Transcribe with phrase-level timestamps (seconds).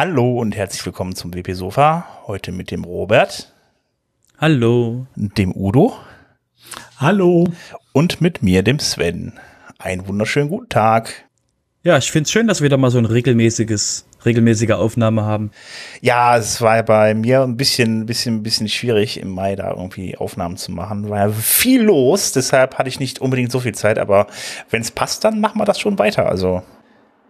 [0.00, 2.06] Hallo und herzlich willkommen zum WP Sofa.
[2.28, 3.52] Heute mit dem Robert.
[4.38, 5.08] Hallo.
[5.16, 5.92] Dem Udo.
[6.98, 7.48] Hallo.
[7.92, 9.32] Und mit mir, dem Sven.
[9.76, 11.24] Einen wunderschönen guten Tag.
[11.82, 15.50] Ja, ich finde es schön, dass wir wieder mal so ein regelmäßiges, regelmäßige Aufnahme haben.
[16.00, 20.56] Ja, es war bei mir ein bisschen, bisschen, bisschen schwierig im Mai da irgendwie Aufnahmen
[20.56, 21.10] zu machen.
[21.10, 24.28] War ja viel los, deshalb hatte ich nicht unbedingt so viel Zeit, aber
[24.70, 26.28] wenn es passt, dann machen wir das schon weiter.
[26.28, 26.62] Also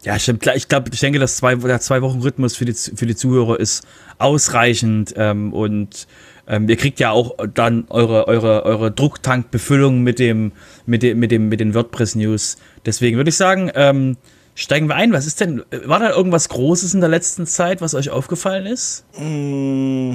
[0.03, 0.47] ja, stimmt.
[0.55, 3.59] Ich glaube, ich denke, dass zwei, der zwei Wochen Rhythmus für die, für die Zuhörer
[3.59, 3.87] ist
[4.19, 6.07] ausreichend ähm, und
[6.47, 10.53] ähm, ihr kriegt ja auch dann eure, eure, eure Drucktankbefüllung mit dem,
[10.87, 12.57] mit dem, mit dem, mit den WordPress News.
[12.87, 14.17] Deswegen würde ich sagen, ähm,
[14.55, 15.13] steigen wir ein.
[15.13, 19.05] Was ist denn, war da irgendwas Großes in der letzten Zeit, was euch aufgefallen ist?
[19.19, 20.15] Mm,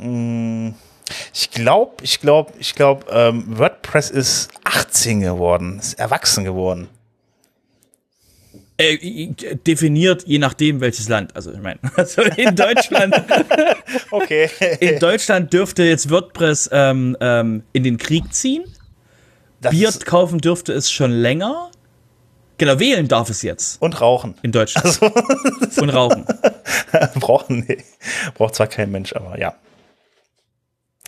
[0.00, 0.74] mm,
[1.34, 6.88] ich glaube, ich glaube, ich glaube, ähm, WordPress ist 18 geworden, ist erwachsen geworden.
[8.80, 9.28] Äh,
[9.66, 11.34] definiert je nachdem welches Land.
[11.34, 13.12] Also ich meine, also in Deutschland.
[14.12, 14.48] okay.
[14.78, 18.64] in Deutschland dürfte jetzt WordPress ähm, ähm, in den Krieg ziehen.
[19.60, 21.70] Das Bier kaufen dürfte es schon länger.
[22.58, 23.82] Genau, wählen darf es jetzt.
[23.82, 24.36] Und rauchen.
[24.42, 24.86] In Deutschland.
[24.86, 25.10] Also.
[25.80, 26.24] Und rauchen.
[27.14, 27.78] Brauchen, nee.
[28.34, 29.54] Braucht zwar kein Mensch, aber ja.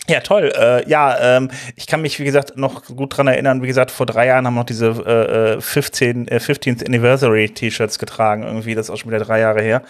[0.09, 0.53] Ja, toll.
[0.59, 3.63] Äh, ja, ähm, ich kann mich, wie gesagt, noch gut dran erinnern.
[3.63, 7.99] Wie gesagt, vor drei Jahren haben wir noch diese äh, 15, äh, 15th Anniversary T-Shirts
[7.99, 8.43] getragen.
[8.43, 9.83] Irgendwie, das ist auch schon wieder drei Jahre her.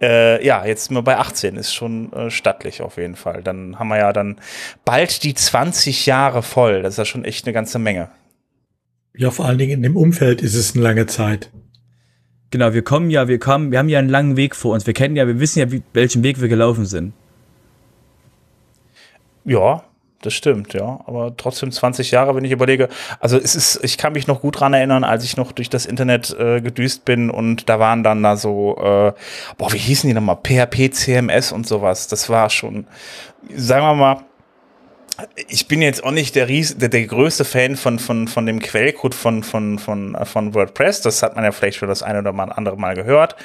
[0.00, 1.56] Äh, ja, jetzt sind wir bei 18.
[1.56, 3.42] Ist schon äh, stattlich auf jeden Fall.
[3.42, 4.36] Dann haben wir ja dann
[4.84, 6.82] bald die 20 Jahre voll.
[6.82, 8.10] Das ist ja schon echt eine ganze Menge.
[9.16, 11.50] Ja, vor allen Dingen in dem Umfeld ist es eine lange Zeit.
[12.50, 14.86] Genau, wir kommen ja, wir kommen, wir haben ja einen langen Weg vor uns.
[14.86, 17.12] Wir kennen ja, wir wissen ja, wie, welchen Weg wir gelaufen sind.
[19.44, 19.82] Ja,
[20.22, 21.00] das stimmt, ja.
[21.06, 22.88] Aber trotzdem 20 Jahre, wenn ich überlege.
[23.20, 25.84] Also es ist, ich kann mich noch gut dran erinnern, als ich noch durch das
[25.84, 29.12] Internet äh, gedüst bin und da waren dann da so, äh,
[29.58, 30.38] boah, wie hießen die nochmal?
[30.42, 32.08] PHP, CMS und sowas.
[32.08, 32.86] Das war schon,
[33.54, 34.16] sagen wir mal,
[35.48, 38.58] ich bin jetzt auch nicht der, Ries der, der größte Fan von, von, von dem
[38.58, 41.02] Quellcode von, von, von, von WordPress.
[41.02, 43.36] Das hat man ja vielleicht schon das eine oder andere Mal gehört.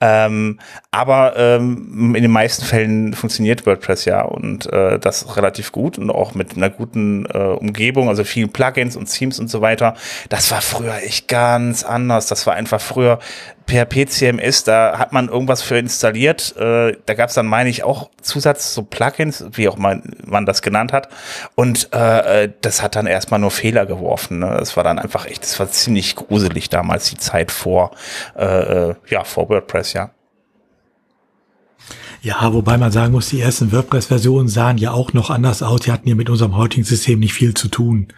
[0.00, 0.58] Ähm,
[0.90, 6.10] aber ähm, in den meisten Fällen funktioniert WordPress ja und äh, das relativ gut und
[6.10, 9.96] auch mit einer guten äh, Umgebung, also vielen Plugins und Themes und so weiter.
[10.30, 12.26] Das war früher echt ganz anders.
[12.26, 13.18] Das war einfach früher
[13.68, 16.56] PHP CMS, da hat man irgendwas für installiert.
[16.56, 20.46] Äh, da gab es dann, meine ich, auch Zusatz, so Plugins, wie auch man, man
[20.46, 21.08] das genannt hat.
[21.54, 24.40] Und äh, das hat dann erstmal nur Fehler geworfen.
[24.40, 24.56] Ne?
[24.58, 27.92] Das war dann einfach echt, das war ziemlich gruselig damals, die Zeit vor,
[28.36, 30.10] äh, äh ja, vor WordPress, ja.
[32.20, 35.82] Ja, wobei man sagen muss, die ersten WordPress-Versionen sahen ja auch noch anders aus.
[35.82, 38.08] Die hatten ja mit unserem heutigen System nicht viel zu tun.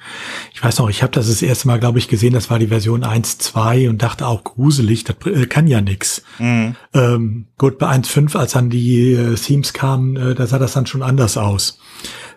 [0.55, 2.69] Ich weiß noch, ich habe das das erste Mal, glaube ich, gesehen, das war die
[2.69, 6.23] Version 1.2 und dachte auch gruselig, das äh, kann ja nix.
[6.39, 6.77] Mhm.
[6.95, 10.87] Ähm, gut, bei 1.5, als dann die äh, Themes kamen, äh, da sah das dann
[10.87, 11.79] schon anders aus.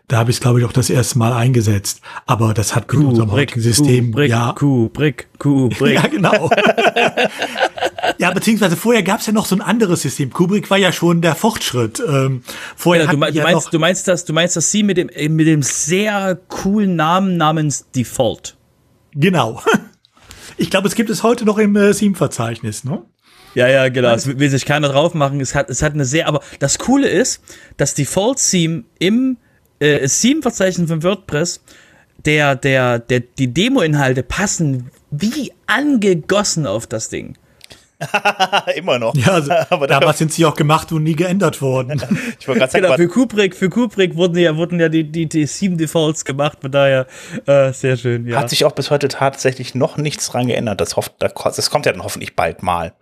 [0.09, 2.01] Da habe ich es, glaube ich, auch das erste Mal eingesetzt.
[2.25, 4.53] Aber das hat mit Kuh, unserem heutigen System Kuh, Brick, ja.
[4.53, 5.95] Kuh, Brick, Kuh, Brick.
[6.03, 6.49] ja, genau.
[8.17, 10.31] ja, beziehungsweise vorher gab es ja noch so ein anderes System.
[10.31, 12.01] Kubrick war ja schon der Fortschritt.
[12.05, 12.43] Ähm,
[12.75, 15.47] vorher ja, du, du, meinst, du meinst das, du meinst das Sie mit dem mit
[15.47, 18.55] dem sehr coolen Namen namens Default.
[19.13, 19.61] Genau.
[20.55, 23.01] Ich glaube, es gibt es heute noch im äh, Theme-Verzeichnis, ne?
[23.55, 24.13] Ja, ja, genau.
[24.13, 25.39] Es will sich keiner drauf machen.
[25.41, 27.41] Es hat, es hat eine sehr, aber das Coole ist,
[27.77, 29.37] das Default-Theme im
[29.79, 31.61] äh, Theme-Verzeichnis von WordPress,
[32.25, 37.37] der, der, der, die Demo-Inhalte passen wie angegossen auf das Ding.
[38.75, 39.15] Immer noch.
[39.15, 42.01] Ja, also, aber damals sind sie auch gemacht und nie geändert worden.
[42.39, 45.27] ich wollte gerade sagen, genau, für Kubrick, für Kubrick wurden ja, wurden ja die, die,
[45.27, 47.07] die Theme Defaults gemacht, von daher
[47.45, 48.27] äh, sehr schön.
[48.27, 48.39] Ja.
[48.39, 50.81] Hat sich auch bis heute tatsächlich noch nichts dran geändert.
[50.81, 52.93] Das, hofft, das kommt ja dann hoffentlich bald mal.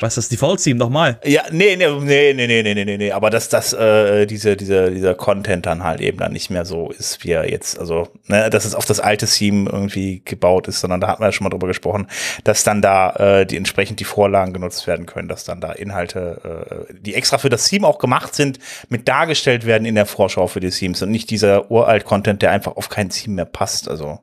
[0.00, 1.20] Was ist das Default-Theme nochmal?
[1.24, 4.90] Ja, nee, nee, nee, nee, nee, nee, nee, nee, aber dass das, äh, diese, diese,
[4.90, 8.50] dieser Content dann halt eben dann nicht mehr so ist, wie er jetzt, also, ne,
[8.50, 11.44] dass es auf das alte Theme irgendwie gebaut ist, sondern da hatten wir ja schon
[11.44, 12.08] mal drüber gesprochen,
[12.42, 16.86] dass dann da äh, die entsprechend die Vorlagen genutzt werden können, dass dann da Inhalte,
[16.90, 18.58] äh, die extra für das Theme auch gemacht sind,
[18.88, 22.50] mit dargestellt werden in der Vorschau für die Themes und nicht dieser uralt Content, der
[22.50, 24.20] einfach auf kein Theme mehr passt, also.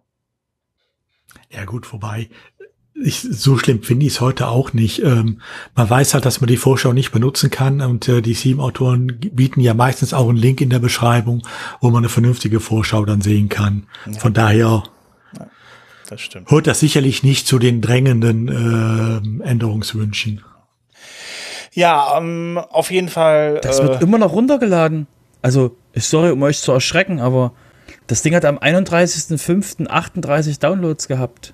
[1.50, 2.29] Ja gut, wobei
[3.03, 5.03] ich, so schlimm finde ich es heute auch nicht.
[5.03, 5.42] Ähm,
[5.75, 9.62] man weiß halt, dass man die Vorschau nicht benutzen kann und äh, die Theme-Autoren bieten
[9.62, 11.45] ja meistens auch einen Link in der Beschreibung,
[11.80, 13.88] wo man eine vernünftige Vorschau dann sehen kann.
[14.06, 14.19] Ja.
[14.19, 14.83] Von daher
[15.38, 15.48] ja,
[16.09, 16.51] das stimmt.
[16.51, 20.44] hört das sicherlich nicht zu den drängenden äh, Änderungswünschen.
[21.74, 23.59] Ja, ähm, auf jeden Fall.
[23.62, 25.07] Das äh, wird immer noch runtergeladen.
[25.42, 27.53] Also, sorry, um euch zu erschrecken, aber
[28.11, 29.87] Das Ding hat am 31.05.
[29.87, 31.53] 38 Downloads gehabt.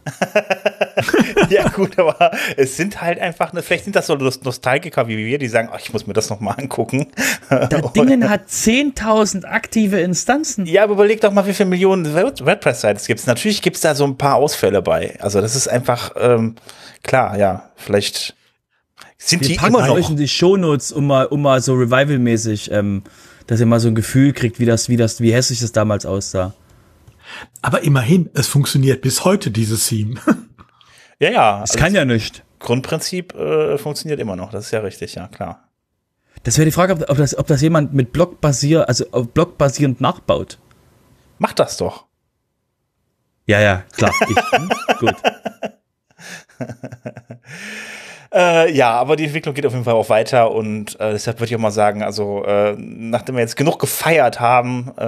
[1.52, 5.38] ja, gut, aber es sind halt einfach, ne, vielleicht sind das so Nostalgiker wie wir,
[5.38, 7.12] die sagen, ach, ich muss mir das nochmal angucken.
[7.52, 10.66] Das Ding hat 10.000 aktive Instanzen.
[10.66, 13.28] Ja, aber überleg doch mal, wie viele Millionen WordPress-Sites gibt es.
[13.28, 15.16] Natürlich gibt es da so ein paar Ausfälle bei.
[15.20, 16.56] Also das ist einfach, ähm,
[17.04, 18.36] klar, ja, vielleicht
[19.20, 19.94] sind Wir die immer noch.
[19.94, 23.04] euch in die Shownotes, um mal, um mal so Revival-mäßig, ähm,
[23.48, 26.06] dass ihr mal so ein Gefühl kriegt, wie das, wie das, wie hässlich das damals
[26.06, 26.54] aussah.
[27.62, 30.20] Aber immerhin, es funktioniert bis heute, dieses Theme.
[31.20, 31.64] Ja, ja.
[31.64, 32.44] Es also kann ja nicht.
[32.60, 35.68] Grundprinzip äh, funktioniert immer noch, das ist ja richtig, ja, klar.
[36.44, 39.30] Das wäre die Frage, ob, ob, das, ob das jemand mit Block basier, also auf
[39.30, 40.60] Block basierend nachbaut.
[41.40, 42.06] Macht das doch.
[43.48, 44.14] Ja, ja, klar.
[44.30, 45.16] Ich, hm, gut.
[48.34, 51.50] Äh, ja, aber die Entwicklung geht auf jeden Fall auch weiter und äh, deshalb würde
[51.50, 55.06] ich auch mal sagen, also äh, nachdem wir jetzt genug gefeiert haben, äh,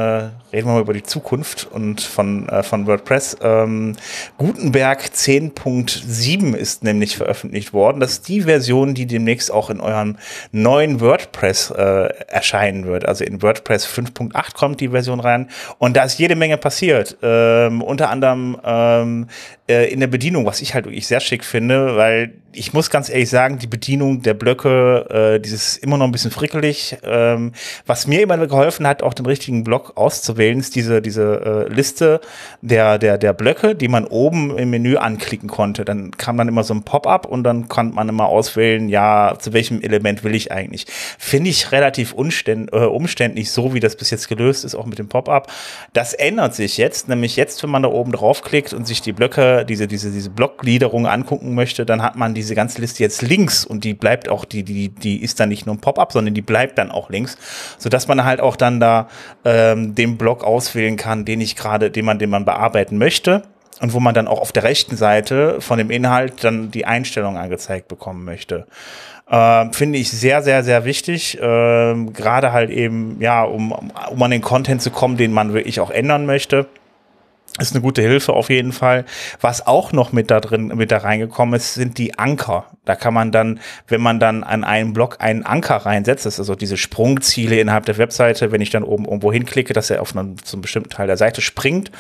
[0.54, 3.38] reden wir mal über die Zukunft und von, äh, von WordPress.
[3.42, 3.96] Ähm,
[4.38, 8.00] Gutenberg 10.7 ist nämlich veröffentlicht worden.
[8.00, 10.18] Das ist die Version, die demnächst auch in eurem
[10.52, 13.06] neuen WordPress äh, erscheinen wird.
[13.06, 17.18] Also in WordPress 5.8 kommt die Version rein und da ist jede Menge passiert.
[17.22, 19.28] Ähm, unter anderem ähm,
[19.70, 23.10] äh, in der Bedienung, was ich halt wirklich sehr schick finde, weil ich muss ganz
[23.10, 26.98] ehrlich sagen, die Bedienung der Blöcke, äh, dieses immer noch ein bisschen frickelig.
[27.04, 27.54] Ähm,
[27.86, 32.20] was mir immer geholfen hat, auch den richtigen Block auszuwählen, ist diese, diese äh, Liste
[32.62, 35.86] der, der, der Blöcke, die man oben im Menü anklicken konnte.
[35.86, 39.54] Dann kam dann immer so ein Pop-up und dann konnte man immer auswählen, ja, zu
[39.54, 40.88] welchem Element will ich eigentlich.
[41.20, 44.98] Finde ich relativ umständ, äh, umständlich, so wie das bis jetzt gelöst ist, auch mit
[44.98, 45.52] dem Pop-up.
[45.94, 49.59] Das ändert sich jetzt, nämlich jetzt, wenn man da oben draufklickt und sich die Blöcke,
[49.64, 53.84] diese, diese, diese Blockgliederung angucken möchte, dann hat man diese ganze Liste jetzt links und
[53.84, 56.78] die bleibt auch, die, die, die ist dann nicht nur ein Pop-up, sondern die bleibt
[56.78, 57.38] dann auch links,
[57.78, 59.08] sodass man halt auch dann da
[59.46, 63.44] ähm, den Block auswählen kann, den ich gerade, den man, den man bearbeiten möchte
[63.82, 67.38] und wo man dann auch auf der rechten Seite von dem Inhalt dann die Einstellung
[67.38, 68.68] angezeigt bekommen möchte.
[69.30, 71.38] Äh, Finde ich sehr, sehr, sehr wichtig.
[71.40, 75.80] Äh, Gerade halt eben, ja, um, um an den Content zu kommen, den man wirklich
[75.80, 76.68] auch ändern möchte.
[77.60, 79.06] Ist eine gute Hilfe auf jeden Fall.
[79.42, 82.66] Was auch noch mit da drin, mit da reingekommen ist, sind die Anker.
[82.86, 86.40] Da kann man dann, wenn man dann an einen Block einen Anker reinsetzt, das ist
[86.40, 90.16] also diese Sprungziele innerhalb der Webseite, wenn ich dann oben irgendwo hinklicke, dass er auf
[90.16, 91.92] einen, einem bestimmten Teil der Seite springt.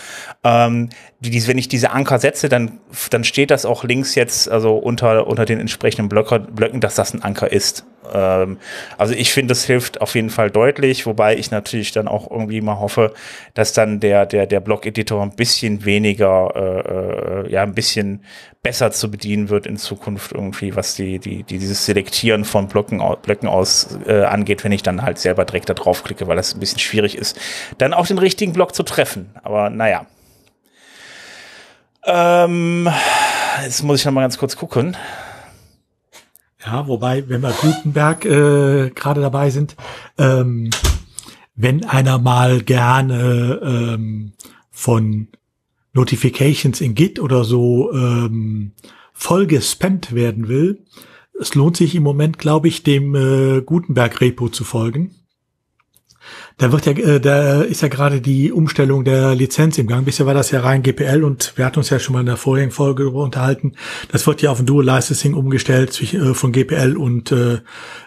[0.44, 0.90] Ähm,
[1.20, 2.80] die, wenn ich diese Anker setze, dann,
[3.10, 7.14] dann steht das auch links jetzt, also unter, unter den entsprechenden Blöcker, Blöcken, dass das
[7.14, 7.86] ein Anker ist.
[8.14, 8.58] Ähm,
[8.98, 12.62] also ich finde, das hilft auf jeden Fall deutlich, wobei ich natürlich dann auch irgendwie
[12.62, 13.14] mal hoffe,
[13.54, 18.24] dass dann der, der, der Blog-Editor ein bisschen weniger, äh, äh, ja, ein bisschen
[18.62, 23.02] besser zu bedienen wird in Zukunft irgendwie, was die, die, die dieses Selektieren von Blöcken,
[23.22, 26.60] Blöcken aus äh, angeht, wenn ich dann halt selber direkt da draufklicke, weil das ein
[26.60, 27.40] bisschen schwierig ist,
[27.78, 29.30] dann auch den richtigen Block zu treffen.
[29.44, 30.06] Aber naja.
[32.06, 32.90] Ähm,
[33.64, 34.98] jetzt muss ich noch mal ganz kurz gucken.
[36.66, 39.76] Ja, wobei, wenn wir Gutenberg äh, gerade dabei sind,
[40.18, 40.70] ähm,
[41.56, 44.34] wenn einer mal gerne ähm,
[44.70, 45.28] von
[45.94, 48.74] Notifications in Git oder so ähm,
[49.14, 50.86] voll gespammt werden will,
[51.40, 55.16] es lohnt sich im Moment, glaube ich, dem äh, Gutenberg-Repo zu folgen.
[56.60, 60.04] Da wird ja, äh, da ist ja gerade die Umstellung der Lizenz im Gang.
[60.04, 62.36] Bisher war das ja rein GPL und wir hatten uns ja schon mal in der
[62.36, 63.76] vorigen Folge darüber unterhalten.
[64.12, 67.62] Das wird ja auf ein Dual Licensing umgestellt zwischen, äh, von GPL und äh,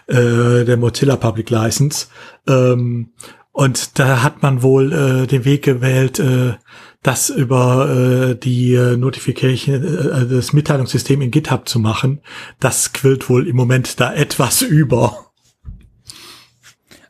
[0.05, 2.07] äh, der Mozilla Public License.
[2.47, 3.09] Ähm,
[3.51, 6.53] und da hat man wohl äh, den Weg gewählt, äh,
[7.01, 12.21] das über äh, die äh, Notification, äh, äh das Mitteilungssystem in GitHub zu machen.
[12.59, 15.32] Das quillt wohl im Moment da etwas über.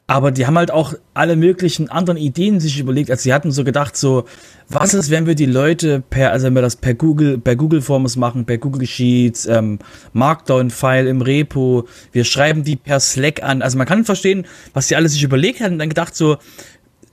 [0.06, 3.10] Aber die haben halt auch alle möglichen anderen Ideen sich überlegt.
[3.10, 4.26] Also sie hatten so gedacht, so,
[4.68, 7.82] was ist, wenn wir die Leute per, also wenn wir das per Google, per Google
[7.82, 9.80] Forms machen, per Google Sheets, ähm,
[10.12, 13.62] Markdown-File im Repo, wir schreiben die per Slack an.
[13.62, 16.38] Also man kann verstehen, was die alle sich überlegt haben und dann gedacht so,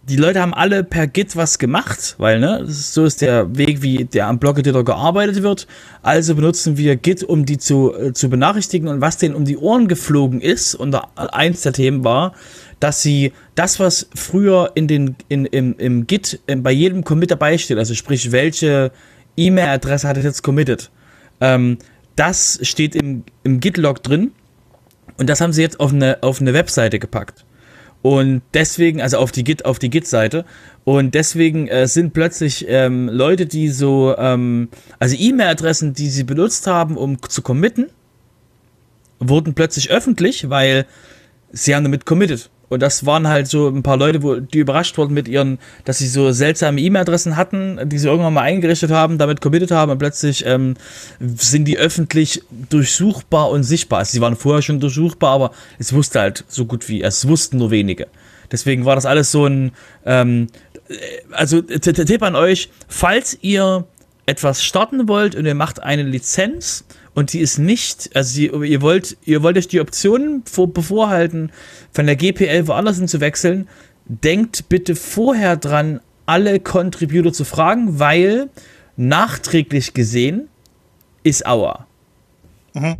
[0.08, 3.82] die Leute haben alle per Git was gemacht, weil, ne, ist, so ist der Weg,
[3.82, 5.68] wie der am Blog-Editor gearbeitet wird.
[6.02, 9.56] Also benutzen wir Git, um die zu, äh, zu benachrichtigen und was denen um die
[9.56, 12.34] Ohren geflogen ist, und eins der Themen war,
[12.80, 17.30] dass sie das, was früher in den, in, im, im Git in, bei jedem Commit
[17.30, 18.90] dabei steht, also sprich, welche
[19.36, 20.90] E-Mail-Adresse hat es jetzt committed,
[21.40, 21.78] ähm,
[22.16, 24.32] das steht im, im Git-Log drin
[25.18, 27.44] und das haben sie jetzt auf eine, auf eine Webseite gepackt.
[28.02, 30.46] Und deswegen, also auf die Git, auf die Git-Seite.
[30.84, 34.68] Und deswegen äh, sind plötzlich ähm, Leute, die so, ähm,
[34.98, 37.90] also E-Mail-Adressen, die sie benutzt haben, um zu committen,
[39.18, 40.86] wurden plötzlich öffentlich, weil
[41.52, 42.48] sie haben damit committed.
[42.70, 45.98] Und das waren halt so ein paar Leute, wo die überrascht wurden mit ihren, dass
[45.98, 49.98] sie so seltsame E-Mail-Adressen hatten, die sie irgendwann mal eingerichtet haben, damit committed haben und
[49.98, 50.74] plötzlich ähm,
[51.18, 53.98] sind die öffentlich durchsuchbar und sichtbar.
[53.98, 55.50] Also sie waren vorher schon durchsuchbar, aber
[55.80, 58.06] es wusste halt so gut wie, es wussten nur wenige.
[58.52, 59.72] Deswegen war das alles so ein,
[60.06, 60.46] ähm,
[61.32, 63.84] also Tipp an euch, falls ihr
[64.26, 68.82] etwas starten wollt und ihr macht eine Lizenz und die ist nicht, also die, ihr
[68.82, 71.50] wollt, ihr wollt euch die Optionen vor, bevorhalten,
[71.92, 73.68] von der GPL woanders hin zu wechseln,
[74.04, 78.50] denkt bitte vorher dran, alle Contributor zu fragen, weil
[78.96, 80.48] nachträglich gesehen
[81.22, 81.86] ist Aua.
[82.74, 82.96] Mhm.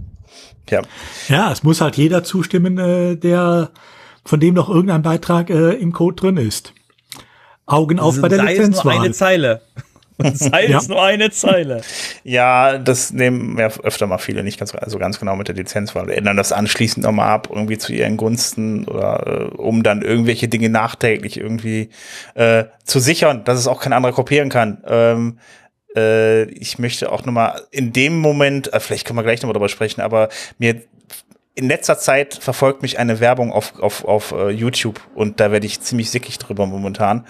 [0.69, 0.83] Ja.
[1.29, 3.71] ja, es muss halt jeder zustimmen, äh, der
[4.25, 6.73] von dem noch irgendein Beitrag äh, im Code drin ist.
[7.67, 8.95] Augen auf also bei der Lizenzwahl.
[8.95, 9.62] Nur eine Zeile.
[10.25, 10.79] Und sei ja.
[10.79, 11.81] es nur eine Zeile.
[12.25, 16.11] Ja, das nehmen ja öfter mal viele nicht ganz, also ganz genau mit der Lizenzwahl.
[16.11, 20.69] Ändern das anschließend nochmal ab, irgendwie zu ihren Gunsten oder äh, um dann irgendwelche Dinge
[20.69, 21.89] nachträglich irgendwie
[22.35, 24.83] äh, zu sichern, dass es auch kein anderer kopieren kann.
[24.87, 25.39] Ähm,
[25.97, 29.69] äh, ich möchte auch nochmal in dem Moment, äh, vielleicht können wir gleich nochmal darüber
[29.69, 30.83] sprechen, aber mir
[31.55, 35.67] in letzter Zeit verfolgt mich eine Werbung auf, auf, auf uh, YouTube und da werde
[35.67, 37.27] ich ziemlich sickig drüber momentan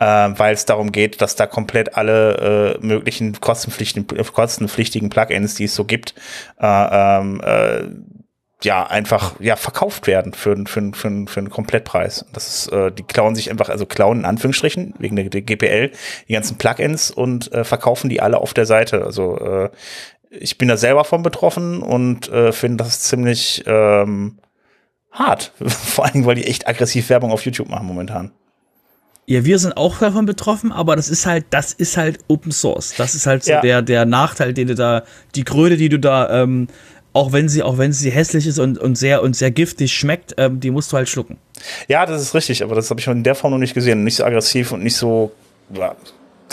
[0.00, 5.64] äh, weil es darum geht, dass da komplett alle äh, möglichen kostenpflichtigen, kostenpflichtigen Plugins, die
[5.64, 6.14] es so gibt,
[6.60, 7.84] äh, ähm, äh,
[8.62, 12.24] ja, einfach ja verkauft werden für, für, für, für einen Komplettpreis.
[12.32, 15.90] Das ist, äh, die klauen sich einfach, also klauen in Anführungsstrichen, wegen der, der GPL,
[16.28, 19.04] die ganzen Plugins und äh, verkaufen die alle auf der Seite.
[19.04, 19.70] Also äh,
[20.30, 24.38] ich bin da selber von betroffen und äh, finde das ziemlich ähm,
[25.12, 25.52] hart.
[25.66, 28.32] Vor allem, weil die echt aggressiv Werbung auf YouTube machen momentan.
[29.26, 32.94] Ja, wir sind auch davon betroffen, aber das ist halt, das ist halt Open Source.
[32.96, 33.60] Das ist halt so ja.
[33.62, 35.04] der, der Nachteil, den du da,
[35.34, 36.68] die Kröte, die du da, ähm,
[37.14, 40.34] auch wenn sie, auch wenn sie hässlich ist und, und sehr und sehr giftig schmeckt,
[40.36, 41.38] ähm, die musst du halt schlucken.
[41.88, 44.04] Ja, das ist richtig, aber das habe ich in der Form noch nicht gesehen.
[44.04, 45.32] Nicht so aggressiv und nicht so
[45.72, 45.94] ja,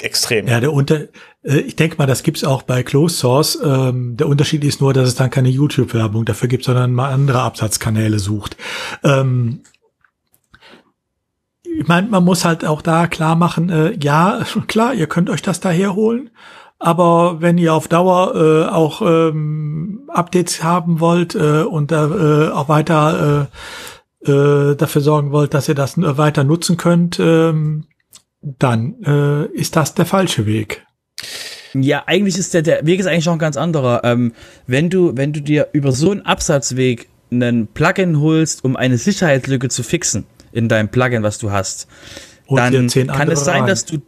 [0.01, 0.47] extrem.
[0.47, 1.07] Ja, der Unter,
[1.43, 3.59] äh, ich denke mal, das gibt's auch bei Closed Source.
[3.63, 7.41] Ähm, der Unterschied ist nur, dass es dann keine YouTube-Werbung dafür gibt, sondern mal andere
[7.41, 8.55] Absatzkanäle sucht.
[9.03, 9.61] Ähm,
[11.79, 15.41] ich meine, man muss halt auch da klar machen, äh, ja, klar, ihr könnt euch
[15.41, 16.29] das da herholen,
[16.79, 22.69] aber wenn ihr auf Dauer äh, auch ähm, Updates haben wollt äh, und äh, auch
[22.69, 23.49] weiter
[24.25, 27.85] äh, äh, dafür sorgen wollt, dass ihr das äh, weiter nutzen könnt, ähm,
[28.41, 30.85] dann äh, ist das der falsche Weg.
[31.73, 34.03] Ja, eigentlich ist der, der Weg ist eigentlich noch ein ganz anderer.
[34.03, 34.33] Ähm,
[34.67, 39.69] wenn du, wenn du dir über so einen Absatzweg einen Plugin holst, um eine Sicherheitslücke
[39.69, 41.87] zu fixen, in deinem Plugin, was du hast,
[42.45, 43.67] Und dann kann es sein, rein.
[43.67, 44.01] dass du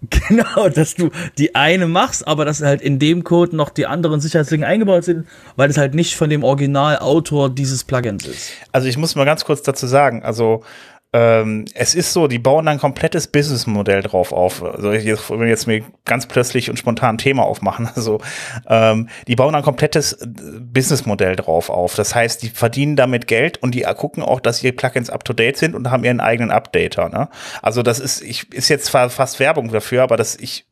[0.28, 4.20] Genau, dass du die eine machst, aber dass halt in dem Code noch die anderen
[4.20, 8.52] Sicherheitslücken eingebaut sind, weil es halt nicht von dem Originalautor dieses Plugins ist.
[8.72, 10.62] Also ich muss mal ganz kurz dazu sagen, also
[11.12, 14.62] ähm, es ist so, die bauen ein komplettes Businessmodell drauf auf.
[14.62, 18.20] Also jetzt, wenn wir jetzt mir ganz plötzlich und spontan ein Thema aufmachen, also
[18.68, 21.96] ähm, die bauen ein komplettes Businessmodell drauf auf.
[21.96, 25.32] Das heißt, die verdienen damit Geld und die gucken auch, dass ihre Plugins up to
[25.32, 27.08] date sind und haben ihren eigenen Updater.
[27.08, 27.28] Ne?
[27.60, 30.69] Also das ist, ich, ist jetzt fast Werbung dafür, aber das ich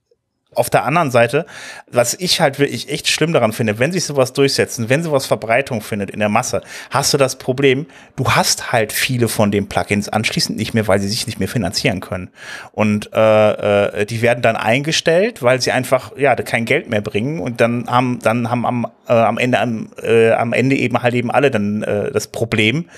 [0.54, 1.44] auf der anderen Seite,
[1.90, 5.82] was ich halt wirklich echt schlimm daran finde, wenn sich sowas durchsetzen, wenn sowas Verbreitung
[5.82, 7.86] findet in der Masse, hast du das Problem,
[8.16, 11.48] du hast halt viele von den Plugins anschließend nicht mehr, weil sie sich nicht mehr
[11.48, 12.30] finanzieren können.
[12.72, 17.40] Und äh, äh, die werden dann eingestellt, weil sie einfach ja kein Geld mehr bringen
[17.40, 21.12] und dann haben dann haben am, äh, am Ende am, äh, am Ende eben halt
[21.12, 22.88] eben alle dann äh, das Problem,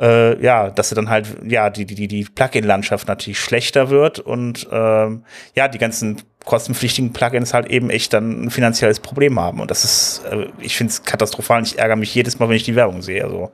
[0.00, 4.66] äh, ja, dass sie dann halt ja die die die Plugin-Landschaft natürlich schlechter wird und
[4.72, 5.08] äh,
[5.54, 9.60] ja die ganzen kostenpflichtigen Plugins halt eben echt dann ein finanzielles Problem haben.
[9.60, 12.56] Und das ist, äh, ich finde es katastrophal und ich ärgere mich jedes Mal, wenn
[12.56, 13.22] ich die Werbung sehe.
[13.22, 13.50] Also.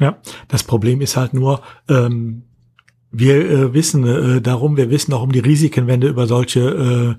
[0.00, 0.16] Ja,
[0.48, 2.42] das Problem ist halt nur, ähm,
[3.12, 7.16] wir äh, wissen äh, darum, wir wissen auch um die Risiken, wenn du über solche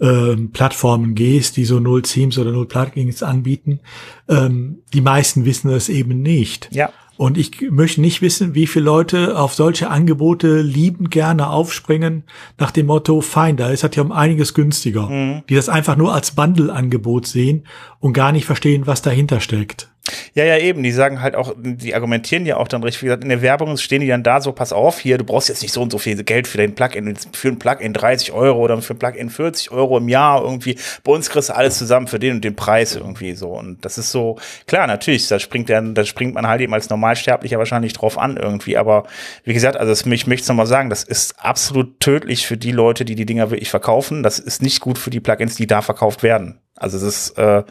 [0.00, 3.80] äh, äh, Plattformen gehst, die so Null Themes oder Null Plugins anbieten.
[4.28, 6.68] Ähm, die meisten wissen es eben nicht.
[6.72, 6.90] Ja.
[7.20, 12.24] Und ich möchte nicht wissen, wie viele Leute auf solche Angebote lieben gerne aufspringen
[12.56, 15.10] nach dem Motto, fein, da ist das ja um einiges günstiger.
[15.10, 15.42] Mhm.
[15.46, 17.64] Die das einfach nur als Bundle-Angebot sehen
[17.98, 19.90] und gar nicht verstehen, was dahinter steckt.
[20.34, 20.82] Ja, ja, eben.
[20.82, 23.02] Die sagen halt auch, die argumentieren ja auch dann richtig.
[23.02, 25.48] Wie gesagt, in der Werbung stehen die dann da so, pass auf, hier, du brauchst
[25.48, 28.60] jetzt nicht so und so viel Geld für dein Plugin, für ein Plugin 30 Euro
[28.60, 30.78] oder für ein Plugin 40 Euro im Jahr irgendwie.
[31.04, 33.50] Bei uns kriegst du alles zusammen für den und den Preis irgendwie so.
[33.50, 36.90] Und das ist so, klar, natürlich, da springt der, da springt man halt eben als
[36.90, 38.76] Normalsterblicher wahrscheinlich drauf an irgendwie.
[38.76, 39.04] Aber
[39.44, 42.72] wie gesagt, also das, ich möchte es nochmal sagen, das ist absolut tödlich für die
[42.72, 44.22] Leute, die die Dinger wirklich verkaufen.
[44.22, 46.58] Das ist nicht gut für die Plugins, die da verkauft werden.
[46.76, 47.62] Also das ist, äh,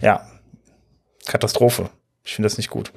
[0.00, 0.26] ja,
[1.26, 1.90] Katastrophe.
[2.24, 2.92] Ich finde das nicht gut.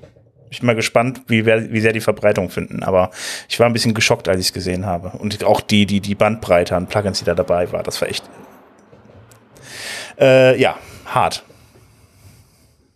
[0.50, 2.84] Ich bin mal gespannt, wie, wie sehr die Verbreitung finden.
[2.84, 3.12] Aber
[3.50, 5.18] ich war ein bisschen geschockt, als ich es gesehen habe.
[5.18, 8.24] Und auch die, die, die Bandbreite an Plugins, die da dabei war, das war echt.
[10.20, 11.44] Äh, ja, hart.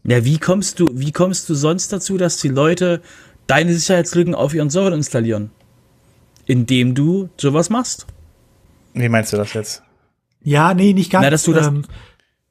[0.04, 3.02] Ja, wie kommst du, wie kommst du sonst dazu, dass die Leute
[3.48, 5.52] deine Sicherheitslücken auf ihren Servern installieren?
[6.46, 8.08] Indem du sowas machst.
[8.94, 9.84] Wie meinst du das jetzt?
[10.42, 11.24] Ja, nee, nicht ganz.
[11.24, 11.84] Na, dass du das ähm,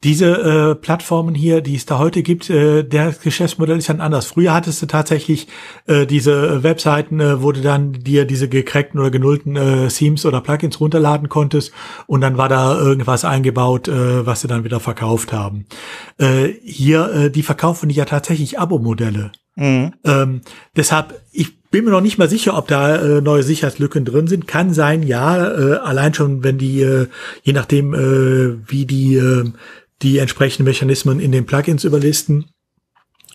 [0.05, 4.26] diese äh, Plattformen hier, die es da heute gibt, äh, der Geschäftsmodell ist dann anders.
[4.26, 5.49] Früher hattest du tatsächlich
[5.87, 10.40] äh, diese Webseiten, äh, wo du dann dir diese gecrackten oder genullten äh, Themes oder
[10.40, 11.73] Plugins runterladen konntest
[12.07, 15.67] und dann war da irgendwas eingebaut, äh, was sie dann wieder verkauft haben.
[16.19, 19.33] Äh, hier, äh, die verkaufen ja tatsächlich Abo-Modelle.
[19.57, 19.95] Mhm.
[20.05, 20.40] Ähm,
[20.76, 24.47] deshalb, ich bin mir noch nicht mal sicher, ob da äh, neue Sicherheitslücken drin sind.
[24.47, 27.09] Kann sein, ja, äh, allein schon, wenn die, äh,
[27.43, 29.50] je nachdem, äh, wie die äh,
[30.02, 32.47] die entsprechenden Mechanismen in den Plugins überlisten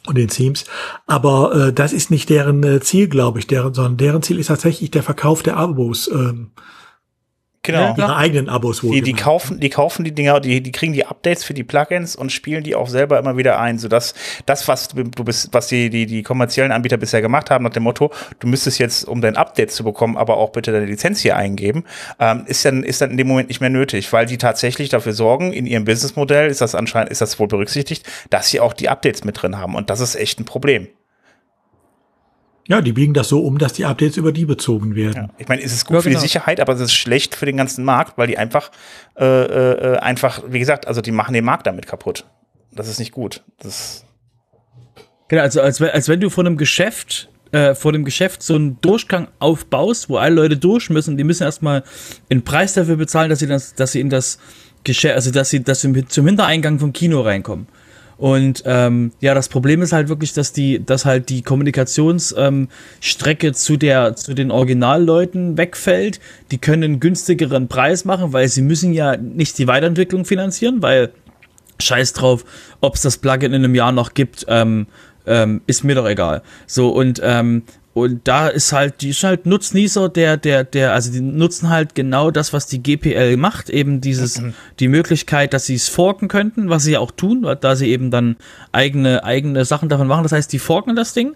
[0.05, 0.65] und den Themes.
[1.07, 4.47] Aber äh, das ist nicht deren äh, Ziel, glaube ich, deren, sondern deren Ziel ist
[4.47, 6.07] tatsächlich der Verkauf der Abos.
[6.07, 6.51] Ähm,
[7.65, 7.95] Genau.
[7.97, 8.91] Ihre eigenen Abos wohl.
[8.91, 12.13] Die, die kaufen, die kaufen die Dinger, die, die kriegen die Updates für die Plugins
[12.13, 14.13] und spielen die auch selber immer wieder ein, sodass
[14.45, 17.83] das, was du bist, was die, die, die kommerziellen Anbieter bisher gemacht haben, nach dem
[17.83, 21.37] Motto, du müsstest jetzt, um dein Update zu bekommen, aber auch bitte deine Lizenz hier
[21.37, 21.85] eingeben,
[22.19, 25.13] ähm, ist dann, ist dann in dem Moment nicht mehr nötig, weil die tatsächlich dafür
[25.13, 28.89] sorgen, in ihrem Businessmodell ist das anscheinend, ist das wohl berücksichtigt, dass sie auch die
[28.89, 29.75] Updates mit drin haben.
[29.75, 30.89] Und das ist echt ein Problem.
[32.67, 35.23] Ja, die biegen das so um, dass die Updates über die bezogen werden.
[35.27, 35.29] Ja.
[35.37, 36.21] Ich meine, es ist gut ja, für genau.
[36.21, 38.71] die Sicherheit, aber es ist schlecht für den ganzen Markt, weil die einfach,
[39.17, 42.25] äh, äh, einfach, wie gesagt, also die machen den Markt damit kaputt.
[42.71, 43.43] Das ist nicht gut.
[43.61, 44.05] Das
[45.27, 48.79] genau, also als, als wenn du von einem Geschäft äh, vor dem Geschäft so einen
[48.81, 51.83] Durchgang aufbaust, wo alle Leute durch müssen, die müssen erstmal
[52.29, 54.39] einen Preis dafür bezahlen, dass sie das, dass sie in das
[54.83, 57.67] Geschäft, also dass sie, dass sie zum Hintereingang vom Kino reinkommen.
[58.23, 63.53] Und ähm, ja, das Problem ist halt wirklich, dass die, dass halt die Kommunikationsstrecke ähm,
[63.53, 66.21] zu der, zu den Originalleuten wegfällt.
[66.49, 71.11] Die können einen günstigeren Preis machen, weil sie müssen ja nicht die Weiterentwicklung finanzieren, weil
[71.81, 72.45] Scheiß drauf,
[72.79, 74.87] ob es das Plugin in einem Jahr noch gibt, ähm,
[75.25, 76.43] ähm, ist mir doch egal.
[76.65, 81.11] So und ähm, und da ist halt, die ist halt Nutznießer, der, der, der, also
[81.11, 84.53] die nutzen halt genau das, was die GPL macht, eben dieses, mhm.
[84.79, 88.09] die Möglichkeit, dass sie es forken könnten, was sie ja auch tun, da sie eben
[88.09, 88.37] dann
[88.71, 90.23] eigene, eigene Sachen davon machen.
[90.23, 91.35] Das heißt, die forken das Ding.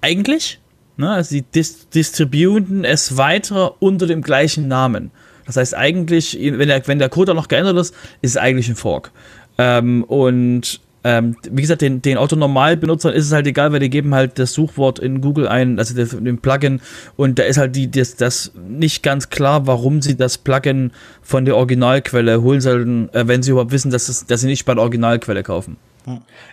[0.00, 0.58] Eigentlich,
[0.96, 5.10] ne, also sie dis distributen es weiter unter dem gleichen Namen.
[5.44, 8.76] Das heißt, eigentlich, wenn der, wenn der Code noch geändert ist, ist es eigentlich ein
[8.76, 9.12] Fork.
[9.58, 14.14] Ähm, und ähm, wie gesagt, den, den Autonormal-Benutzern ist es halt egal, weil die geben
[14.14, 16.80] halt das Suchwort in Google ein, also den Plugin,
[17.16, 21.44] und da ist halt die, das, das nicht ganz klar, warum sie das Plugin von
[21.44, 24.74] der Originalquelle holen sollten, äh, wenn sie überhaupt wissen, dass, es, dass sie nicht bei
[24.74, 25.76] der Originalquelle kaufen.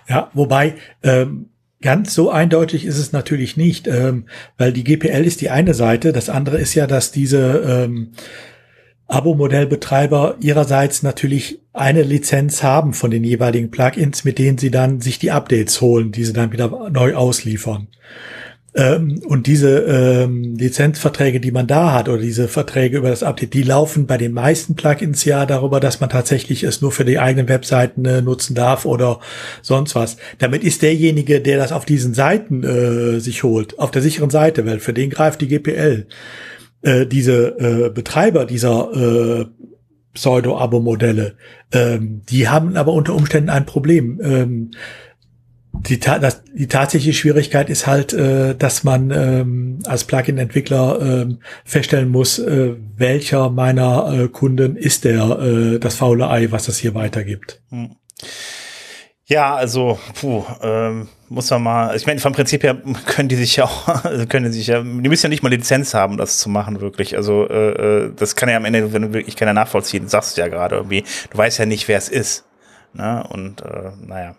[0.08, 1.47] Ja, wobei, ähm,
[1.86, 4.25] Ganz so eindeutig ist es natürlich nicht, ähm,
[4.58, 6.13] weil die GPL ist die eine Seite.
[6.13, 8.13] Das andere ist ja, dass diese ähm,
[9.07, 15.19] Abo-Modellbetreiber ihrerseits natürlich eine Lizenz haben von den jeweiligen Plugins, mit denen sie dann sich
[15.19, 17.87] die Updates holen, die sie dann wieder neu ausliefern.
[18.75, 23.53] Ähm, und diese ähm, Lizenzverträge, die man da hat, oder diese Verträge über das Update,
[23.53, 27.17] die laufen bei den meisten Plugins ja darüber, dass man tatsächlich es nur für die
[27.17, 29.21] eigenen Webseiten äh, nutzen darf oder
[29.61, 30.17] sonst was.
[30.39, 34.65] Damit ist derjenige, der das auf diesen Seiten äh, sich holt, auf der sicheren Seite,
[34.65, 36.05] weil für den greift die GPL
[36.86, 39.45] äh, diese äh, Betreiber dieser äh,
[40.13, 41.36] Pseudo-Abo-Modelle,
[41.74, 44.21] ähm, die haben aber unter Umständen ein Problem.
[44.24, 44.71] Ähm,
[45.74, 52.10] die, das, die tatsächliche Schwierigkeit ist halt, äh, dass man ähm, als Plugin-Entwickler ähm, feststellen
[52.10, 56.95] muss, äh, welcher meiner äh, Kunden ist der äh, das faule Ei, was das hier
[56.95, 57.62] weitergibt.
[57.69, 57.95] Hm.
[59.28, 63.55] Ja, also, puh, ähm, muss man mal, ich meine, vom Prinzip her können die sich
[63.55, 66.39] ja auch, also können die sich ja, die müssen ja nicht mal Lizenz haben, das
[66.39, 67.17] zu machen, wirklich.
[67.17, 70.41] Also, äh, äh, das kann ja am Ende, wenn du wirklich keiner nachvollziehen, sagst du
[70.41, 72.45] ja gerade irgendwie, du weißt ja nicht, wer es ist.
[72.93, 73.25] Ne?
[73.29, 74.35] Und äh, naja.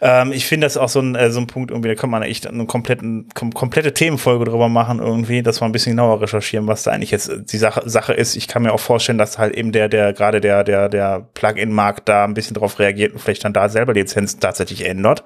[0.00, 2.22] Ähm, ich finde das auch so ein, äh, so ein Punkt, irgendwie, da kann man
[2.22, 6.66] echt eine kompletten, kom komplette Themenfolge drüber machen, irgendwie, dass wir ein bisschen genauer recherchieren,
[6.66, 8.36] was da eigentlich jetzt die Sache, Sache ist.
[8.36, 12.08] Ich kann mir auch vorstellen, dass halt eben der, der, gerade der, der, der Plugin-Markt
[12.08, 15.24] da ein bisschen drauf reagiert und vielleicht dann da selber Lizenzen tatsächlich ändert,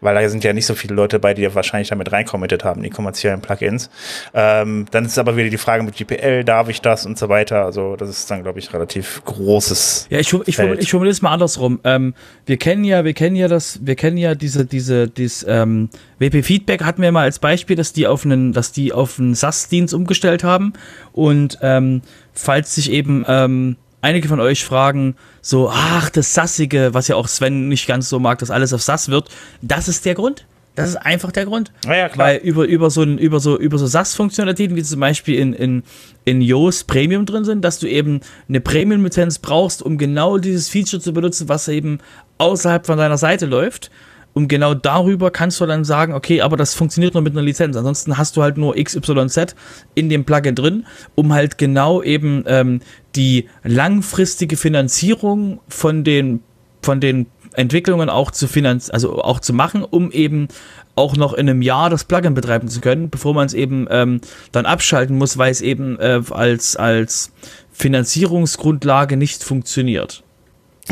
[0.00, 2.90] weil da sind ja nicht so viele Leute bei, die wahrscheinlich damit reinkommittet haben, die
[2.90, 3.90] kommerziellen Plugins.
[4.34, 7.64] Ähm, dann ist aber wieder die Frage mit GPL, darf ich das und so weiter.
[7.64, 10.08] Also, das ist dann, glaube ich, relativ großes.
[10.10, 11.80] Ja, ich, ich, ich, ich formuliere es mal andersrum.
[11.84, 12.14] Ähm,
[12.46, 15.88] wir kennen ja, wir kennen ja das, wir kennen kennen ja diese, diese, dieses ähm,
[16.18, 19.36] WP Feedback hatten wir mal als Beispiel, dass die auf einen, dass die auf einen
[19.36, 20.72] SAS-Dienst umgestellt haben.
[21.12, 27.06] Und ähm, falls sich eben ähm, einige von euch fragen, so, ach, das Sassige, was
[27.06, 29.28] ja auch Sven nicht ganz so mag, dass alles auf SAS wird,
[29.62, 30.44] das ist der Grund.
[30.74, 31.72] Das ist einfach der Grund.
[31.84, 32.28] Ja, ja, klar.
[32.28, 35.82] Weil über, über so, ein, über so, über so SAS-Funktionalitäten, wie zum Beispiel in, in,
[36.24, 41.02] in Yoast Premium drin sind, dass du eben eine Premium-Lizenz brauchst, um genau dieses Feature
[41.02, 41.98] zu benutzen, was eben
[42.38, 43.90] außerhalb von deiner Seite läuft.
[44.32, 47.76] Und genau darüber kannst du dann sagen, okay, aber das funktioniert nur mit einer Lizenz.
[47.76, 49.56] Ansonsten hast du halt nur XYZ
[49.94, 52.80] in dem Plugin drin, um halt genau eben ähm,
[53.16, 56.42] die langfristige Finanzierung von den,
[56.80, 60.48] von den Entwicklungen auch zu finanz also auch zu machen, um eben
[60.94, 64.20] auch noch in einem Jahr das Plugin betreiben zu können, bevor man es eben ähm,
[64.52, 67.32] dann abschalten muss, weil es eben äh, als, als
[67.72, 70.22] Finanzierungsgrundlage nicht funktioniert.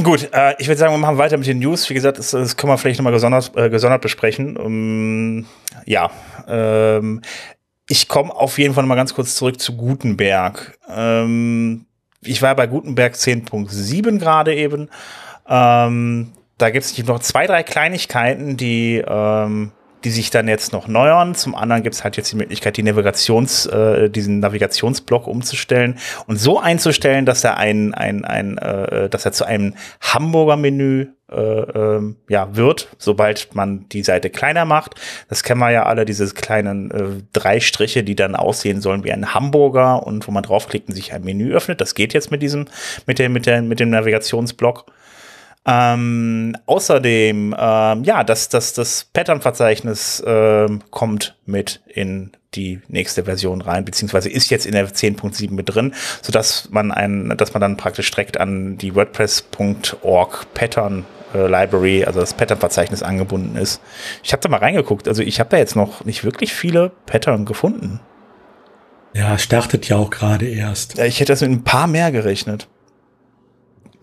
[0.02, 1.90] Gut, äh, ich würde sagen, wir machen weiter mit den News.
[1.90, 4.56] Wie gesagt, das, das können wir vielleicht nochmal gesondert, äh, gesondert besprechen.
[4.56, 5.46] Um,
[5.86, 6.10] ja,
[6.46, 7.20] ähm,
[7.88, 10.78] ich komme auf jeden Fall nochmal ganz kurz zurück zu Gutenberg.
[10.88, 11.86] Ähm,
[12.20, 14.88] ich war bei Gutenberg 10.7 gerade eben.
[15.48, 19.70] Ähm, da gibt es noch zwei, drei Kleinigkeiten, die, ähm,
[20.04, 21.34] die sich dann jetzt noch neuern.
[21.34, 26.36] Zum anderen gibt es halt jetzt die Möglichkeit, die Navigations, äh, diesen Navigationsblock umzustellen und
[26.36, 31.36] so einzustellen, dass er ein, ein, ein, äh, dass er zu einem Hamburger Menü äh,
[31.36, 34.94] äh, ja, wird, sobald man die Seite kleiner macht.
[35.28, 39.12] Das kennen wir ja alle, diese kleinen äh, drei Striche, die dann aussehen sollen wie
[39.12, 41.80] ein Hamburger und wo man draufklickt und sich ein Menü öffnet.
[41.80, 42.66] Das geht jetzt mit diesem,
[43.06, 44.86] mit dem, mit der, mit dem Navigationsblock.
[45.70, 53.60] Ähm, außerdem, ähm, ja, das, das, das Pattern-Verzeichnis ähm, kommt mit in die nächste Version
[53.60, 57.76] rein, beziehungsweise ist jetzt in der 10.7 mit drin, sodass man ein, dass man dann
[57.76, 61.04] praktisch direkt an die WordPress.org Pattern
[61.34, 63.82] äh, Library, also das Pattern-Verzeichnis angebunden ist.
[64.22, 67.44] Ich habe da mal reingeguckt, also ich habe da jetzt noch nicht wirklich viele Pattern
[67.44, 68.00] gefunden.
[69.12, 70.96] Ja, startet ja auch gerade erst.
[70.96, 72.68] Ja, ich hätte das mit ein paar mehr gerechnet.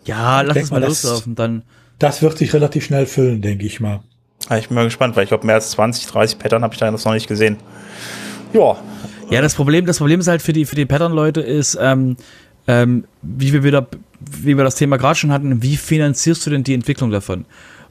[0.05, 1.63] Ja, lass es mal loslaufen, dann.
[1.99, 4.01] Das wird sich relativ schnell füllen, denke ich mal.
[4.49, 6.79] Ja, ich bin mal gespannt, weil ich glaube, mehr als 20, 30 Pattern habe ich
[6.79, 7.57] da noch nicht gesehen.
[8.53, 8.77] Ja.
[9.29, 12.15] Ja, das Problem, das Problem ist halt für die, für die Pattern-Leute ist, ähm,
[12.67, 13.87] ähm, wie wir wieder,
[14.19, 17.45] wie wir das Thema gerade schon hatten, wie finanzierst du denn die Entwicklung davon?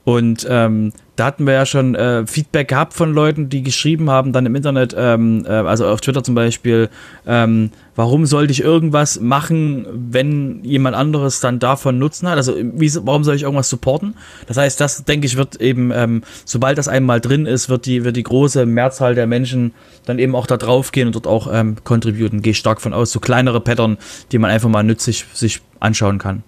[0.04, 4.32] Und ähm, da hatten wir ja schon äh, Feedback gehabt von Leuten, die geschrieben haben,
[4.32, 6.88] dann im Internet, ähm, äh, also auf Twitter zum Beispiel,
[7.24, 12.36] ähm, warum sollte ich irgendwas machen, wenn jemand anderes dann davon Nutzen hat?
[12.36, 14.16] Also wie, warum soll ich irgendwas supporten?
[14.48, 18.02] Das heißt, das denke ich wird eben, ähm, sobald das einmal drin ist, wird die,
[18.04, 19.72] wird die große Mehrzahl der Menschen
[20.06, 22.42] dann eben auch da drauf gehen und dort auch ähm, contributen.
[22.42, 23.98] Gehe stark von aus, so kleinere Pattern,
[24.32, 26.42] die man einfach mal nützlich sich anschauen kann.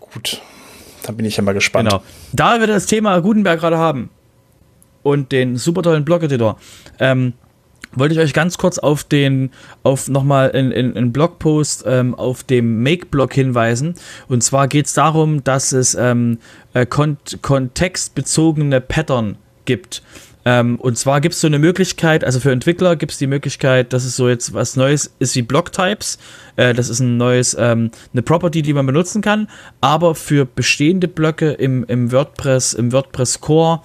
[0.00, 0.40] Gut.
[1.06, 1.88] Da bin ich ja mal gespannt.
[1.88, 2.02] Genau.
[2.32, 4.10] Da wir das Thema Gutenberg gerade haben
[5.02, 6.58] und den super tollen Blog-Editor,
[6.98, 7.34] ähm,
[7.92, 9.50] wollte ich euch ganz kurz auf den,
[9.82, 13.94] auf nochmal in, in, in Blogpost ähm, auf dem Make-Blog hinweisen.
[14.28, 16.38] Und zwar geht es darum, dass es ähm,
[16.74, 20.02] äh, kont kontextbezogene Pattern gibt.
[20.46, 23.92] Ähm, und zwar gibt es so eine Möglichkeit, also für Entwickler gibt es die Möglichkeit,
[23.92, 26.18] dass es so jetzt was Neues ist wie Blocktypes.
[26.54, 29.48] Äh, das ist ein neues, ähm, eine Property, die man benutzen kann.
[29.80, 33.80] Aber für bestehende Blöcke im, im WordPress, im WordPress Core,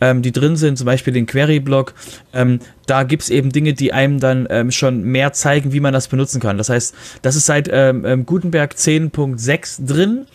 [0.00, 1.94] ähm, die drin sind, zum Beispiel den Query-Block,
[2.32, 5.92] ähm, da gibt es eben Dinge, die einem dann ähm, schon mehr zeigen, wie man
[5.92, 6.58] das benutzen kann.
[6.58, 10.26] Das heißt, das ist seit ähm, Gutenberg 10.6 drin.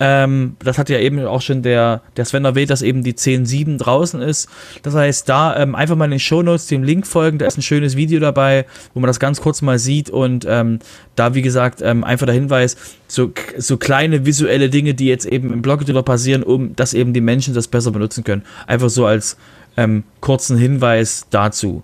[0.00, 3.78] Ähm, das hat ja eben auch schon der, der Sven erwähnt, dass eben die 10.7
[3.78, 4.48] draußen ist.
[4.82, 7.62] Das heißt, da ähm, einfach mal in den Shownotes dem Link folgen, da ist ein
[7.62, 10.78] schönes Video dabei, wo man das ganz kurz mal sieht und ähm,
[11.16, 12.76] da, wie gesagt, ähm, einfach der Hinweis,
[13.08, 17.20] so, so kleine visuelle Dinge, die jetzt eben im Blog-Editor passieren, um dass eben die
[17.20, 18.42] Menschen das besser benutzen können.
[18.66, 19.36] Einfach so als
[19.76, 21.82] ähm, kurzen Hinweis dazu.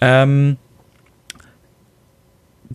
[0.00, 0.56] Ähm,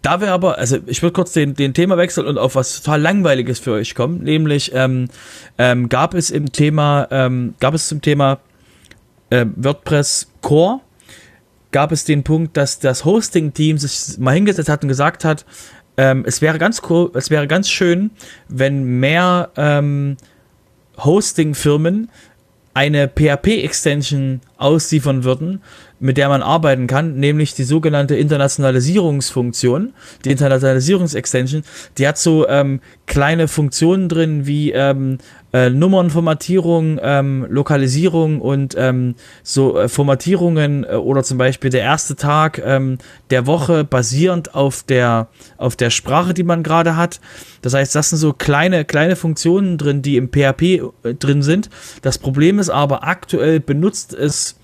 [0.01, 3.01] da wir aber, also ich würde kurz den, den Thema wechseln und auf was total
[3.01, 5.09] Langweiliges für euch kommen, nämlich ähm,
[5.57, 8.39] ähm, gab es im Thema, ähm, gab es zum Thema
[9.29, 10.81] äh, WordPress Core,
[11.71, 15.45] gab es den Punkt, dass das Hosting-Team sich mal hingesetzt hat und gesagt hat,
[15.97, 18.11] ähm, es wäre ganz cool, es wäre ganz schön,
[18.47, 20.17] wenn mehr ähm,
[20.97, 22.09] Hosting-Firmen
[22.79, 25.61] eine PHP-Extension ausliefern würden,
[25.99, 29.91] mit der man arbeiten kann, nämlich die sogenannte Internationalisierungsfunktion,
[30.23, 31.63] die Internationalisierungsextension.
[31.97, 35.17] Die hat so ähm, kleine Funktionen drin wie ähm,
[35.51, 42.15] äh, Nummernformatierung, ähm, Lokalisierung und ähm, so äh, Formatierungen äh, oder zum Beispiel der erste
[42.15, 47.19] Tag ähm, der Woche basierend auf der auf der Sprache, die man gerade hat.
[47.61, 51.69] Das heißt, das sind so kleine kleine Funktionen drin, die im PHP äh, drin sind.
[52.01, 54.55] Das Problem ist aber aktuell benutzt es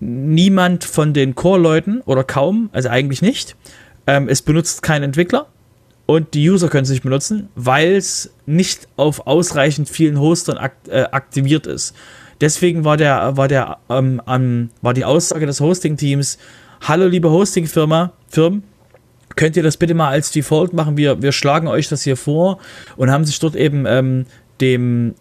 [0.00, 3.54] niemand von den Core-Leuten oder kaum, also eigentlich nicht.
[4.06, 5.46] Ähm, es benutzt kein Entwickler
[6.10, 10.88] und die User können es nicht benutzen, weil es nicht auf ausreichend vielen Hostern akt
[10.88, 11.94] äh, aktiviert ist.
[12.40, 16.36] deswegen war der, war der, ähm, ähm, war die Aussage des Hosting-Teams,
[16.80, 18.64] hallo liebe Hosting-Firma, Firmen,
[19.36, 20.96] könnt ihr das bitte mal als Default machen?
[20.96, 22.58] Wir, wir schlagen euch das hier vor
[22.96, 24.26] und haben sich dort eben ähm,
[24.60, 25.14] dem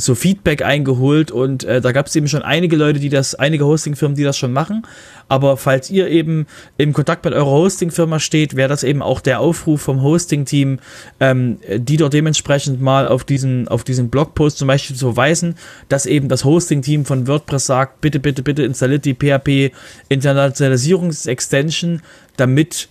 [0.00, 3.66] so Feedback eingeholt und äh, da gab es eben schon einige Leute, die das, einige
[3.66, 4.86] Hostingfirmen, die das schon machen.
[5.26, 9.40] Aber falls ihr eben im Kontakt mit eurer Hostingfirma steht, wäre das eben auch der
[9.40, 10.78] Aufruf vom Hosting-Team,
[11.18, 15.56] ähm, die dort dementsprechend mal auf diesen, auf diesen Blogpost zum Beispiel zu verweisen,
[15.88, 19.74] dass eben das Hosting-Team von WordPress sagt, bitte, bitte, bitte installiert die PHP
[20.08, 22.02] Internationalisierungs-Extension,
[22.36, 22.88] damit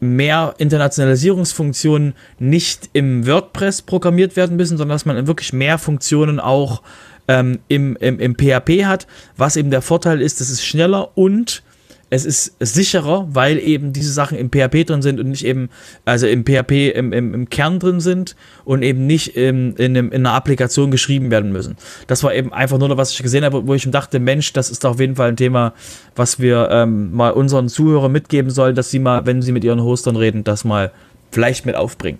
[0.00, 6.82] mehr Internationalisierungsfunktionen nicht im WordPress programmiert werden müssen, sondern dass man wirklich mehr Funktionen auch
[7.28, 11.62] ähm, im, im, im PHP hat, was eben der Vorteil ist, das ist schneller und
[12.12, 15.70] es ist sicherer, weil eben diese Sachen im PHP drin sind und nicht eben,
[16.04, 20.12] also im PHP im, im, im Kern drin sind und eben nicht im, in, in
[20.12, 21.76] einer Applikation geschrieben werden müssen.
[22.08, 24.52] Das war eben einfach nur noch, was ich gesehen habe, wo ich mir dachte, Mensch,
[24.52, 25.72] das ist auf jeden Fall ein Thema,
[26.16, 29.82] was wir ähm, mal unseren Zuhörern mitgeben sollen, dass sie mal, wenn sie mit ihren
[29.82, 30.90] Hostern reden, das mal
[31.30, 32.18] vielleicht mit aufbringen.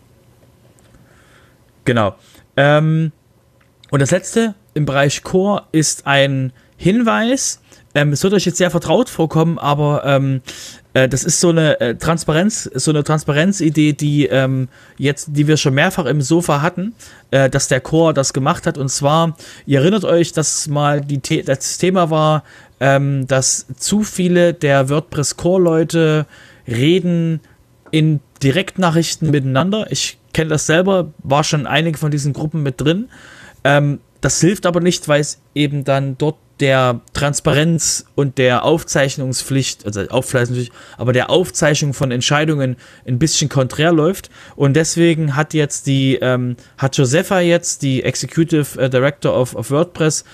[1.85, 2.15] Genau.
[2.57, 3.11] Ähm,
[3.91, 7.61] und das letzte im Bereich Core ist ein Hinweis,
[7.95, 10.43] ähm, es wird euch jetzt sehr vertraut vorkommen, aber ähm,
[10.95, 15.57] äh, das ist so eine äh, Transparenz, so eine Transparenzidee, die ähm, jetzt, die wir
[15.57, 16.95] schon mehrfach im Sofa hatten,
[17.31, 18.79] äh, dass der Chor das gemacht hat.
[18.79, 22.45] Und zwar, ihr erinnert euch, dass mal die The das Thema war,
[22.79, 26.27] ähm, dass zu viele der WordPress Core-Leute
[26.69, 27.41] reden
[27.91, 29.91] in Direktnachrichten miteinander.
[29.91, 33.09] Ich kenne das selber, war schon einige von diesen Gruppen mit drin.
[33.65, 39.87] Ähm, das hilft aber nicht, weil es eben dann dort der Transparenz und der Aufzeichnungspflicht,
[39.87, 44.31] also Aufzeichnungspflicht, aber der Aufzeichnung von Entscheidungen ein bisschen konträr läuft.
[44.57, 49.71] Und deswegen hat jetzt die, ähm, hat Josepha jetzt, die Executive äh, Director of, of
[49.71, 50.25] WordPress,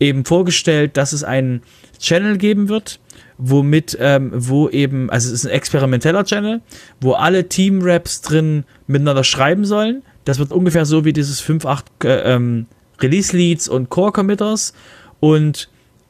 [0.00, 1.62] eben vorgestellt, dass es einen
[1.98, 3.00] Channel geben wird,
[3.38, 6.60] womit, ähm, wo eben, also es ist ein experimenteller Channel,
[7.00, 10.02] wo alle Team-Raps drin miteinander schreiben sollen.
[10.24, 12.66] Das wird ungefähr so wie dieses 5-8 äh, ähm,
[13.00, 14.72] Release-Leads und Core-Committers.
[15.20, 15.68] Und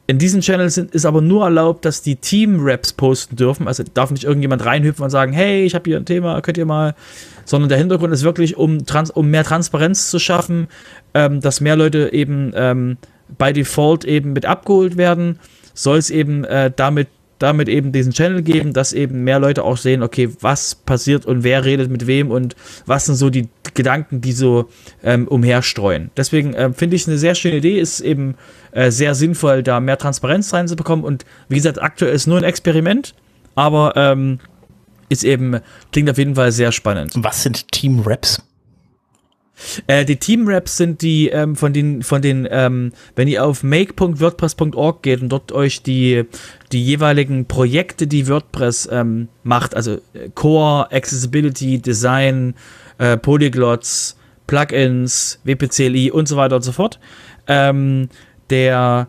[0.09, 3.67] in diesem Channel sind, ist aber nur erlaubt, dass die Team-Raps posten dürfen.
[3.67, 6.65] Also darf nicht irgendjemand reinhüpfen und sagen, hey, ich habe hier ein Thema, könnt ihr
[6.65, 6.95] mal.
[7.43, 10.69] Sondern der Hintergrund ist wirklich, um, trans um mehr Transparenz zu schaffen,
[11.13, 12.97] ähm, dass mehr Leute eben ähm,
[13.37, 15.39] bei Default eben mit abgeholt werden,
[15.73, 19.77] soll es eben äh, damit damit eben diesen Channel geben, dass eben mehr Leute auch
[19.77, 24.21] sehen, okay, was passiert und wer redet mit wem und was sind so die Gedanken,
[24.21, 24.69] die so
[25.03, 26.11] ähm, umherstreuen.
[26.17, 28.35] Deswegen äh, finde ich eine sehr schöne Idee, ist eben
[28.71, 33.13] äh, sehr sinnvoll, da mehr Transparenz reinzubekommen und wie gesagt, aktuell ist nur ein Experiment,
[33.55, 34.39] aber ähm,
[35.09, 35.59] ist eben,
[35.91, 37.13] klingt auf jeden Fall sehr spannend.
[37.15, 38.41] Was sind Team Raps?
[39.87, 45.01] Äh, die Team-Raps sind die ähm, von den, von den, ähm, wenn ihr auf make.wordpress.org
[45.01, 46.25] geht und dort euch die,
[46.71, 52.55] die jeweiligen Projekte, die WordPress ähm, macht, also äh, Core, Accessibility, Design,
[52.97, 56.99] äh, Polyglots, Plugins, WPCLI und so weiter und so fort.
[57.47, 58.09] Ähm,
[58.49, 59.07] der,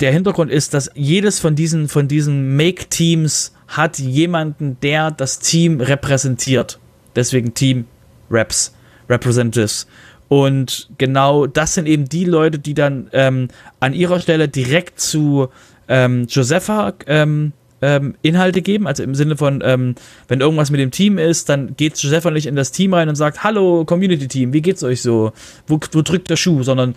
[0.00, 5.80] der Hintergrund ist, dass jedes von diesen, von diesen Make-Teams hat jemanden, der das Team
[5.80, 6.78] repräsentiert.
[7.14, 7.86] Deswegen Team
[8.30, 8.72] Raps.
[9.08, 9.86] Representatives.
[10.28, 13.48] Und genau das sind eben die Leute, die dann ähm,
[13.80, 15.48] an ihrer Stelle direkt zu
[15.88, 18.86] ähm, Josepha ähm, ähm, Inhalte geben.
[18.86, 19.94] Also im Sinne von, ähm,
[20.28, 23.16] wenn irgendwas mit dem Team ist, dann geht Josepha nicht in das Team rein und
[23.16, 25.32] sagt, hallo Community Team, wie geht's euch so?
[25.66, 26.62] Wo, wo drückt der Schuh?
[26.62, 26.94] Sondern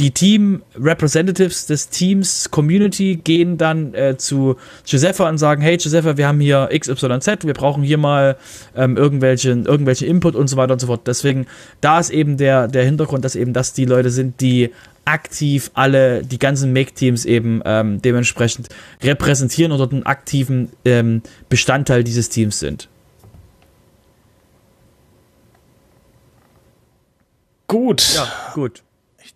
[0.00, 6.16] die Team Representatives des Teams Community gehen dann äh, zu Josepha und sagen, hey Josepha,
[6.16, 8.38] wir haben hier XYZ, wir brauchen hier mal
[8.74, 11.02] ähm, irgendwelche, irgendwelche Input und so weiter und so fort.
[11.06, 11.46] Deswegen,
[11.82, 14.70] da ist eben der, der Hintergrund, dass eben das die Leute sind, die
[15.04, 18.70] aktiv alle, die ganzen Make-Teams eben ähm, dementsprechend
[19.02, 22.88] repräsentieren oder einen aktiven ähm, Bestandteil dieses Teams sind.
[27.66, 28.14] Gut.
[28.14, 28.82] Ja, gut.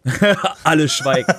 [0.64, 1.32] Alle schweigen.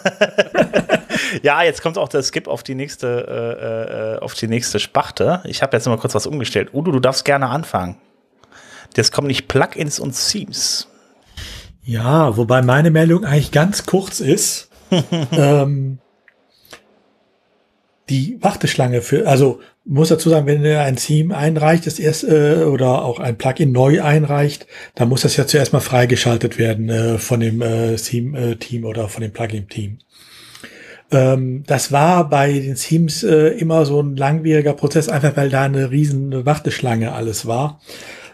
[1.43, 5.41] ja, jetzt kommt auch der Skip auf die nächste, äh, äh, auf die nächste Spachte.
[5.45, 6.73] Ich habe jetzt mal kurz was umgestellt.
[6.73, 7.97] Udo, du darfst gerne anfangen.
[8.95, 10.87] Jetzt kommen nicht Plugins und Themes.
[11.83, 14.69] Ja, wobei meine Meldung eigentlich ganz kurz ist.
[15.31, 15.99] ähm,
[18.09, 22.63] die Warteschlange für, also muss dazu sagen, wenn ihr ein Theme einreicht, das erst äh,
[22.63, 27.17] oder auch ein Plugin neu einreicht, dann muss das ja zuerst mal freigeschaltet werden äh,
[27.19, 29.99] von dem äh, Theme-Team äh, oder von dem Plugin-Team.
[31.11, 35.63] Ähm, das war bei den Themes äh, immer so ein langwieriger Prozess, einfach weil da
[35.63, 37.79] eine riesen Warteschlange alles war.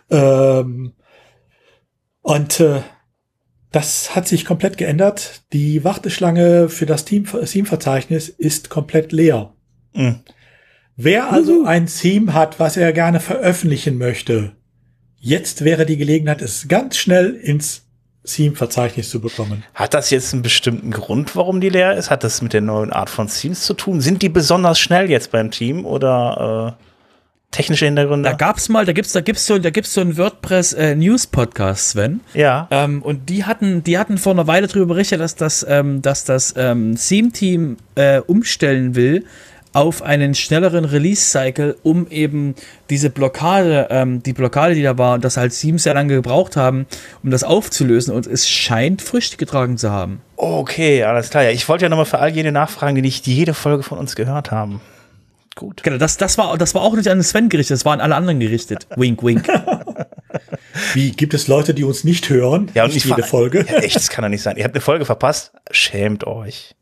[0.10, 0.94] Ähm,
[2.22, 2.82] und äh,
[3.72, 5.44] Das hat sich komplett geändert.
[5.54, 9.54] Die Warteschlange für das Theme-Verzeichnis ist komplett leer.
[9.94, 10.20] Mhm.
[10.98, 14.52] Wer also ein Theme hat, was er gerne veröffentlichen möchte,
[15.18, 17.84] jetzt wäre die Gelegenheit, es ganz schnell ins
[18.26, 19.64] Theme-Verzeichnis zu bekommen.
[19.74, 22.12] Hat das jetzt einen bestimmten Grund, warum die leer ist?
[22.12, 24.00] Hat das mit der neuen Art von Themes zu tun?
[24.02, 26.84] Sind die besonders schnell jetzt beim Team oder äh,
[27.50, 28.30] technische Hintergründe?
[28.30, 31.26] Da gab's mal, da gibt's, da gibt's so, da gibt's so einen WordPress äh, News
[31.26, 32.20] Podcast, Sven.
[32.36, 32.68] Ja.
[32.70, 36.24] Ähm, und die hatten, die hatten vor einer Weile darüber berichtet, dass das, ähm, dass
[36.24, 39.26] das ähm, Theme Team äh, umstellen will
[39.74, 42.56] auf einen schnelleren Release-Cycle, um eben
[42.90, 46.58] diese Blockade, ähm, die Blockade, die da war, und das halt sieben sehr lange gebraucht
[46.58, 46.86] haben,
[47.24, 48.14] um das aufzulösen.
[48.14, 50.22] Und es scheint Früchte getragen zu haben.
[50.36, 51.44] Okay, alles klar.
[51.44, 54.16] Ja, ich wollte ja nochmal für all jene nachfragen, die nicht jede Folge von uns
[54.16, 54.82] gehört haben.
[55.56, 55.84] Gut.
[55.84, 58.16] Genau, das, das, war, das war auch nicht an Sven gerichtet, das war an alle
[58.16, 58.88] anderen gerichtet.
[58.96, 59.48] wink, wink.
[60.94, 62.72] Wie, gibt es Leute, die uns nicht hören?
[62.74, 63.66] Ja, und nicht jede Folge?
[63.70, 64.58] Ja, echt, das kann doch nicht sein.
[64.58, 65.52] Ihr habt eine Folge verpasst?
[65.70, 66.76] Schämt euch.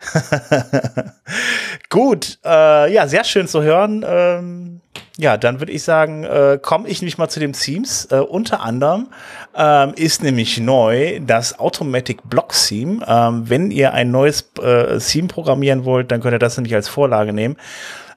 [1.90, 4.04] Gut, äh, ja, sehr schön zu hören.
[4.06, 4.80] Ähm,
[5.18, 8.06] ja, dann würde ich sagen, äh, komme ich nämlich mal zu den Themes.
[8.10, 9.08] Äh, unter anderem
[9.54, 13.04] ähm, ist nämlich neu das Automatic Block Theme.
[13.06, 16.88] Ähm, wenn ihr ein neues äh, Theme programmieren wollt, dann könnt ihr das nämlich als
[16.88, 17.56] Vorlage nehmen.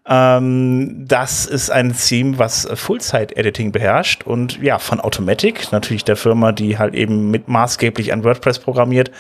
[0.06, 6.52] Ähm, das ist ein Theme, was Full-Site-Editing beherrscht und ja, von Automatic, natürlich der Firma,
[6.52, 9.12] die halt eben mit maßgeblich an WordPress programmiert.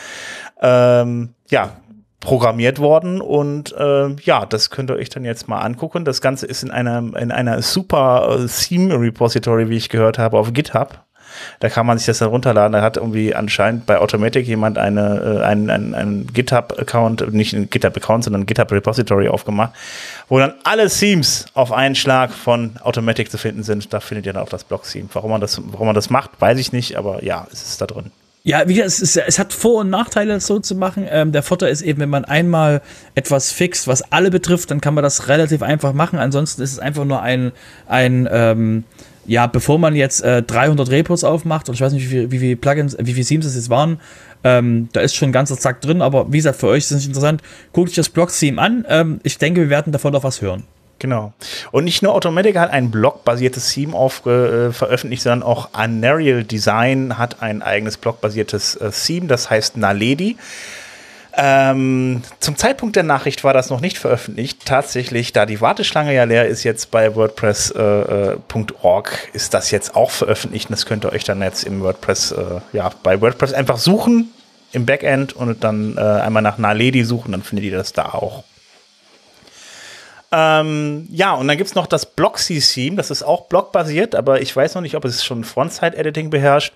[0.61, 1.77] Ähm, ja,
[2.23, 6.05] programmiert worden und äh, ja, das könnt ihr euch dann jetzt mal angucken.
[6.05, 10.39] Das Ganze ist in einer in einer super äh, Theme Repository, wie ich gehört habe,
[10.39, 11.03] auf GitHub.
[11.59, 12.73] Da kann man sich das dann runterladen.
[12.73, 17.69] Da hat irgendwie anscheinend bei Automatic jemand eine, äh, einen, einen, einen GitHub-Account, nicht ein
[17.69, 19.73] GitHub-Account, sondern ein GitHub-Repository aufgemacht,
[20.29, 23.91] wo dann alle Themes auf einen Schlag von Automatic zu finden sind.
[23.93, 25.09] Da findet ihr dann auch das Block-Theme.
[25.13, 28.11] Warum warum man das macht, weiß ich nicht, aber ja, es ist da drin.
[28.45, 31.07] Ja, wie gesagt, es, ist, es hat Vor- und Nachteile, das so zu machen.
[31.09, 32.81] Ähm, der Vorteil ist eben, wenn man einmal
[33.15, 36.19] etwas fixt, was alle betrifft, dann kann man das relativ einfach machen.
[36.19, 37.53] Ansonsten ist es einfach nur ein,
[37.87, 38.83] ein ähm,
[39.25, 42.39] ja, bevor man jetzt äh, 300 Repos aufmacht, und ich weiß nicht, wie viele wie
[42.39, 44.01] viel Plugins, wie viele Themes es jetzt waren,
[44.43, 46.97] ähm, da ist schon ein ganzer Zack drin, aber wie gesagt, für euch ist es
[46.97, 47.41] nicht interessant.
[47.71, 48.85] Guckt euch das Blog-Theme an.
[48.89, 50.63] Ähm, ich denke, wir werden davon noch was hören.
[51.03, 51.33] Genau.
[51.73, 57.17] Und nicht nur Automatic hat ein blockbasiertes Theme auf, äh, veröffentlicht, sondern auch Unreal Design
[57.17, 60.37] hat ein eigenes blockbasiertes äh, Theme, das heißt Naledi.
[61.35, 64.65] Ähm, zum Zeitpunkt der Nachricht war das noch nicht veröffentlicht.
[64.65, 70.11] Tatsächlich, da die Warteschlange ja leer ist jetzt bei WordPress.org, äh, ist das jetzt auch
[70.11, 70.69] veröffentlicht.
[70.69, 74.29] Und das könnt ihr euch dann jetzt im WordPress, äh, ja, bei WordPress einfach suchen
[74.71, 78.45] im Backend und dann äh, einmal nach Naledi suchen, dann findet ihr das da auch.
[80.35, 84.73] Ähm, ja, und dann gibt's noch das Blocksy-Theme, das ist auch blockbasiert, aber ich weiß
[84.73, 86.73] noch nicht, ob es schon Frontside-Editing beherrscht.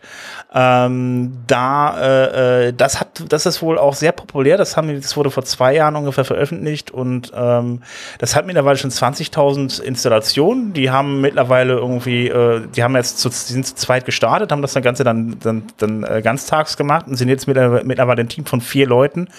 [0.53, 5.17] Ähm, da, äh, äh, das hat, das ist wohl auch sehr populär, das haben, das
[5.17, 7.81] wurde vor zwei Jahren ungefähr veröffentlicht und ähm,
[8.19, 10.73] das hat mittlerweile schon 20.000 Installationen.
[10.73, 14.75] Die haben mittlerweile irgendwie, äh, die haben jetzt zu, sind zu zweit gestartet, haben das
[14.75, 18.85] Ganze dann, dann, dann äh, ganztags gemacht und sind jetzt mittlerweile ein Team von vier
[18.85, 19.29] Leuten,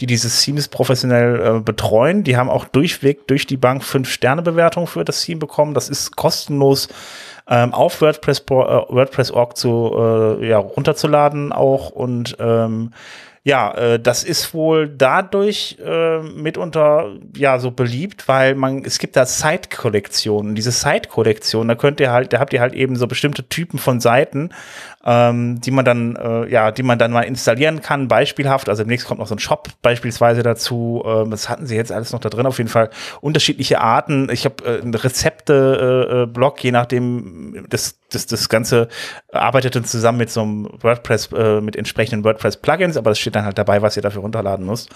[0.00, 2.24] die dieses Themes professionell äh, betreuen.
[2.24, 5.74] Die haben auch durchweg durch die Bank fünf Sterne Bewertung für das Team bekommen.
[5.74, 6.86] Das ist kostenlos
[7.48, 12.92] ähm, auf WordPress, äh, WordPress.org zu äh, ja, runterzuladen auch und ähm,
[13.46, 19.14] ja, äh, das ist wohl dadurch äh, mitunter ja so beliebt, weil man es gibt
[19.14, 20.56] da Site-Kollektionen.
[20.56, 24.00] Diese Site-Kollektion, da könnt ihr halt, da habt ihr halt eben so bestimmte Typen von
[24.00, 24.50] Seiten,
[25.04, 28.08] ähm, die man dann äh, ja, die man dann mal installieren kann.
[28.08, 31.04] Beispielhaft, also demnächst kommt noch so ein Shop beispielsweise dazu.
[31.06, 32.46] Ähm, das hatten sie jetzt alles noch da drin.
[32.46, 32.90] Auf jeden Fall
[33.20, 34.28] unterschiedliche Arten.
[34.28, 38.88] Ich habe äh, Rezepte-Blog, äh, je nachdem das das, das Ganze
[39.32, 43.44] arbeitet dann zusammen mit so einem WordPress, äh, mit entsprechenden WordPress-Plugins, aber es steht dann
[43.44, 44.90] halt dabei, was ihr dafür runterladen müsst.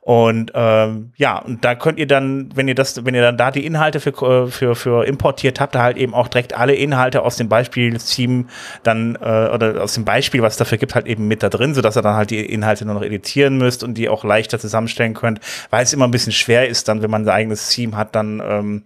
[0.00, 3.50] Und ähm, ja, und da könnt ihr dann, wenn ihr das, wenn ihr dann da
[3.50, 7.22] die Inhalte für, äh, für, für importiert habt, da halt eben auch direkt alle Inhalte
[7.22, 8.48] aus dem Beispiel-Team
[8.82, 11.74] dann, äh, oder aus dem Beispiel, was es dafür gibt, halt eben mit da drin,
[11.74, 15.14] sodass ihr dann halt die Inhalte nur noch editieren müsst und die auch leichter zusammenstellen
[15.14, 15.40] könnt,
[15.70, 18.40] weil es immer ein bisschen schwer ist, dann, wenn man sein eigenes Team hat, dann
[18.42, 18.84] ähm,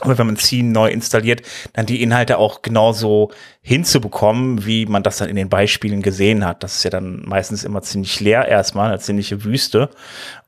[0.00, 1.42] aber wenn man Scene neu installiert,
[1.72, 3.32] dann die Inhalte auch genauso
[3.62, 6.62] hinzubekommen, wie man das dann in den Beispielen gesehen hat.
[6.62, 9.90] Das ist ja dann meistens immer ziemlich leer erstmal, eine ziemliche Wüste.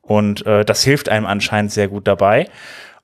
[0.02, 2.48] Und äh, das hilft einem anscheinend sehr gut dabei.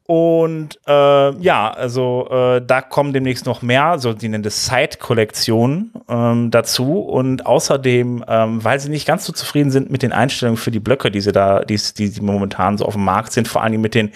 [0.06, 5.92] Und äh, ja, also äh, da kommen demnächst noch mehr, so die nennen das Side-Kollektionen
[6.08, 7.00] ähm, dazu.
[7.00, 10.78] Und außerdem, ähm, weil sie nicht ganz so zufrieden sind mit den Einstellungen für die
[10.78, 13.80] Blöcke, die sie da, die, die, die momentan so auf dem Markt sind, vor allem
[13.80, 14.12] mit den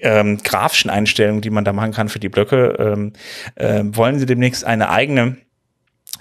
[0.00, 3.12] ähm, grafischen Einstellungen, die man da machen kann für die Blöcke, ähm,
[3.54, 5.36] äh, wollen sie demnächst eine eigene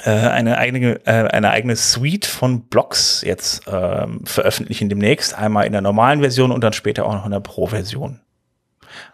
[0.03, 5.33] äh, eine eigene, äh, eine eigene Suite von Blogs jetzt ähm, veröffentlichen demnächst.
[5.33, 8.19] Einmal in der normalen Version und dann später auch noch in der Pro-Version.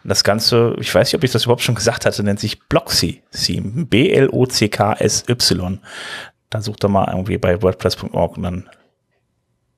[0.03, 3.23] Das Ganze, ich weiß nicht, ob ich das überhaupt schon gesagt hatte, nennt sich Bloxy
[3.31, 3.85] Theme.
[3.85, 5.79] B-L-O-C-K-S-Y.
[6.49, 8.69] Da sucht er mal irgendwie bei WordPress.org und dann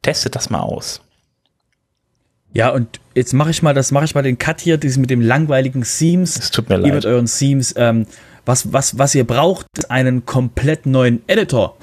[0.01, 1.04] testet das mal aus.
[2.55, 5.09] Ja, und jetzt mache ich mal das, mache ich mal den Cut hier, dieses mit
[5.09, 6.39] dem langweiligen Themes.
[6.39, 6.93] Es tut mir Ihr leid.
[6.93, 7.75] mit euren Themes.
[7.77, 8.07] Ähm,
[8.45, 11.75] was, was, was ihr braucht, ist einen komplett neuen Editor.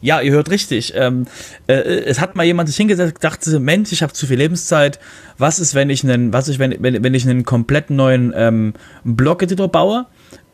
[0.00, 0.94] Ja, ihr hört richtig.
[0.96, 1.26] Ähm,
[1.68, 4.98] äh, es hat mal jemand sich hingesetzt, dachte, Mensch, ich habe zu viel Lebenszeit.
[5.38, 8.74] Was ist, wenn ich einen, was ist, wenn, wenn, wenn ich einen komplett neuen ähm,
[9.04, 10.06] Blog-Editor baue?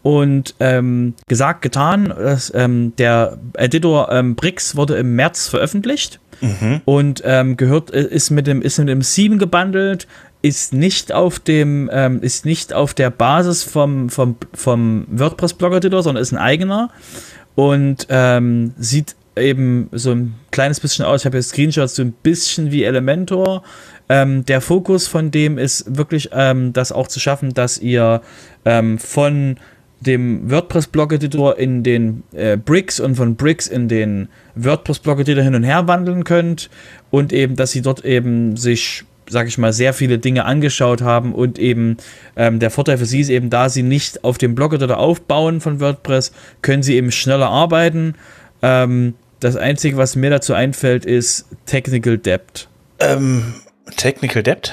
[0.02, 6.18] Und ähm, gesagt, getan, dass, ähm, der Editor ähm, Brix wurde im März veröffentlicht.
[6.84, 10.08] Und ähm, gehört äh, ist mit dem ist mit dem 7 gebundelt
[10.42, 15.74] ist nicht auf dem ähm, ist nicht auf der Basis vom vom vom WordPress Blog
[15.74, 16.90] Editor sondern ist ein eigener.
[17.54, 21.20] Und ähm, sieht eben so ein kleines bisschen aus.
[21.20, 23.62] Ich habe jetzt Screenshots so ein bisschen wie Elementor.
[24.08, 28.20] Ähm, der Fokus von dem ist wirklich ähm, das auch zu schaffen dass ihr
[28.64, 29.56] ähm, von
[30.02, 35.86] dem WordPress-Blog-Editor in den äh, Bricks und von Bricks in den WordPress-Blog-Editor hin und her
[35.88, 36.70] wandeln könnt
[37.10, 41.34] und eben, dass sie dort eben sich, sag ich mal, sehr viele Dinge angeschaut haben
[41.34, 41.96] und eben
[42.36, 45.80] ähm, der Vorteil für sie ist eben, da sie nicht auf dem Blog-Editor aufbauen von
[45.80, 46.32] WordPress,
[46.62, 48.14] können sie eben schneller arbeiten.
[48.62, 52.68] Ähm, das Einzige, was mir dazu einfällt, ist Technical Debt.
[53.00, 53.54] Ähm,
[53.96, 54.72] Technical Debt?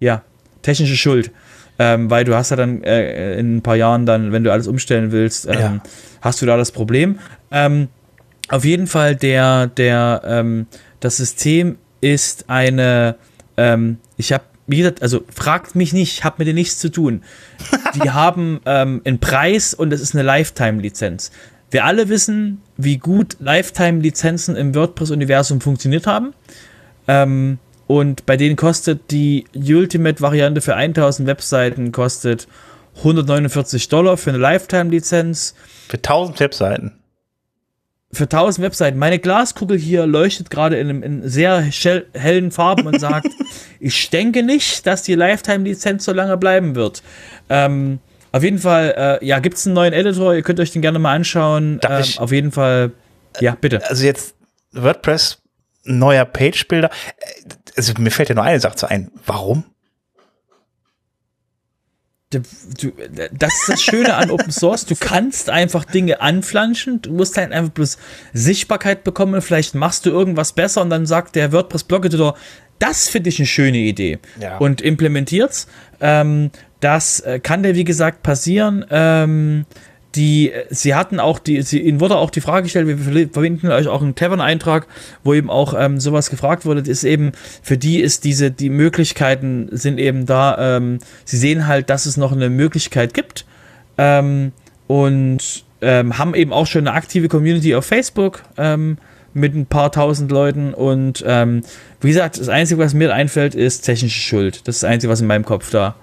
[0.00, 0.22] Ja,
[0.62, 1.30] technische Schuld.
[1.78, 4.68] Ähm, weil du hast ja dann äh, in ein paar Jahren dann, wenn du alles
[4.68, 5.80] umstellen willst, ähm, Ja.
[6.20, 7.18] hast du da das Problem.
[7.50, 7.88] Ähm,
[8.48, 10.66] auf jeden Fall der, der, ähm,
[11.00, 13.16] das System ist eine,
[13.56, 17.22] ähm, ich habe, wie gesagt, also fragt mich nicht, hab mit dir nichts zu tun.
[18.02, 21.32] Die haben ähm, einen Preis und es ist eine Lifetime-Lizenz.
[21.70, 26.34] Wir alle wissen, wie gut Lifetime-Lizenzen im WordPress-Universum funktioniert haben.
[27.08, 32.46] Ähm, und bei denen kostet die Ultimate-Variante für 1000 Webseiten kostet
[32.98, 35.54] 149 Dollar für eine Lifetime-Lizenz.
[35.88, 36.92] Für 1000 Webseiten.
[38.12, 38.98] Für 1000 Webseiten.
[38.98, 41.60] Meine Glaskugel hier leuchtet gerade in, einem- in sehr
[42.14, 43.26] hellen Farben und sagt,
[43.80, 47.02] ich denke nicht, dass die Lifetime-Lizenz so lange bleiben wird.
[47.50, 47.98] Ähm,
[48.30, 50.98] auf jeden Fall, äh, ja, gibt es einen neuen Editor, ihr könnt euch den gerne
[51.00, 51.80] mal anschauen.
[51.88, 52.92] Ähm, auf jeden Fall,
[53.40, 53.82] ja, bitte.
[53.88, 54.34] Also jetzt
[54.72, 55.38] WordPress,
[55.84, 56.90] neuer Page-Builder.
[57.76, 59.10] Also mir fällt ja nur eine Sache zu ein.
[59.26, 59.64] Warum?
[62.30, 62.42] Das
[63.54, 64.86] ist das Schöne an Open Source.
[64.86, 67.00] Du kannst einfach Dinge anflanschen.
[67.02, 67.98] Du musst halt einfach bloß
[68.32, 69.40] Sichtbarkeit bekommen.
[69.40, 72.36] Vielleicht machst du irgendwas besser und dann sagt der WordPress Blog Editor,
[72.78, 74.18] das finde ich eine schöne Idee.
[74.40, 74.58] Ja.
[74.58, 75.68] Und implementiert's.
[76.00, 76.50] Ähm,
[76.80, 78.84] das äh, kann dir, wie gesagt, passieren.
[78.90, 79.64] Ähm,
[80.14, 83.70] die, äh, sie hatten auch die, sie, ihnen wurde auch die Frage gestellt, wir verlinken
[83.70, 84.86] euch auch einen Tavern-Eintrag,
[85.22, 89.68] wo eben auch ähm, sowas gefragt wurde, ist eben, für die ist diese, die Möglichkeiten
[89.72, 93.44] sind eben da, ähm, sie sehen halt, dass es noch eine Möglichkeit gibt
[93.98, 94.52] ähm,
[94.86, 98.98] und ähm, haben eben auch schon eine aktive Community auf Facebook ähm,
[99.34, 101.62] mit ein paar tausend Leuten und ähm,
[102.00, 104.66] wie gesagt, das Einzige, was mir einfällt, ist technische Schuld.
[104.66, 105.96] Das ist das Einzige, was in meinem Kopf da,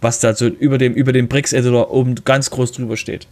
[0.00, 3.26] was da so über dem, über dem Bricks-Editor oben ganz groß drüber steht.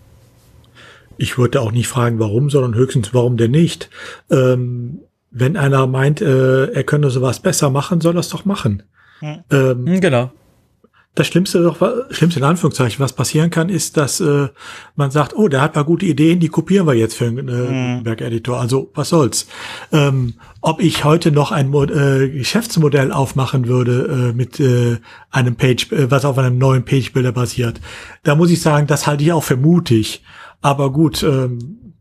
[1.16, 3.90] Ich würde auch nicht fragen, warum, sondern höchstens, warum denn nicht?
[4.30, 5.00] Ähm,
[5.30, 8.82] wenn einer meint, äh, er könne sowas besser machen, soll er es doch machen.
[9.50, 10.30] Ähm, Hm, genau.
[11.14, 11.78] Das Schlimmste, doch,
[12.10, 14.48] Schlimmste in Anführungszeichen, was passieren kann, ist, dass äh,
[14.94, 17.52] man sagt, oh, der hat mal gute Ideen, die kopieren wir jetzt für einen äh,
[17.52, 18.60] Gutenberg-Editor.
[18.60, 19.48] Also was soll's?
[19.90, 24.98] Ähm, ob ich heute noch ein Mo äh, Geschäftsmodell aufmachen würde äh, mit äh,
[25.30, 27.80] einem Page, äh, was auf einem neuen Page-Builder basiert,
[28.22, 30.22] da muss ich sagen, das halte ich auch für mutig.
[30.60, 31.94] Aber gut, ähm,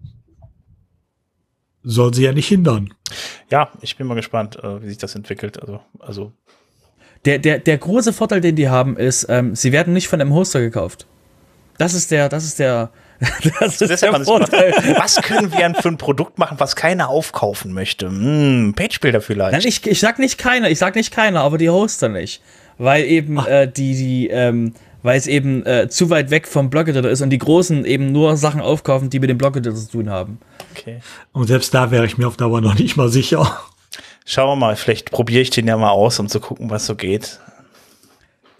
[1.87, 2.93] soll sie ja nicht hindern.
[3.49, 5.59] Ja, ich bin mal gespannt, äh, wie sich das entwickelt.
[5.61, 6.33] Also, also
[7.25, 10.33] Der, der, der große Vorteil, den die haben, ist, ähm, sie werden nicht von einem
[10.33, 11.05] Hoster gekauft.
[11.77, 12.91] Das ist der, das ist der,
[13.59, 14.23] das ist der.
[14.23, 14.73] Vorteil.
[14.97, 18.07] was können wir denn für ein Produkt machen, was keiner aufkaufen möchte?
[18.07, 19.53] Hm, Page-Builder vielleicht.
[19.53, 22.41] Nein, ich, ich sag nicht keiner, ich sag nicht keiner, aber die Hoster nicht.
[22.77, 27.09] Weil eben äh, die, die, ähm, weil es eben äh, zu weit weg vom Blog-Editor
[27.09, 30.39] ist und die Großen eben nur Sachen aufkaufen, die mit dem Blog-Editor zu tun haben.
[30.71, 30.99] okay.
[31.31, 33.59] Und selbst da wäre ich mir auf Dauer noch nicht mal sicher.
[34.29, 36.95] Schauen wir mal, vielleicht probiere ich den ja mal aus, um zu gucken, was so
[36.95, 37.39] geht.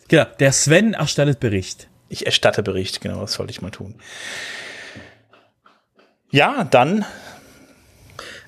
[0.08, 1.90] Genau, der Sven erstattet Bericht.
[2.08, 3.96] Ich erstatte Bericht, genau, das sollte ich mal tun.
[6.32, 7.04] Ja, dann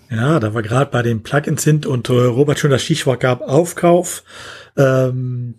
[0.09, 3.41] Ja, da wir gerade bei den Plugins sind und äh, Robert schon das Stichwort gab,
[3.41, 4.23] Aufkauf.
[4.77, 5.55] Ähm,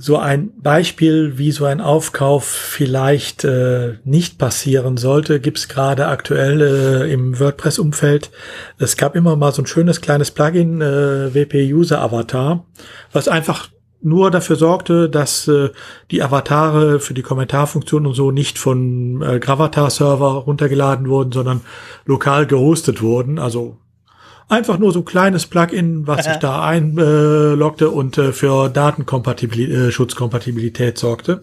[0.00, 6.60] so ein Beispiel, wie so ein Aufkauf vielleicht äh, nicht passieren sollte, gibt's gerade aktuell
[6.62, 8.30] äh, im WordPress-Umfeld.
[8.78, 12.64] Es gab immer mal so ein schönes kleines Plugin, äh, WP User Avatar,
[13.12, 13.68] was einfach
[14.02, 15.68] nur dafür sorgte, dass äh,
[16.10, 21.60] die Avatare für die Kommentarfunktion und so nicht von äh, Gravatar-Server runtergeladen wurden, sondern
[22.06, 23.38] lokal gehostet wurden.
[23.38, 23.76] Also
[24.50, 31.00] Einfach nur so ein kleines Plugin, was sich da einloggte und äh, für Datenschutzkompatibilität äh,
[31.00, 31.40] sorgte.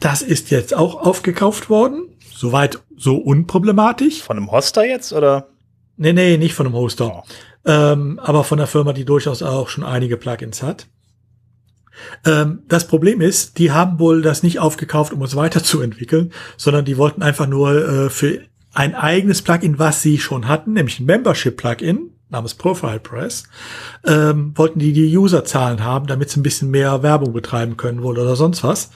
[0.00, 2.08] Das ist jetzt auch aufgekauft worden.
[2.32, 4.22] Soweit so unproblematisch.
[4.22, 5.48] Von einem Hoster jetzt oder?
[5.96, 7.06] Nee, nee, nicht von einem Hoster.
[7.06, 7.22] Oh.
[7.64, 10.88] Ähm, aber von einer Firma, die durchaus auch schon einige Plugins hat.
[12.26, 16.98] Ähm, das Problem ist, die haben wohl das nicht aufgekauft, um es weiterzuentwickeln, sondern die
[16.98, 18.40] wollten einfach nur äh, für
[18.74, 23.44] ein eigenes Plugin, was sie schon hatten, nämlich ein Membership-Plugin namens Profile Press,
[24.04, 28.18] ähm, wollten die die Userzahlen haben, damit sie ein bisschen mehr Werbung betreiben können wohl
[28.18, 28.90] oder sonst was.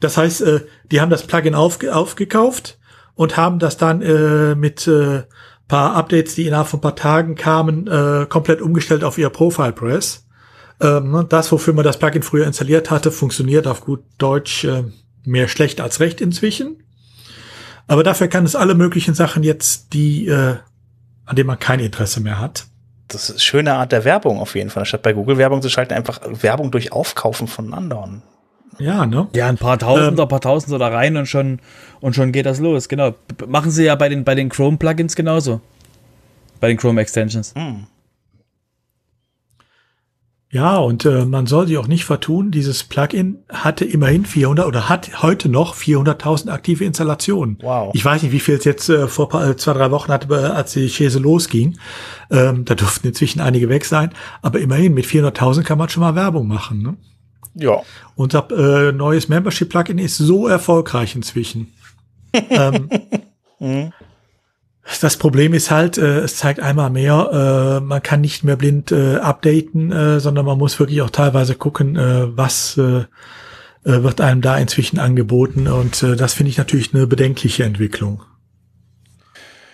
[0.00, 0.60] Das heißt, äh,
[0.90, 2.78] die haben das Plugin aufge aufgekauft
[3.14, 5.24] und haben das dann äh, mit äh,
[5.66, 10.26] paar Updates, die innerhalb von paar Tagen kamen, äh, komplett umgestellt auf ihr Profile Press.
[10.80, 14.84] Ähm, ne, das, wofür man das Plugin früher installiert hatte, funktioniert auf gut Deutsch äh,
[15.24, 16.84] mehr schlecht als recht inzwischen.
[17.88, 20.56] Aber dafür kann es alle möglichen Sachen jetzt, die, äh,
[21.24, 22.66] an denen man kein Interesse mehr hat.
[23.08, 24.84] Das ist eine schöne Art der Werbung auf jeden Fall.
[24.84, 28.22] Statt bei Google Werbung zu schalten, einfach Werbung durch Aufkaufen von anderen.
[28.78, 29.26] Ja, ne?
[29.34, 31.60] Ja, ein paar Tausender, ähm, paar Tausender da rein und schon,
[32.00, 32.88] und schon geht das los.
[32.88, 33.14] Genau.
[33.46, 35.60] Machen sie ja bei den, bei den Chrome Plugins genauso.
[36.60, 37.54] Bei den Chrome Extensions.
[37.54, 37.86] Hm.
[40.50, 44.88] Ja, und äh, man soll sich auch nicht vertun, dieses Plugin hatte immerhin 400 oder
[44.88, 47.58] hat heute noch 400.000 aktive Installationen.
[47.60, 47.90] Wow.
[47.94, 50.32] Ich weiß nicht, wie viel es jetzt äh, vor paar, äh, zwei, drei Wochen hatte,
[50.34, 51.78] äh, als die Chese losging.
[52.30, 54.10] Ähm, da durften inzwischen einige weg sein.
[54.40, 56.80] Aber immerhin, mit 400.000 kann man schon mal Werbung machen.
[56.80, 56.96] Ne?
[57.54, 57.82] Ja.
[58.14, 61.74] Unser äh, neues Membership-Plugin ist so erfolgreich inzwischen.
[62.32, 62.88] ähm,
[63.58, 63.92] mhm.
[65.00, 68.90] Das Problem ist halt, äh, es zeigt einmal mehr, äh, man kann nicht mehr blind
[68.90, 73.04] äh, updaten, äh, sondern man muss wirklich auch teilweise gucken, äh, was äh,
[73.84, 75.68] äh wird einem da inzwischen angeboten.
[75.68, 78.22] Und äh, das finde ich natürlich eine bedenkliche Entwicklung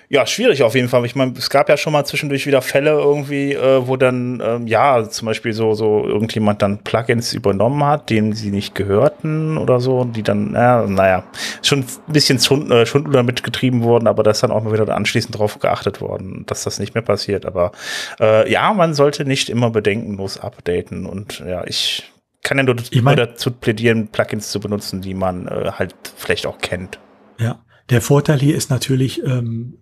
[0.09, 1.05] ja, schwierig auf jeden Fall.
[1.07, 4.67] Ich meine, es gab ja schon mal zwischendurch wieder Fälle irgendwie, äh, wo dann, ähm,
[4.67, 9.81] ja, zum Beispiel so, so irgendjemand dann Plugins übernommen hat, denen sie nicht gehörten oder
[9.81, 11.25] so, die dann, ja, naja,
[11.63, 14.73] schon ein bisschen Schund, äh, Schund damit getrieben wurden, aber da ist dann auch mal
[14.73, 17.47] wieder anschließend drauf geachtet worden, dass das nicht mehr passiert.
[17.47, 17.73] Aber
[18.21, 22.11] äh, ja, man sollte nicht immer bedenkenlos updaten und ja, ich
[22.43, 25.95] kann ja nur, ich mein, nur dazu plädieren, Plugins zu benutzen, die man äh, halt
[26.17, 26.99] vielleicht auch kennt.
[27.39, 29.79] Ja, der Vorteil hier ist natürlich, ähm,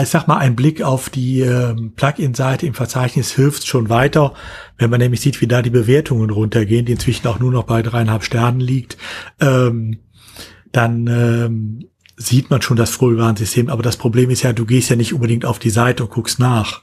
[0.00, 4.32] ich sag mal, ein Blick auf die ähm, Plugin-Seite im Verzeichnis hilft schon weiter,
[4.78, 7.82] wenn man nämlich sieht, wie da die Bewertungen runtergehen, die inzwischen auch nur noch bei
[7.82, 8.96] dreieinhalb Sternen liegt,
[9.40, 9.98] ähm,
[10.72, 13.68] dann ähm, sieht man schon das Frühwarnsystem.
[13.68, 16.38] Aber das Problem ist ja, du gehst ja nicht unbedingt auf die Seite und guckst
[16.38, 16.82] nach.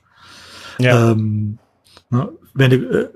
[0.78, 1.12] Ja.
[1.12, 1.58] Ähm,
[2.12, 3.10] ne, wenn du äh,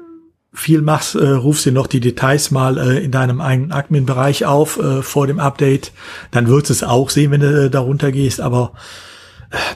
[0.53, 4.79] viel machst, äh, rufst du noch die Details mal äh, in deinem eigenen Admin-Bereich auf
[4.79, 5.91] äh, vor dem Update,
[6.31, 8.73] dann wirst du es auch sehen, wenn du äh, da runtergehst, aber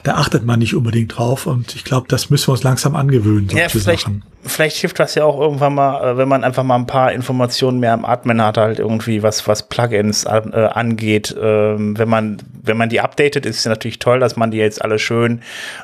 [0.02, 3.48] da achtet man nicht unbedingt drauf und ich glaube, das müssen wir uns langsam angewöhnen,
[3.48, 6.62] solche ja, vielleicht, Sachen vielleicht hilft das ja auch irgendwann mal, äh, wenn man einfach
[6.62, 11.34] mal ein paar Informationen mehr am Admin hat, halt irgendwie was, was Plugins äh, angeht.
[11.40, 14.82] Ähm, wenn man, wenn man die updatet, ist es natürlich toll, dass man die jetzt
[14.82, 15.42] alle schön,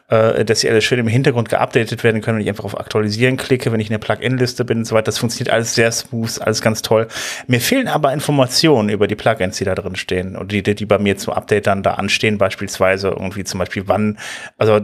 [0.08, 3.36] äh, dass sie alle schön im Hintergrund geupdatet werden können und ich einfach auf Aktualisieren
[3.36, 5.06] klicke, wenn ich in der Plugin-Liste bin und so weiter.
[5.06, 7.08] Das funktioniert alles sehr smooth, alles ganz toll.
[7.46, 10.98] Mir fehlen aber Informationen über die Plugins, die da drin stehen und die, die bei
[10.98, 14.18] mir zum Update dann da anstehen, beispielsweise irgendwie zum Beispiel wann,
[14.58, 14.80] also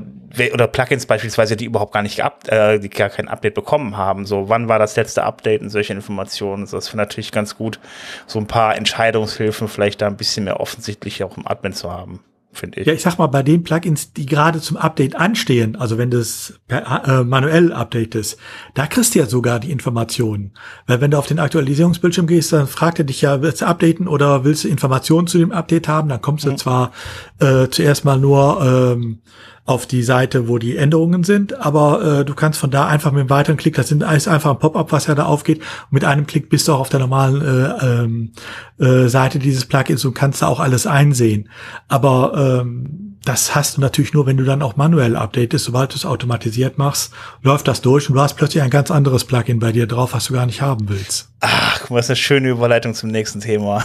[0.54, 4.26] oder Plugins beispielsweise, die überhaupt gar nicht geabt, äh, die gar kein Update bekommen haben.
[4.26, 6.66] So, wann war das letzte Update und solche Informationen?
[6.66, 7.80] So, das wäre natürlich ganz gut,
[8.26, 12.20] so ein paar Entscheidungshilfen vielleicht da ein bisschen mehr offensichtlich auch im Admin zu haben
[12.52, 12.86] finde ich.
[12.86, 16.18] Ja, ich sag mal, bei den Plugins, die gerade zum Update anstehen, also wenn du
[16.18, 18.38] es per, äh, manuell updatest,
[18.74, 20.52] da kriegst du ja sogar die Informationen.
[20.86, 24.08] Weil wenn du auf den Aktualisierungsbildschirm gehst, dann fragt er dich ja, willst du updaten
[24.08, 26.08] oder willst du Informationen zu dem Update haben?
[26.08, 26.58] Dann kommst du mhm.
[26.58, 26.92] zwar
[27.38, 29.20] äh, zuerst mal nur ähm,
[29.64, 33.20] auf die Seite, wo die Änderungen sind, aber äh, du kannst von da einfach mit
[33.20, 36.48] einem weiteren Klick, das ist einfach ein Pop-up, was ja da aufgeht, mit einem Klick
[36.48, 38.32] bist du auch auf der normalen äh, ähm,
[38.78, 41.48] äh, Seite dieses Plugins und kannst da auch alles einsehen.
[41.88, 45.66] Aber ähm, das hast du natürlich nur, wenn du dann auch manuell updatest.
[45.66, 47.12] Sobald du es automatisiert machst,
[47.42, 50.26] läuft das durch und du hast plötzlich ein ganz anderes Plugin bei dir drauf, was
[50.26, 51.28] du gar nicht haben willst.
[51.40, 53.84] Ach, guck mal, das ist eine schöne Überleitung zum nächsten Thema.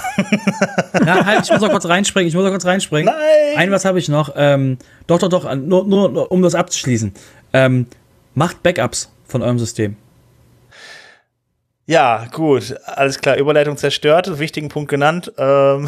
[1.05, 2.29] ja, halt, ich muss noch kurz reinspringen.
[2.29, 3.13] Ich muss noch kurz reinspringen.
[3.13, 3.57] Nein!
[3.57, 4.31] Ein was habe ich noch.
[4.35, 4.77] Ähm,
[5.07, 7.13] doch, doch, doch, nur, nur, nur um das abzuschließen.
[7.53, 7.87] Ähm,
[8.35, 9.97] macht Backups von eurem System.
[11.87, 13.37] Ja, gut, alles klar.
[13.37, 15.31] Überleitung zerstört, wichtigen Punkt genannt.
[15.37, 15.87] Ähm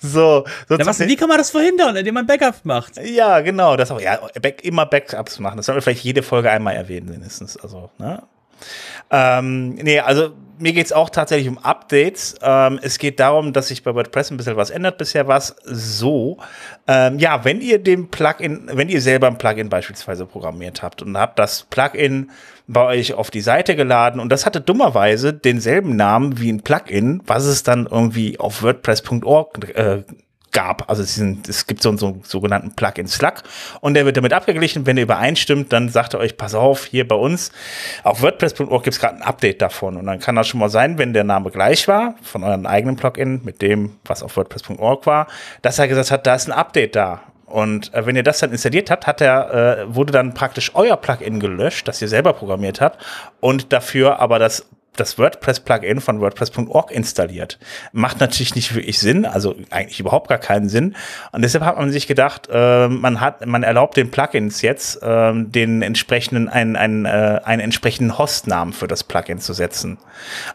[0.00, 2.98] so, so ja, was, wie kann man das verhindern, indem man Backups macht?
[3.02, 4.00] Ja, genau, das auch.
[4.00, 5.56] Ja, back, immer Backups machen.
[5.56, 7.56] Das sollen wir vielleicht jede Folge einmal erwähnen, mindestens.
[7.56, 8.22] Also, ne?
[9.10, 12.34] Ähm, nee, also mir geht's auch tatsächlich um Updates.
[12.42, 14.98] Ähm, es geht darum, dass sich bei WordPress ein bisschen was ändert.
[14.98, 16.36] Bisher war es so,
[16.86, 21.16] ähm, ja, wenn ihr dem Plugin, wenn ihr selber ein Plugin beispielsweise programmiert habt und
[21.16, 22.30] habt das Plugin
[22.72, 27.22] bei euch auf die Seite geladen und das hatte dummerweise denselben Namen wie ein Plugin,
[27.26, 30.04] was es dann irgendwie auf WordPress.org äh,
[30.52, 30.88] gab.
[30.88, 33.42] Also es, sind, es gibt so einen so, sogenannten Plugin Slack
[33.80, 34.86] und der wird damit abgeglichen.
[34.86, 37.52] Wenn er übereinstimmt, dann sagt er euch, pass auf, hier bei uns
[38.02, 39.96] auf WordPress.org gibt es gerade ein Update davon.
[39.96, 42.96] Und dann kann das schon mal sein, wenn der Name gleich war von eurem eigenen
[42.96, 45.26] Plugin mit dem, was auf WordPress.org war,
[45.62, 47.22] dass er gesagt hat, da ist ein Update da.
[47.50, 50.96] Und äh, wenn ihr das dann installiert habt, hat er, äh, wurde dann praktisch euer
[50.96, 53.04] Plugin gelöscht, das ihr selber programmiert habt,
[53.40, 57.58] und dafür aber das das WordPress-Plugin von WordPress.org installiert.
[57.92, 60.96] Macht natürlich nicht wirklich Sinn, also eigentlich überhaupt gar keinen Sinn.
[61.32, 65.32] Und deshalb hat man sich gedacht, äh, man hat, man erlaubt den Plugins jetzt, äh,
[65.34, 69.98] den entsprechenden, einen, einen, äh, einen entsprechenden Hostnamen für das Plugin zu setzen.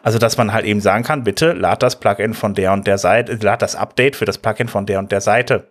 [0.02, 2.98] Also, dass man halt eben sagen kann, bitte lad das Plugin von der und der
[2.98, 5.66] Seite, lad das Update für das Plugin von der und der Seite.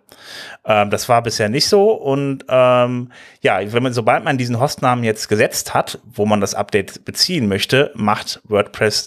[0.64, 1.92] Ähm, das war bisher nicht so.
[1.92, 6.54] Und ähm, ja, wenn man, sobald man diesen Hostnamen jetzt gesetzt hat, wo man das
[6.54, 8.55] Update beziehen möchte, macht WordPress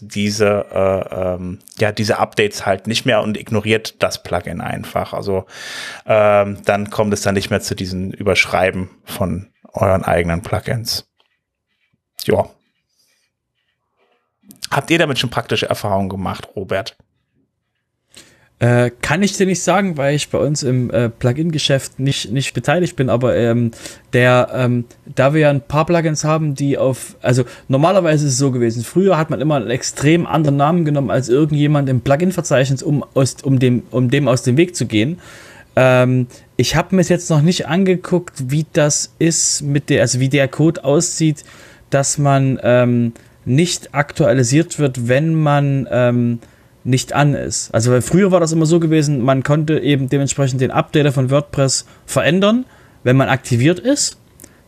[0.01, 5.13] diese, äh, ähm, ja, diese Updates halt nicht mehr und ignoriert das Plugin einfach.
[5.13, 5.45] Also
[6.05, 11.07] ähm, dann kommt es dann nicht mehr zu diesen Überschreiben von euren eigenen Plugins.
[12.23, 12.49] Ja.
[14.71, 16.95] Habt ihr damit schon praktische Erfahrungen gemacht, Robert?
[18.61, 22.53] Äh, kann ich dir nicht sagen, weil ich bei uns im äh, Plugin-Geschäft nicht, nicht
[22.53, 23.71] beteiligt bin, aber ähm,
[24.11, 24.83] der, ähm,
[25.15, 28.83] da wir ja ein paar Plugins haben, die auf, also normalerweise ist es so gewesen,
[28.83, 33.37] früher hat man immer einen extrem anderen Namen genommen als irgendjemand im Plugin-Verzeichnis, um, aus,
[33.43, 35.19] um, dem, um dem aus dem Weg zu gehen.
[35.77, 40.27] Ähm, ich habe mir jetzt noch nicht angeguckt, wie das ist mit der, also wie
[40.27, 41.45] der Code aussieht,
[41.91, 43.13] dass man ähm,
[43.45, 46.39] nicht aktualisiert wird, wenn man ähm,
[46.89, 47.73] nicht an ist.
[47.73, 51.29] Also weil früher war das immer so gewesen, man konnte eben dementsprechend den Updater von
[51.29, 52.65] WordPress verändern,
[53.03, 54.17] wenn man aktiviert ist.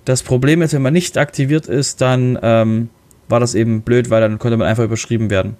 [0.05, 2.89] Das Problem ist, wenn man nicht aktiviert ist, dann ähm,
[3.27, 5.57] war das eben blöd, weil dann konnte man einfach überschrieben werden.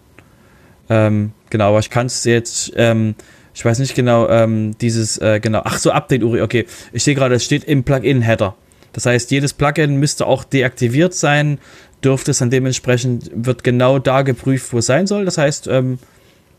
[0.89, 3.16] Ähm, genau, aber ich kann es jetzt, ähm,
[3.53, 6.66] ich weiß nicht genau, ähm, dieses, äh, genau, ach so, Update Uri, okay.
[6.91, 8.55] Ich sehe gerade, es steht im Plugin-Header.
[8.93, 11.59] Das heißt, jedes Plugin müsste auch deaktiviert sein,
[12.03, 15.26] dürfte es dann dementsprechend, wird genau da geprüft, wo es sein soll.
[15.26, 15.97] Das heißt, ähm,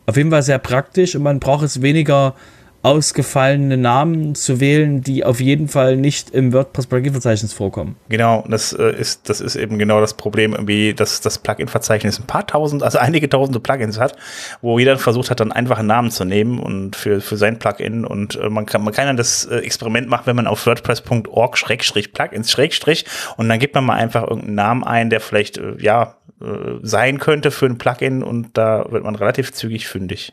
[0.06, 2.34] auf jeden Fall sehr praktisch und man braucht es weniger
[2.82, 7.94] ausgefallene Namen zu wählen, die auf jeden Fall nicht im WordPress-Plugin-Verzeichnis vorkommen.
[8.08, 12.26] Genau, das äh, ist, das ist eben genau das Problem, irgendwie, dass das Plugin-Verzeichnis ein
[12.26, 14.16] paar tausend, also einige tausende Plugins hat,
[14.62, 18.04] wo jeder versucht hat, dann einfach einen Namen zu nehmen und für, für sein Plugin
[18.04, 21.56] und äh, man kann, man kann dann das äh, Experiment machen, wenn man auf WordPress.org
[21.56, 23.04] Schrägstrich Plugins Schrägstrich
[23.36, 27.50] und dann gibt man mal einfach irgendeinen Namen ein, der vielleicht, ja, äh, sein könnte
[27.50, 30.32] für ein Plugin und da wird man relativ zügig fündig.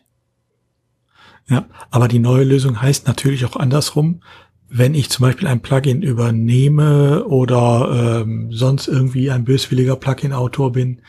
[1.47, 4.21] Ja, aber die neue Lösung heißt natürlich auch andersrum.
[4.67, 11.01] Wenn ich zum Beispiel ein Plugin übernehme oder ähm, sonst irgendwie ein böswilliger Plugin-Autor bin,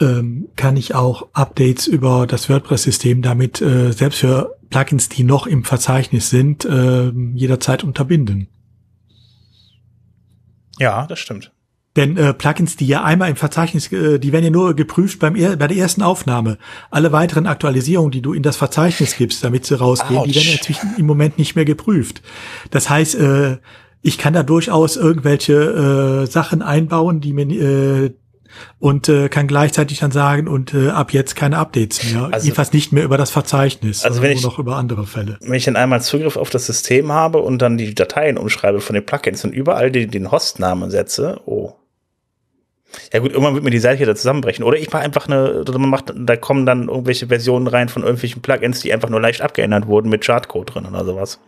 [0.00, 5.46] ähm, kann ich auch Updates über das WordPress-System damit äh, selbst für Plugins, die noch
[5.46, 8.48] im Verzeichnis sind, äh, jederzeit unterbinden.
[10.78, 11.50] Ja, das stimmt.
[11.98, 15.34] Denn äh, Plugins, die ja einmal im Verzeichnis, äh, die werden ja nur geprüft beim
[15.34, 16.56] er bei der ersten Aufnahme.
[16.92, 20.26] Alle weiteren Aktualisierungen, die du in das Verzeichnis gibst, damit sie rausgehen, Ouch.
[20.26, 22.22] die werden inzwischen im Moment nicht mehr geprüft.
[22.70, 23.56] Das heißt, äh,
[24.00, 28.14] ich kann da durchaus irgendwelche äh, Sachen einbauen, die mir äh,
[28.78, 32.72] und äh, kann gleichzeitig dann sagen und äh, ab jetzt keine Updates mehr, also, jedenfalls
[32.72, 35.36] nicht mehr über das Verzeichnis, also wenn ich, noch über andere Fälle.
[35.40, 38.94] Wenn ich dann einmal Zugriff auf das System habe und dann die Dateien umschreibe von
[38.94, 41.74] den Plugins und überall die, den Hostnamen setze, oh,
[43.12, 44.64] ja gut, irgendwann wird mir die Seite da zusammenbrechen.
[44.64, 48.02] Oder ich mache einfach eine, oder man macht, da kommen dann irgendwelche Versionen rein von
[48.02, 51.38] irgendwelchen Plugins, die einfach nur leicht abgeändert wurden mit Chartcode drin oder sowas.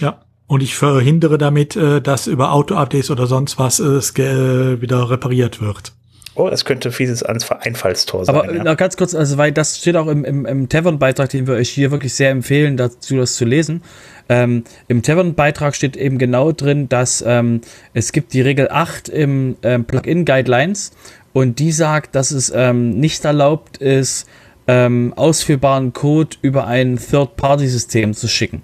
[0.00, 0.20] Ja.
[0.48, 5.60] Und ich verhindere damit, äh, dass über Auto-Updates oder sonst was es äh, wieder repariert
[5.60, 5.92] wird.
[6.36, 8.34] Oh, das könnte fieses Einfallstor sein.
[8.34, 8.62] Aber ja.
[8.62, 11.70] noch ganz kurz, also weil das steht auch im, im, im Tavern-Beitrag, den wir euch
[11.70, 13.82] hier wirklich sehr empfehlen, dazu das zu lesen.
[14.28, 17.60] Ähm, Im Tavern-Beitrag steht eben genau drin, dass ähm,
[17.94, 20.92] es gibt die Regel 8 im ähm, Plugin-Guidelines
[21.32, 24.28] und die sagt, dass es ähm, nicht erlaubt ist,
[24.66, 28.62] ähm, ausführbaren Code über ein Third-Party-System zu schicken.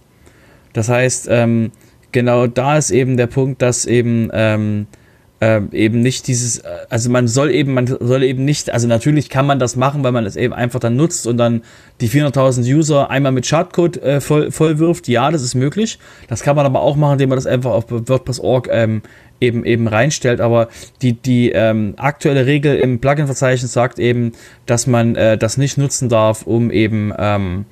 [0.72, 1.70] Das heißt, ähm,
[2.10, 4.30] genau da ist eben der Punkt, dass eben
[5.42, 9.28] ähm, eben nicht dieses, äh, also man soll eben, man soll eben nicht, also natürlich
[9.28, 11.62] kann man das machen, weil man es eben einfach dann nutzt und dann
[12.00, 15.08] die 400.000 User einmal mit Schadcode äh, voll, voll wirft.
[15.08, 15.98] Ja, das ist möglich.
[16.28, 19.02] Das kann man aber auch machen, indem man das einfach auf WordPress.org ähm,
[19.42, 20.40] eben eben reinstellt.
[20.40, 20.68] Aber
[21.02, 24.32] die, die ähm, aktuelle Regel im Plugin-Verzeichnis sagt eben,
[24.66, 27.66] dass man äh, das nicht nutzen darf, um eben ähm,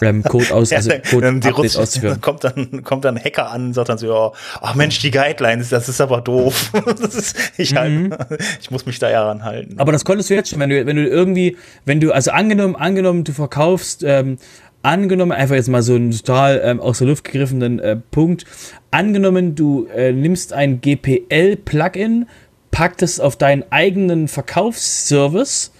[0.28, 2.20] Code aus, also Code die Updates auszuführen.
[2.20, 5.10] Kommt dann, kommt dann ein Hacker an und sagt dann so, ja, ach Mensch, die
[5.10, 6.72] Guidelines, das ist aber doof.
[7.02, 8.14] ist, ich, halt, mhm.
[8.60, 9.78] ich muss mich da ja ranhalten.
[9.78, 12.76] Aber das konntest du jetzt schon, wenn du, wenn du irgendwie, wenn du, also angenommen,
[12.76, 14.38] angenommen, du verkaufst ähm,
[14.82, 18.44] angenommen, einfach jetzt mal so einen total ähm, aus der Luft gegriffenen äh, Punkt,
[18.90, 22.26] angenommen, du äh, nimmst ein GPL-Plugin,
[22.70, 25.72] packst es auf deinen eigenen Verkaufsservice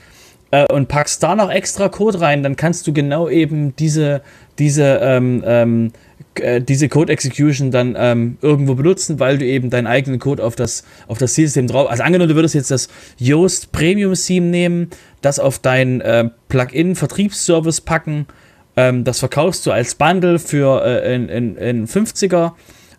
[0.51, 4.23] äh, und packst da noch extra Code rein, dann kannst du genau eben diese,
[4.59, 5.93] diese, ähm, ähm,
[6.35, 10.57] äh, diese Code Execution dann ähm, irgendwo benutzen, weil du eben deinen eigenen Code auf
[10.57, 11.89] das, auf das Zielsystem drauf.
[11.89, 12.89] Also angenommen, du würdest jetzt das
[13.19, 14.91] Yoast Premium Theme nehmen,
[15.21, 18.27] das auf deinen äh, Plugin Vertriebsservice packen
[18.79, 22.53] ähm, das verkaufst du als Bundle für äh, in, in, in 50er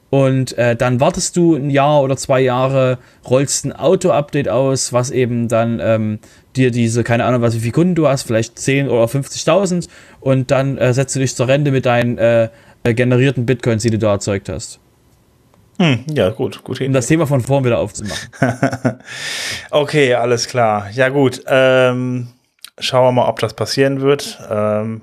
[0.09, 2.97] und äh, dann wartest du ein Jahr oder zwei Jahre,
[3.29, 6.19] rollst ein Auto-Update aus, was eben dann ähm,
[6.57, 9.87] dir diese, keine Ahnung, was wie viele Kunden du hast, vielleicht 10 oder 50.000
[10.19, 12.49] und dann äh, setzt du dich zur Rente mit deinen äh,
[12.83, 14.81] äh, generierten Bitcoins, die du da erzeugt hast.
[15.79, 16.81] Hm, ja, gut, gut.
[16.81, 18.29] Um das Thema von vorn wieder aufzumachen.
[19.71, 20.89] okay, alles klar.
[20.91, 21.41] Ja, gut.
[21.47, 22.27] Ähm,
[22.79, 24.39] schauen wir mal, ob das passieren wird.
[24.51, 24.99] Ähm,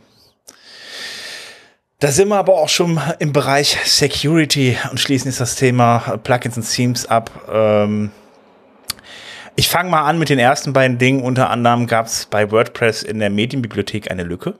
[1.99, 6.57] da sind wir aber auch schon im Bereich Security und schließen jetzt das Thema Plugins
[6.57, 7.31] und Themes ab.
[7.51, 8.11] Ähm
[9.59, 11.23] ich fange mal an mit den ersten beiden Dingen.
[11.23, 14.59] Unter anderem gab es bei WordPress in der Medienbibliothek eine Lücke.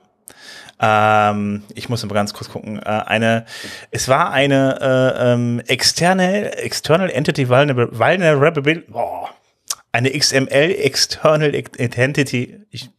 [0.79, 2.79] Ähm, ich muss mal ganz kurz gucken.
[2.79, 3.45] Äh, eine,
[3.91, 9.27] es war eine äh, ähm, externe, external entity vulnerability, oh,
[9.91, 12.59] eine XML external identity.
[12.71, 12.89] Ich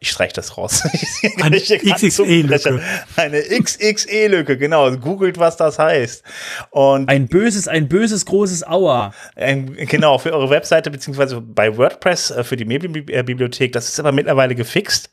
[0.00, 0.82] ich streiche das raus.
[1.42, 2.80] Eine XXE-Lücke.
[3.16, 4.90] Eine XXE-Lücke, genau.
[4.92, 6.22] Googelt, was das heißt.
[6.70, 9.12] Und ein böses, ein böses, großes Aua.
[9.36, 13.72] Ein, genau, für eure Webseite, beziehungsweise bei WordPress, äh, für die Medienbibliothek.
[13.72, 15.10] Das ist aber mittlerweile gefixt.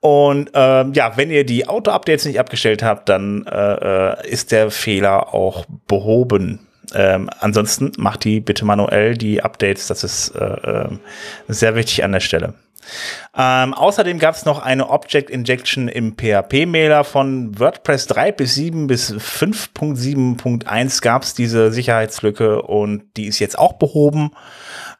[0.00, 4.70] Und ähm, ja, wenn ihr die Auto-Updates nicht abgestellt habt, dann äh, äh ist der
[4.70, 6.68] Fehler auch behoben.
[6.94, 9.88] Ähm, ansonsten macht die bitte manuell die Updates.
[9.88, 10.88] Das ist äh, äh,
[11.48, 12.54] sehr wichtig an der Stelle.
[13.36, 18.86] Ähm, außerdem gab es noch eine Object Injection im PHP-Mailer von WordPress 3 bis 7
[18.86, 24.30] bis 5.7.1 gab es diese Sicherheitslücke und die ist jetzt auch behoben.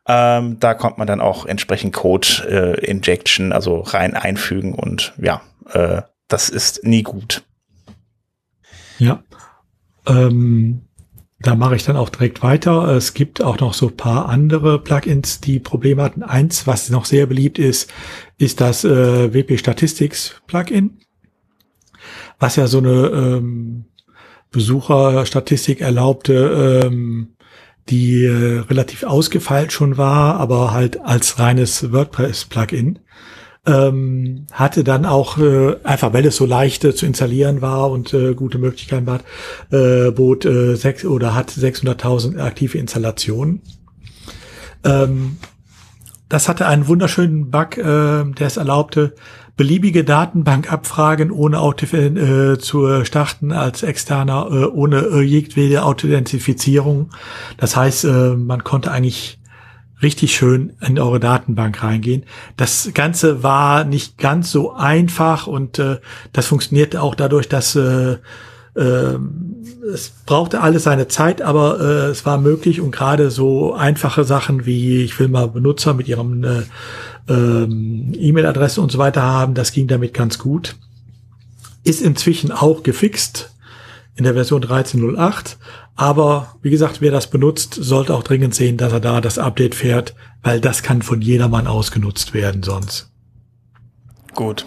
[0.07, 5.43] Ähm, da kommt man dann auch entsprechend Code äh, Injection, also rein einfügen und ja,
[5.73, 7.43] äh, das ist nie gut.
[8.99, 9.23] Ja.
[10.07, 10.88] Ähm,
[11.41, 12.89] da mache ich dann auch direkt weiter.
[12.89, 16.23] Es gibt auch noch so paar andere Plugins, die Probleme hatten.
[16.23, 17.93] Eins, was noch sehr beliebt ist,
[18.39, 20.99] ist das äh, WP Statistics Plugin,
[22.41, 23.85] was ja so eine ähm,
[24.51, 27.35] Besucherstatistik erlaubte, ähm,
[27.89, 32.99] die äh, relativ ausgefeilt schon war, aber halt als reines WordPress-Plugin
[33.67, 38.15] ähm, hatte dann auch, äh, einfach weil es so leicht äh, zu installieren war und
[38.15, 39.25] äh, gute Möglichkeiten hat,
[39.71, 43.61] äh, bot äh, sechs oder hat 600.000 aktive Installationen.
[44.85, 45.39] Ähm,
[46.29, 49.15] das hatte einen wunderschönen Bug, äh, der es erlaubte,
[49.57, 57.11] beliebige Datenbankabfragen ohne Auto äh, zu starten als externer, äh, ohne äh, jegliche Authentifizierung.
[57.57, 59.38] Das heißt, äh, man konnte eigentlich
[60.03, 62.25] richtig schön in eure Datenbank reingehen.
[62.57, 65.99] Das Ganze war nicht ganz so einfach und äh,
[66.33, 68.19] das funktionierte auch dadurch, dass äh,
[68.75, 69.19] äh,
[69.93, 74.67] es brauchte alles seine Zeit, aber äh, es war möglich und gerade so einfache Sachen
[74.67, 76.63] wie ich will mal Benutzer mit ihrem äh,
[77.29, 80.77] ähm, E-Mail-Adresse und so weiter haben, das ging damit ganz gut.
[81.85, 83.55] Ist inzwischen auch gefixt
[84.19, 85.57] in der Version 13.08,
[85.95, 89.77] aber wie gesagt, wer das benutzt, sollte auch dringend sehen, dass er da das Update
[89.77, 93.13] fährt, weil das kann von jedermann ausgenutzt werden sonst.
[94.35, 94.67] Gut.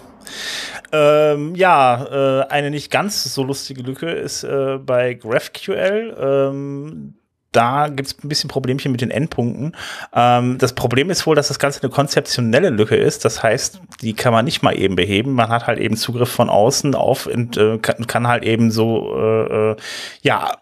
[0.93, 6.15] Ähm, ja, äh, eine nicht ganz so lustige Lücke ist äh, bei GraphQL.
[6.17, 7.13] Ähm,
[7.51, 9.75] da gibt es ein bisschen Problemchen mit den Endpunkten.
[10.13, 13.25] Ähm, das Problem ist wohl, dass das Ganze eine konzeptionelle Lücke ist.
[13.25, 15.33] Das heißt, die kann man nicht mal eben beheben.
[15.33, 19.71] Man hat halt eben Zugriff von außen auf und äh, kann, halt eben so, äh,
[19.71, 19.75] äh
[20.21, 20.57] ja,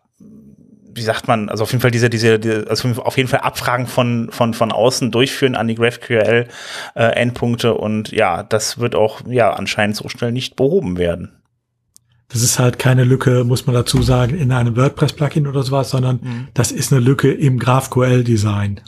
[0.91, 3.85] wie sagt man, also auf jeden Fall diese, diese, diese also auf jeden Fall Abfragen
[3.85, 6.47] von, von, von außen durchführen an die GraphQL
[6.95, 11.38] äh, und ja, das wird auch ja anscheinend so schnell nicht behoben werden.
[12.31, 16.19] Das ist halt keine Lücke, muss man dazu sagen, in einem WordPress-Plugin oder sowas, sondern
[16.21, 16.47] mhm.
[16.53, 18.81] das ist eine Lücke im GraphQL-Design.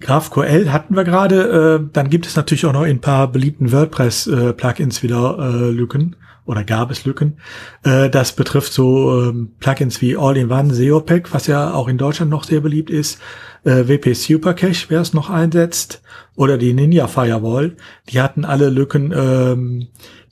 [0.00, 3.72] GraphQL hatten wir gerade, äh, dann gibt es natürlich auch noch in ein paar beliebten
[3.72, 6.16] WordPress-Plugins äh, wieder äh, Lücken
[6.48, 7.38] oder gab es Lücken.
[7.84, 12.44] Äh, das betrifft so ähm, Plugins wie All-in-One SEO-Pack, was ja auch in Deutschland noch
[12.44, 13.20] sehr beliebt ist,
[13.64, 16.00] äh, WP Supercache, wer es noch einsetzt,
[16.36, 17.76] oder die Ninja Firewall.
[18.08, 19.88] Die hatten alle Lücken, ähm,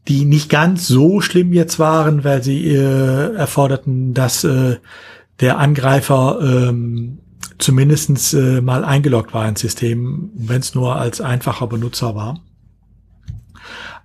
[0.09, 4.77] die nicht ganz so schlimm jetzt waren, weil sie äh, erforderten, dass äh,
[5.41, 7.19] der Angreifer ähm,
[7.59, 12.41] zumindestens äh, mal eingeloggt war ins System, wenn es nur als einfacher Benutzer war.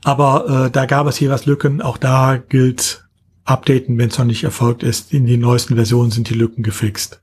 [0.04, 1.82] Aber äh, da gab es jeweils Lücken.
[1.82, 3.06] Auch da gilt
[3.44, 5.14] updaten, wenn es noch nicht erfolgt ist.
[5.14, 7.22] In den neuesten Versionen sind die Lücken gefixt.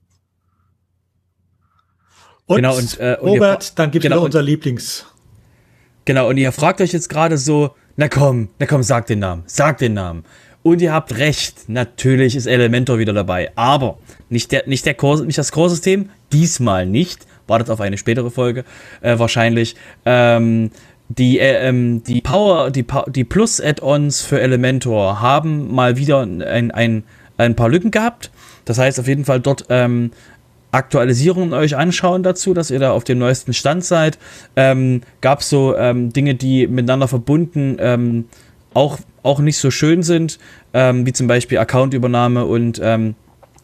[2.46, 5.06] Und, genau, und, äh, und Robert, dann gibt es genau, unser Lieblings.
[6.04, 9.42] Genau, und ihr fragt euch jetzt gerade so, na komm, na komm, sag den Namen,
[9.46, 10.24] sag den Namen.
[10.62, 15.26] Und ihr habt recht, natürlich ist Elementor wieder dabei, aber nicht, der, nicht, der Core,
[15.26, 18.64] nicht das Core-System, diesmal nicht, wartet auf eine spätere Folge
[19.01, 19.74] äh, wahrscheinlich.
[20.05, 20.70] Ähm,
[21.09, 27.03] die, äh, ähm, die Power, die, die Plus-Add-ons für Elementor haben mal wieder ein, ein,
[27.36, 28.30] ein paar Lücken gehabt.
[28.64, 30.12] Das heißt auf jeden Fall dort ähm,
[30.70, 34.18] Aktualisierungen euch anschauen dazu, dass ihr da auf dem neuesten Stand seid.
[34.56, 38.26] Ähm, Gab es so ähm, Dinge, die miteinander verbunden ähm,
[38.74, 40.38] auch, auch nicht so schön sind,
[40.74, 43.14] ähm, wie zum Beispiel Accountübernahme und ähm,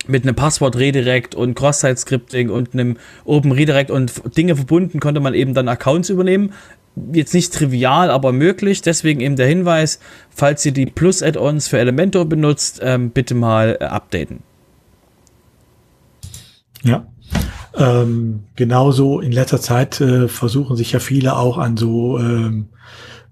[0.06, 5.54] mit einem Passwort-Redirect und Cross-Site-Scripting und einem Open Redirect und Dinge verbunden konnte man eben
[5.54, 6.52] dann Accounts übernehmen.
[7.12, 8.82] Jetzt nicht trivial, aber möglich.
[8.82, 9.98] Deswegen eben der Hinweis,
[10.30, 14.42] falls ihr die Plus-Add-ons für Elementor benutzt, ähm, bitte mal äh, updaten.
[16.84, 17.06] Ja.
[17.76, 22.68] Ähm, genauso in letzter Zeit äh, versuchen sich ja viele auch an so ähm,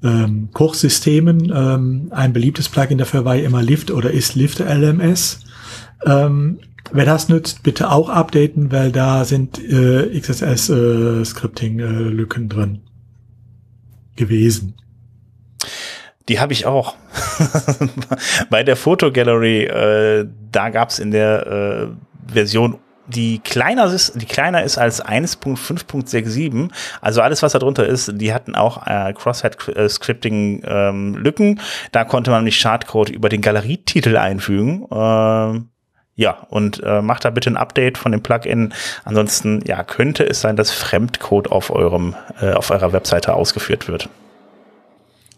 [0.02, 1.52] ähm, Kochsystemen.
[1.54, 5.44] Ähm, ein beliebtes Plugin dafür war ja immer Lift oder ist Lift LMS.
[6.04, 6.58] Ähm,
[6.90, 12.80] wer das nützt, bitte auch updaten, weil da sind äh, XSS-Scripting-Lücken äh, drin
[14.16, 14.74] gewesen.
[16.28, 16.94] Die habe ich auch.
[18.50, 21.88] Bei der Fotogallery, äh, da gab es in der äh,
[22.32, 22.78] Version
[23.14, 28.34] die kleiner ist, die kleiner ist als 1.5.67, also alles, was da drunter ist, die
[28.34, 31.46] hatten auch äh, Cross-Site-Scripting-Lücken.
[31.46, 31.58] Ähm,
[31.92, 34.86] da konnte man nicht Schadcode über den Galerietitel einfügen.
[34.90, 35.68] Ähm,
[36.14, 38.74] ja, und äh, macht da bitte ein Update von dem Plugin.
[39.04, 44.10] Ansonsten, ja, könnte es sein, dass Fremdcode auf eurem, äh, auf eurer Webseite ausgeführt wird.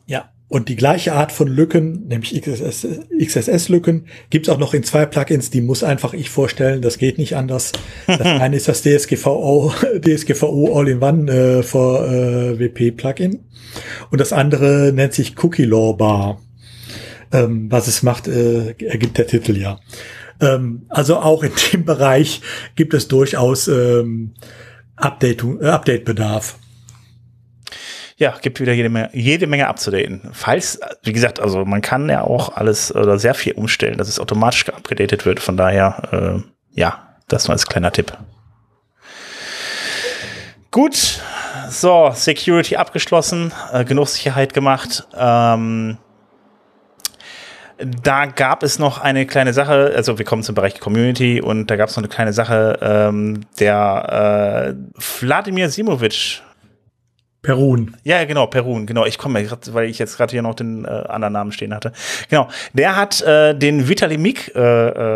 [0.07, 5.07] Ja, und die gleiche Art von Lücken, nämlich XSS-Lücken, gibt es auch noch in zwei
[5.07, 7.73] Plugins, die muss einfach ich vorstellen, das geht nicht anders.
[8.07, 13.41] Das eine ist das DSGVO, DSGVO All-in-One äh, for äh, WP-Plugin
[14.11, 16.41] und das andere nennt sich Cookie Law Bar.
[17.33, 19.81] Ähm, was es macht, äh, ergibt der Titel ja.
[20.41, 22.43] Ähm, also auch in dem Bereich
[22.77, 24.35] gibt es durchaus ähm,
[25.01, 26.59] äh, Update-Bedarf
[28.17, 30.31] ja, gibt wieder jede Menge, jede Menge abzudaten.
[30.33, 34.21] Falls, wie gesagt, also man kann ja auch alles oder sehr viel umstellen, dass es
[34.21, 35.41] automatisch abgedatet wird.
[35.41, 38.17] Von daher, äh, ja, das war als kleiner Tipp.
[40.71, 41.21] Gut,
[41.71, 45.07] so, Security abgeschlossen, äh, genug Sicherheit gemacht.
[45.17, 45.99] Ähm,
[47.79, 51.77] da gab es noch eine kleine Sache, also wir kommen zum Bereich Community und da
[51.77, 56.43] gab es noch eine kleine Sache, ähm, der äh, Wladimir Simovic
[57.45, 57.95] Perun.
[58.05, 59.05] Ja, genau, Perun, genau.
[59.05, 61.93] Ich komme, weil ich jetzt gerade hier noch den äh, anderen Namen stehen hatte.
[62.31, 62.49] Genau.
[62.73, 64.61] Der hat äh, den Vitali Mik äh,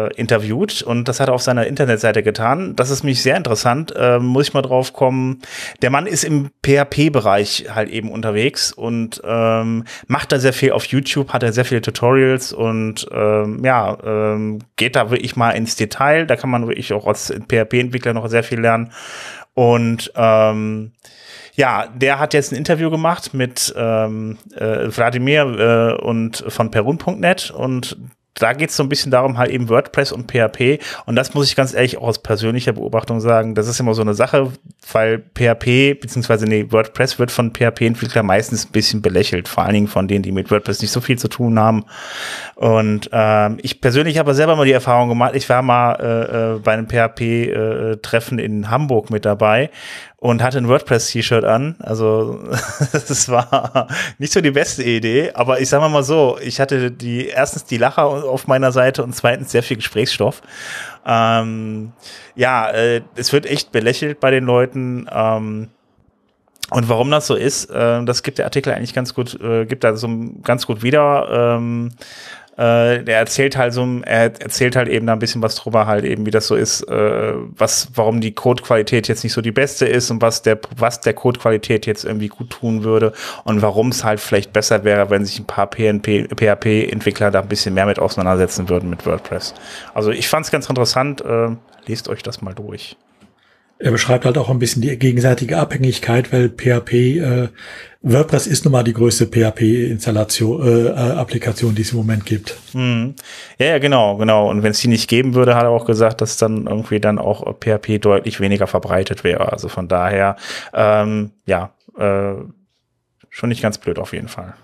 [0.07, 2.77] äh, interviewt und das hat er auf seiner Internetseite getan.
[2.77, 3.95] Das ist mich sehr interessant.
[3.97, 5.41] Äh, muss ich mal drauf kommen.
[5.81, 10.85] Der Mann ist im PHP-Bereich halt eben unterwegs und ähm, macht da sehr viel auf
[10.85, 15.77] YouTube, hat er sehr viele Tutorials und ähm, ja, ähm, geht da wirklich mal ins
[15.77, 16.27] Detail.
[16.27, 18.93] Da kann man wirklich auch als PHP-Entwickler noch sehr viel lernen.
[19.55, 20.93] Und ähm,
[21.59, 27.51] ja, der hat jetzt ein Interview gemacht mit ähm, äh, Wladimir äh, und von perun.net
[27.51, 27.99] und
[28.35, 30.79] da geht es so ein bisschen darum, halt eben WordPress und PHP.
[31.07, 33.57] Und das muss ich ganz ehrlich auch aus persönlicher Beobachtung sagen.
[33.57, 34.53] Das ist immer so eine Sache,
[34.93, 39.49] weil PHP, beziehungsweise nee, WordPress wird von PHP-Entwicklern meistens ein bisschen belächelt.
[39.49, 41.85] Vor allen Dingen von denen, die mit WordPress nicht so viel zu tun haben.
[42.55, 46.59] Und ähm, ich persönlich habe selber mal die Erfahrung gemacht, ich war mal äh, äh
[46.61, 49.71] bei einem PHP-Treffen äh, in Hamburg mit dabei
[50.21, 51.77] und hatte ein WordPress-T-Shirt an.
[51.79, 52.41] Also
[52.93, 53.87] das war
[54.19, 57.79] nicht so die beste Idee, aber ich sage mal so, ich hatte die erstens die
[57.79, 60.43] Lacher auf meiner Seite und zweitens sehr viel Gesprächsstoff.
[61.07, 61.93] Ähm,
[62.35, 65.09] ja, äh, es wird echt belächelt bei den Leuten.
[65.11, 65.69] Ähm,
[66.71, 69.85] und warum das so ist, äh, das gibt der Artikel eigentlich ganz gut, äh, gibt
[69.85, 70.09] da so
[70.43, 71.57] ganz gut wieder.
[71.57, 71.91] Ähm,
[72.59, 76.05] äh, der erzählt halt so, er erzählt halt eben da ein bisschen was drüber, halt
[76.05, 79.87] eben, wie das so ist, äh, was, warum die Codequalität jetzt nicht so die beste
[79.87, 83.13] ist und was der, was der Codequalität jetzt irgendwie gut tun würde
[83.45, 87.49] und warum es halt vielleicht besser wäre, wenn sich ein paar PNP, PHP-Entwickler da ein
[87.49, 89.55] bisschen mehr mit auseinandersetzen würden mit WordPress.
[89.95, 91.51] Also ich fand es ganz interessant, äh,
[91.87, 92.97] lest euch das mal durch.
[93.81, 97.49] Er beschreibt halt auch ein bisschen die gegenseitige Abhängigkeit, weil PHP, äh,
[98.03, 102.57] WordPress ist nun mal die größte PHP-Installation, äh, Applikation, die es im Moment gibt.
[102.73, 103.15] Mhm.
[103.59, 104.51] Ja, ja, genau, genau.
[104.51, 107.19] Und wenn es die nicht geben würde, hat er auch gesagt, dass dann irgendwie dann
[107.19, 109.53] auch PHP deutlich weniger verbreitet wäre.
[109.53, 110.37] Also von daher,
[110.75, 112.35] ähm, ja, äh,
[113.31, 114.55] schon nicht ganz blöd auf jeden Fall.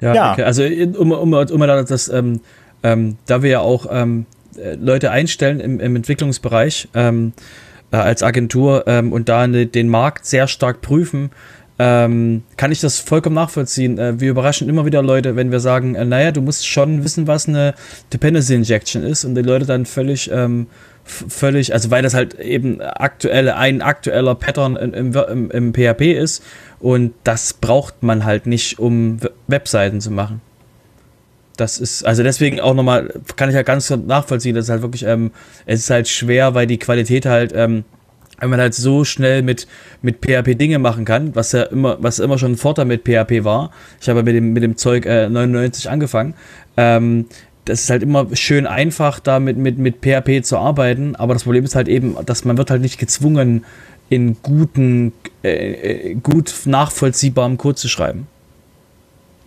[0.00, 0.32] Ja, ja.
[0.32, 0.44] Okay.
[0.44, 2.40] also um, um, um das, ähm,
[2.82, 4.26] ähm, da wir ja auch ähm,
[4.56, 7.32] äh, Leute einstellen im, im Entwicklungsbereich, ähm,
[7.92, 11.30] äh, als Agentur ähm, und da ne, den Markt sehr stark prüfen,
[11.78, 13.98] ähm, kann ich das vollkommen nachvollziehen.
[13.98, 17.26] Äh, wir überraschen immer wieder Leute, wenn wir sagen, äh, naja, du musst schon wissen,
[17.26, 17.74] was eine
[18.12, 20.66] Dependency Injection ist und die Leute dann völlig, ähm,
[21.04, 26.42] völlig, also weil das halt eben aktuelle, ein aktueller Pattern im, im, im PHP ist
[26.80, 30.40] und das braucht man halt nicht, um Webseiten zu machen
[31.58, 35.04] das ist, also deswegen auch nochmal, kann ich ja ganz nachvollziehen, dass es halt wirklich,
[35.04, 35.32] ähm,
[35.66, 37.84] es ist halt schwer, weil die Qualität halt, ähm,
[38.40, 39.66] wenn man halt so schnell mit,
[40.00, 43.42] mit PHP Dinge machen kann, was ja immer, was immer schon ein Vorteil mit PHP
[43.42, 43.72] war.
[44.00, 46.34] Ich habe mit dem, mit dem Zeug äh, 99 angefangen.
[46.76, 47.26] Ähm,
[47.64, 51.42] das ist halt immer schön einfach, da mit, mit, mit PHP zu arbeiten, aber das
[51.42, 53.64] Problem ist halt eben, dass man wird halt nicht gezwungen,
[54.08, 58.26] in guten, äh, äh gut nachvollziehbarem Code zu schreiben.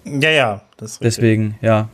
[0.06, 0.62] Ja, ja.
[1.02, 1.90] Deswegen, ja.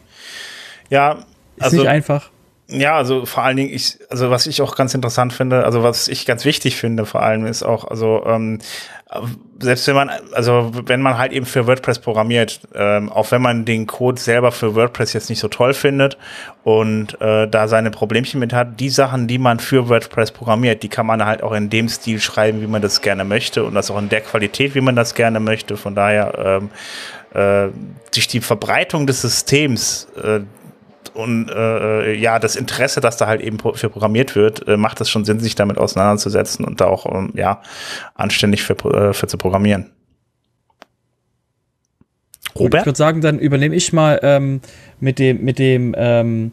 [0.89, 1.13] Ja,
[1.57, 2.29] ist also, nicht einfach.
[2.69, 6.09] Ja, also vor allen Dingen, ich, also was ich auch ganz interessant finde, also was
[6.09, 8.59] ich ganz wichtig finde, vor allem ist auch, also ähm,
[9.59, 13.63] selbst wenn man, also wenn man halt eben für WordPress programmiert, ähm, auch wenn man
[13.63, 16.17] den Code selber für WordPress jetzt nicht so toll findet
[16.65, 20.89] und äh, da seine Problemchen mit hat, die Sachen, die man für WordPress programmiert, die
[20.89, 23.89] kann man halt auch in dem Stil schreiben, wie man das gerne möchte und das
[23.89, 25.77] auch in der Qualität, wie man das gerne möchte.
[25.77, 26.69] Von daher ähm,
[27.33, 27.69] äh,
[28.13, 30.41] durch die Verbreitung des Systems äh,
[31.13, 35.09] und äh, ja, das Interesse, das da halt eben für programmiert wird, äh, macht es
[35.09, 37.61] schon Sinn, sich damit auseinanderzusetzen und da auch ähm, ja
[38.13, 39.91] anständig für, äh, für zu programmieren.
[42.55, 42.81] Robert?
[42.81, 44.61] Ich würde sagen, dann übernehme ich mal ähm,
[44.99, 46.51] mit dem mit dem ähm,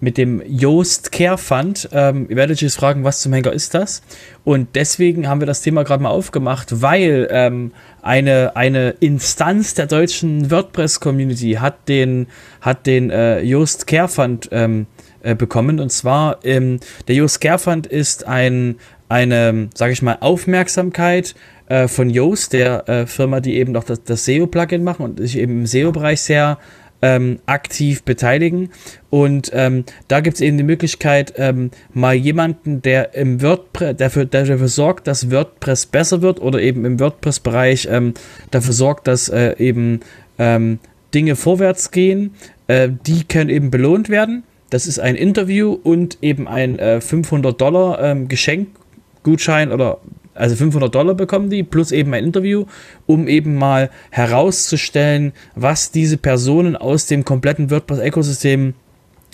[0.00, 1.88] mit dem Yoast Care Fund.
[1.92, 4.02] Ähm, ihr werdet euch jetzt fragen, was zum Henker ist das?
[4.44, 7.72] Und deswegen haben wir das Thema gerade mal aufgemacht, weil ähm,
[8.02, 12.26] eine, eine Instanz der deutschen WordPress-Community hat den,
[12.60, 14.86] hat den äh, Yoast Care Fund ähm,
[15.22, 15.80] äh, bekommen.
[15.80, 16.78] Und zwar, ähm,
[17.08, 18.76] der Yoast Care Fund ist ein,
[19.08, 21.34] eine, sage ich mal, Aufmerksamkeit
[21.68, 25.38] äh, von Yoast, der äh, Firma, die eben noch das, das SEO-Plugin machen und sich
[25.38, 26.58] eben im SEO-Bereich sehr
[27.02, 28.70] ähm, aktiv beteiligen.
[29.10, 34.24] Und ähm, da gibt es eben die Möglichkeit, ähm, mal jemanden, der im WordPress, dafür,
[34.24, 38.14] dafür sorgt, dass WordPress besser wird oder eben im WordPress-Bereich ähm,
[38.50, 40.00] dafür sorgt, dass äh, eben
[40.38, 40.78] ähm,
[41.14, 42.34] Dinge vorwärts gehen,
[42.66, 44.42] äh, die können eben belohnt werden.
[44.70, 50.00] Das ist ein Interview und eben ein äh, 500 Dollar ähm, Geschenkgutschein oder
[50.36, 52.66] also 500 Dollar bekommen die, plus eben ein Interview,
[53.06, 58.74] um eben mal herauszustellen, was diese Personen aus dem kompletten WordPress-Ökosystem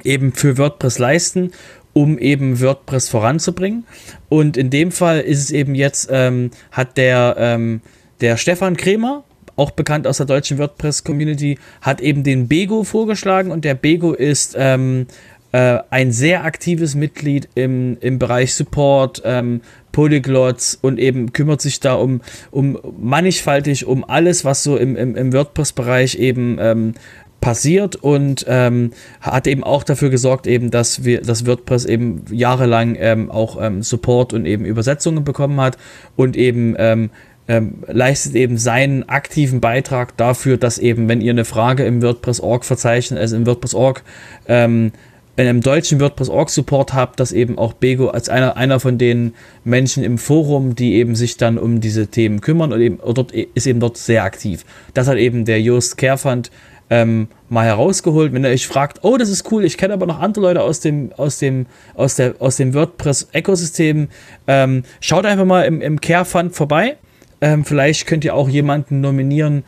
[0.05, 1.53] eben für WordPress leisten,
[1.93, 3.85] um eben WordPress voranzubringen.
[4.29, 7.81] Und in dem Fall ist es eben jetzt, ähm, hat der, ähm,
[8.21, 9.25] der Stefan Kremer,
[9.57, 14.55] auch bekannt aus der deutschen WordPress-Community, hat eben den Bego vorgeschlagen und der Bego ist
[14.59, 15.07] ähm,
[15.53, 19.61] äh, ein sehr aktives Mitglied im, im Bereich Support, ähm,
[19.93, 25.15] Polyglots und eben kümmert sich da um, um mannigfaltig um alles, was so im, im,
[25.17, 26.95] im WordPress-Bereich eben ähm,
[27.43, 32.97] passiert und ähm, hat eben auch dafür gesorgt, eben, dass wir das WordPress eben jahrelang
[32.99, 35.77] ähm, auch ähm, Support und eben Übersetzungen bekommen hat
[36.17, 37.11] und eben ähm,
[37.49, 42.65] ähm, leistet eben seinen aktiven Beitrag dafür, dass eben, wenn ihr eine Frage im WordPress.org
[42.65, 44.03] verzeichnet, also im WordPress.org
[44.47, 44.93] ähm,
[45.37, 49.35] in einem deutschen WordPress.org Support habt, dass eben auch Bego als einer, einer von den
[49.65, 53.67] Menschen im Forum, die eben sich dann um diese Themen kümmern und eben dort ist
[53.67, 54.65] eben dort sehr aktiv.
[54.93, 56.51] Das hat eben der Just Carefund
[56.91, 58.35] ähm, mal herausgeholt.
[58.35, 60.81] Wenn ihr euch fragt, oh, das ist cool, ich kenne aber noch andere Leute aus
[60.81, 61.65] dem, aus dem,
[61.95, 64.09] aus der, aus dem WordPress-Ökosystem,
[64.47, 66.99] ähm, schaut einfach mal im, im Carefund vorbei.
[67.41, 69.65] Ähm, vielleicht könnt ihr auch jemanden nominieren,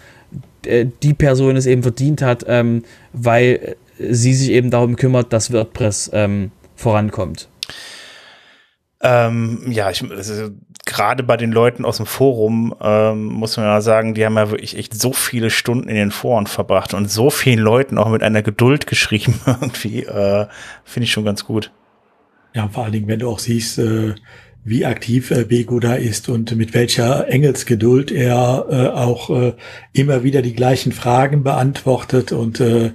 [0.67, 2.85] äh, die Person es eben verdient hat, ähm,
[3.15, 7.49] weil sie sich eben darum kümmert, dass WordPress ähm, vorankommt.
[9.01, 10.51] Ähm, ja, ich, also,
[10.86, 14.51] gerade bei den Leuten aus dem Forum ähm, muss man ja sagen, die haben ja
[14.51, 18.22] wirklich echt so viele Stunden in den Foren verbracht und so vielen Leuten auch mit
[18.22, 20.05] einer Geduld geschrieben irgendwie.
[20.05, 20.47] Äh,
[20.84, 21.70] Finde ich schon ganz gut.
[22.55, 24.14] Ja, vor allen Dingen, wenn du auch siehst, äh,
[24.64, 29.53] wie aktiv äh, Bego da ist und mit welcher Engelsgeduld er äh, auch äh,
[29.92, 32.92] immer wieder die gleichen Fragen beantwortet und äh,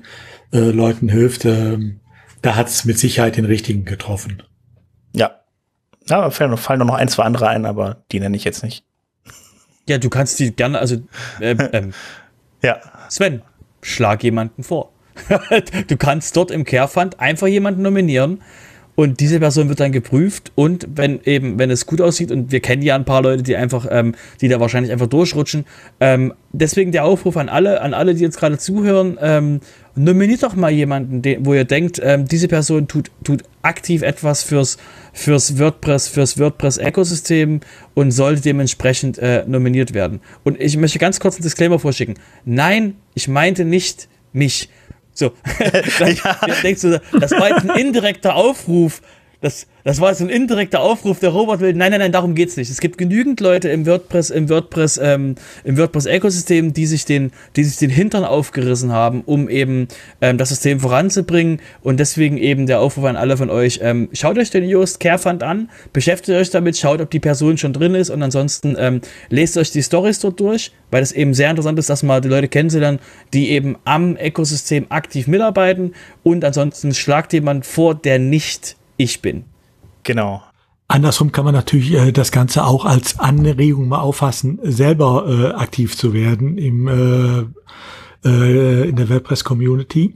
[0.52, 1.46] äh, Leuten hilft.
[1.46, 1.78] Äh,
[2.42, 4.44] da hat es mit Sicherheit den richtigen getroffen.
[5.14, 5.40] Ja.
[6.08, 8.84] Ja, fallen, noch ein, zwei andere ein, aber die nenne ich jetzt nicht.
[9.88, 10.98] Ja, du kannst die gerne, also
[11.40, 11.94] äh, ähm,
[12.64, 12.80] Ja.
[13.10, 13.42] Sven,
[13.82, 14.92] schlag jemanden vor.
[15.88, 18.42] du kannst dort im Carefund einfach jemanden nominieren
[19.00, 22.60] und diese Person wird dann geprüft und wenn eben, wenn es gut aussieht und wir
[22.60, 25.66] kennen ja ein paar Leute, die einfach, ähm, die da wahrscheinlich einfach durchrutschen.
[26.02, 29.62] Ähm, deswegen der Aufruf an alle, an alle, die jetzt gerade zuhören, ähm,
[30.00, 34.44] nominiert doch mal jemanden, den, wo ihr denkt, ähm, diese Person tut, tut aktiv etwas
[34.44, 34.78] fürs,
[35.12, 37.60] fürs WordPress, fürs WordPress-Ökosystem
[37.96, 40.22] und sollte dementsprechend äh, nominiert werden.
[40.44, 42.16] Und ich möchte ganz kurz einen Disclaimer vorschicken.
[42.46, 44.70] Nein, ich meinte nicht mich.
[45.14, 45.34] So.
[46.00, 46.38] dann, ja.
[46.64, 49.02] denkst du, das war jetzt ein indirekter Aufruf.
[49.42, 51.74] Das, das war jetzt ein indirekter Aufruf, der Robert will.
[51.74, 52.70] Nein, nein, nein, darum geht's nicht.
[52.70, 57.64] Es gibt genügend Leute im WordPress, im WordPress, ähm, im WordPress-Ökosystem, die sich den, die
[57.64, 59.88] sich den Hintern aufgerissen haben, um eben
[60.20, 61.62] ähm, das System voranzubringen.
[61.82, 65.42] Und deswegen eben der Aufruf an alle von euch: ähm, Schaut euch den Yoast Carefund
[65.42, 69.58] an, beschäftigt euch damit, schaut, ob die Person schon drin ist und ansonsten ähm, lest
[69.58, 72.50] euch die Stories dort durch, weil das eben sehr interessant ist, dass mal die Leute
[72.50, 73.00] kennenzulernen,
[73.34, 75.94] die eben am Ökosystem aktiv mitarbeiten.
[76.24, 79.46] Und ansonsten schlagt jemand vor, der nicht ich bin.
[80.04, 80.44] Genau.
[80.88, 85.96] Andersrum kann man natürlich äh, das Ganze auch als Anregung mal auffassen, selber äh, aktiv
[85.96, 90.16] zu werden im, äh, äh, in der WordPress-Community.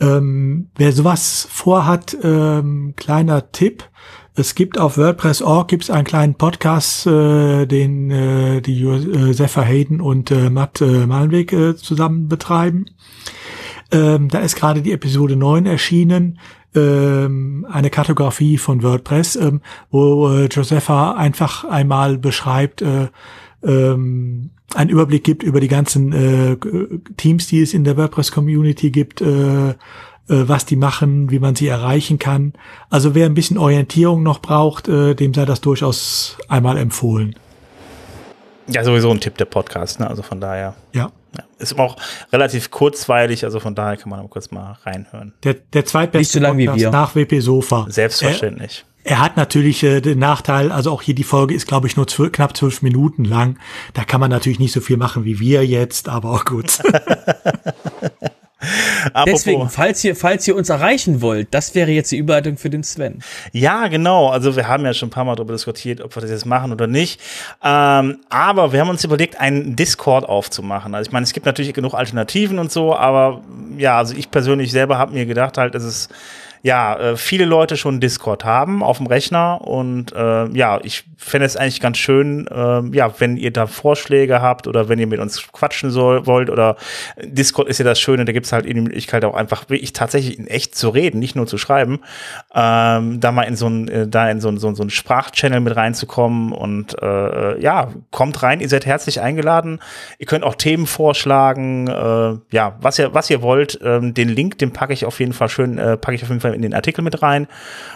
[0.00, 3.84] Ähm, wer sowas vorhat, ähm, kleiner Tipp.
[4.34, 10.30] Es gibt auf WordPress.org gibt's einen kleinen Podcast, äh, den äh, die Josefa Hayden und
[10.30, 12.86] äh, Matt äh, Malmweg äh, zusammen betreiben.
[13.92, 16.38] Ähm, da ist gerade die Episode 9 erschienen
[16.74, 19.60] ähm, eine Kartografie von WordPress, ähm,
[19.90, 23.08] wo äh, Josepha einfach einmal beschreibt, äh,
[23.62, 26.56] ähm, einen Überblick gibt über die ganzen äh,
[27.16, 29.74] Teams, die es in der WordPress-Community gibt, äh, äh,
[30.26, 32.52] was die machen, wie man sie erreichen kann.
[32.90, 37.36] Also wer ein bisschen Orientierung noch braucht, äh, dem sei das durchaus einmal empfohlen.
[38.68, 40.10] Ja, sowieso ein Tipp der Podcast, ne?
[40.10, 40.74] Also von daher.
[40.92, 41.12] Ja.
[41.38, 41.44] Ja.
[41.58, 41.96] Ist auch
[42.32, 45.34] relativ kurzweilig, also von daher kann man kurz mal reinhören.
[45.42, 46.90] Der, der zweitbeste Nicht so lang wie wir.
[46.90, 47.86] nach WP Sofa.
[47.88, 48.84] Selbstverständlich.
[49.04, 51.96] Er, er hat natürlich äh, den Nachteil, also auch hier die Folge ist, glaube ich,
[51.96, 53.58] nur zwölf, knapp zwölf Minuten lang.
[53.94, 56.80] Da kann man natürlich nicht so viel machen wie wir jetzt, aber auch gut.
[59.26, 62.82] Deswegen, falls ihr, falls ihr uns erreichen wollt, das wäre jetzt die Überleitung für den
[62.82, 63.22] Sven.
[63.52, 64.28] Ja, genau.
[64.28, 66.72] Also wir haben ja schon ein paar Mal darüber diskutiert, ob wir das jetzt machen
[66.72, 67.20] oder nicht.
[67.62, 70.94] Ähm, aber wir haben uns überlegt, einen Discord aufzumachen.
[70.94, 73.42] Also ich meine, es gibt natürlich genug Alternativen und so, aber
[73.76, 76.10] ja, also ich persönlich selber habe mir gedacht, halt, es ist
[76.66, 81.46] ja, äh, viele Leute schon Discord haben auf dem Rechner und äh, ja, ich fände
[81.46, 85.20] es eigentlich ganz schön, äh, ja, wenn ihr da Vorschläge habt oder wenn ihr mit
[85.20, 86.74] uns quatschen soll, wollt oder
[87.22, 90.48] Discord ist ja das Schöne, da gibt's halt die Möglichkeit auch einfach wirklich tatsächlich in
[90.48, 92.00] echt zu reden, nicht nur zu schreiben,
[92.52, 94.90] ähm, da mal in so ein, äh, da in so ein, so, ein, so ein
[94.90, 99.78] Sprachchannel mit reinzukommen und äh, ja, kommt rein, ihr seid herzlich eingeladen,
[100.18, 104.58] ihr könnt auch Themen vorschlagen, äh, ja, was ihr, was ihr wollt, ähm, den Link,
[104.58, 106.74] den packe ich auf jeden Fall schön, äh, packe ich auf jeden Fall in den
[106.74, 107.46] Artikel mit rein.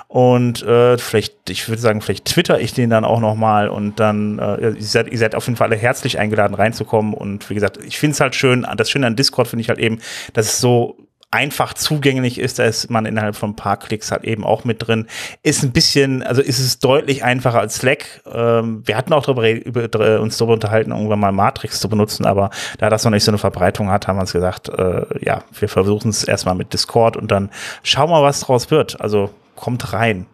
[0.08, 4.38] Und äh, vielleicht, ich würde sagen, vielleicht twitter ich den dann auch nochmal und dann,
[4.38, 7.14] äh, ihr, seid, ihr seid auf jeden Fall alle herzlich eingeladen reinzukommen.
[7.14, 9.78] Und wie gesagt, ich finde es halt schön, das Schöne an Discord finde ich halt
[9.78, 9.98] eben,
[10.32, 10.96] dass es so
[11.30, 14.86] einfach zugänglich ist, da ist man innerhalb von ein paar Klicks halt eben auch mit
[14.86, 15.06] drin.
[15.42, 18.22] Ist ein bisschen, also ist es deutlich einfacher als Slack.
[18.26, 22.50] Ähm, wir hatten auch darüber, über, uns darüber unterhalten, irgendwann mal Matrix zu benutzen, aber
[22.78, 25.68] da das noch nicht so eine Verbreitung hat, haben wir uns gesagt, äh, ja, wir
[25.68, 27.50] versuchen es erstmal mit Discord und dann
[27.84, 29.00] schauen wir, was draus wird.
[29.00, 30.26] Also kommt rein.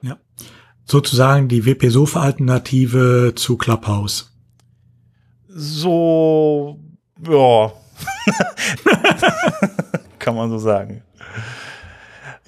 [0.00, 0.16] Ja.
[0.86, 4.32] Sozusagen die WP-Sofa-Alternative zu Clubhouse.
[5.48, 6.78] So,
[7.28, 7.72] ja.
[10.28, 11.00] Kann man so sagen.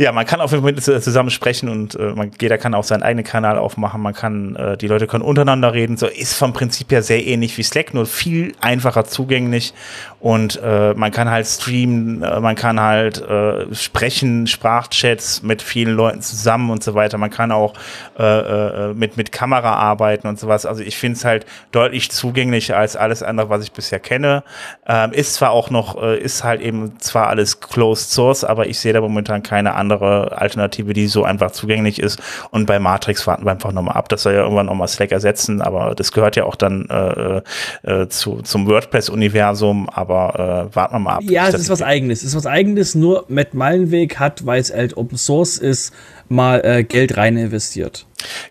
[0.00, 3.02] Ja, man kann auf jeden Fall zusammen sprechen und äh, man, jeder kann auch seinen
[3.02, 4.00] eigenen Kanal aufmachen.
[4.00, 5.98] Man kann, äh, die Leute können untereinander reden.
[5.98, 9.74] So ist vom Prinzip her sehr ähnlich wie Slack, nur viel einfacher zugänglich.
[10.18, 15.94] Und äh, man kann halt streamen, äh, man kann halt äh, sprechen, Sprachchats mit vielen
[15.94, 17.18] Leuten zusammen und so weiter.
[17.18, 17.74] Man kann auch
[18.18, 20.64] äh, mit, mit Kamera arbeiten und sowas.
[20.64, 24.44] Also ich finde es halt deutlich zugänglicher als alles andere, was ich bisher kenne.
[24.86, 28.94] Ähm, ist zwar auch noch, ist halt eben zwar alles closed source, aber ich sehe
[28.94, 32.20] da momentan keine andere andere Alternative, die so einfach zugänglich ist.
[32.50, 34.08] Und bei Matrix warten wir einfach nochmal ab.
[34.08, 37.42] Das soll ja irgendwann nochmal Slack ersetzen, aber das gehört ja auch dann äh,
[37.82, 41.22] äh, zu, zum WordPress-Universum, aber äh, warten wir mal ab.
[41.24, 42.20] Ja, es ist was eigenes.
[42.20, 45.92] Es ist was eigenes, nur Matt Meilenweg hat, weil es halt Open Source ist,
[46.28, 48.06] mal äh, Geld rein investiert.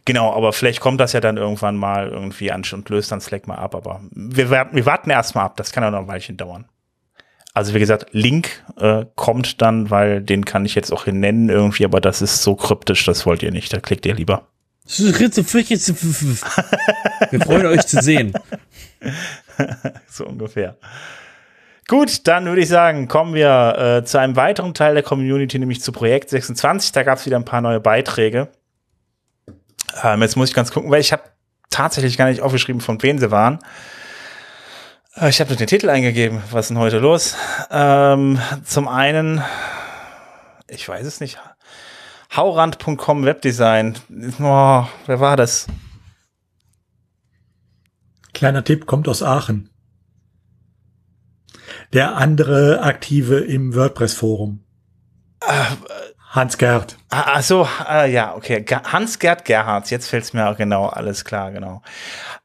[0.05, 3.47] Genau, aber vielleicht kommt das ja dann irgendwann mal irgendwie an und löst dann Slack
[3.47, 3.75] mal ab.
[3.75, 5.57] Aber wir, warten, wir warten erstmal ab.
[5.57, 6.65] Das kann ja noch ein Weilchen dauern.
[7.59, 11.49] Also wie gesagt, Link äh, kommt dann, weil den kann ich jetzt auch hier nennen
[11.49, 13.73] irgendwie, aber das ist so kryptisch, das wollt ihr nicht.
[13.73, 14.47] Da klickt ihr lieber.
[17.31, 18.31] Wir freuen euch zu sehen.
[20.07, 20.77] so ungefähr.
[21.89, 25.81] Gut, dann würde ich sagen, kommen wir äh, zu einem weiteren Teil der Community, nämlich
[25.81, 26.93] zu Projekt 26.
[26.93, 28.47] Da gab es wieder ein paar neue Beiträge.
[30.01, 31.23] Ähm, jetzt muss ich ganz gucken, weil ich habe
[31.69, 33.59] tatsächlich gar nicht aufgeschrieben, von wem sie waren.
[35.15, 36.41] Äh, ich habe den Titel eingegeben.
[36.51, 37.35] Was ist denn heute los?
[37.71, 39.43] Ähm, zum einen,
[40.67, 41.39] ich weiß es nicht.
[42.35, 43.97] Haurand.com Webdesign.
[44.39, 45.67] Oh, wer war das?
[48.33, 49.69] Kleiner Tipp, kommt aus Aachen.
[51.91, 54.63] Der andere Aktive im WordPress-Forum.
[56.29, 56.97] Äh, Hans-Gerd.
[57.09, 58.63] Ah, ach so, ah, ja, okay.
[58.83, 61.81] Hans-Gerd Gerhardt, jetzt fällt es mir auch genau, alles klar, genau.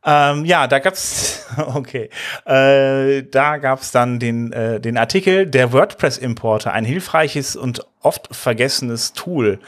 [0.05, 2.09] Ähm, ja, da gab's, okay,
[2.47, 9.13] äh, da gab's dann den, äh, den Artikel der WordPress-Importer, ein hilfreiches und oft vergessenes
[9.13, 9.59] Tool.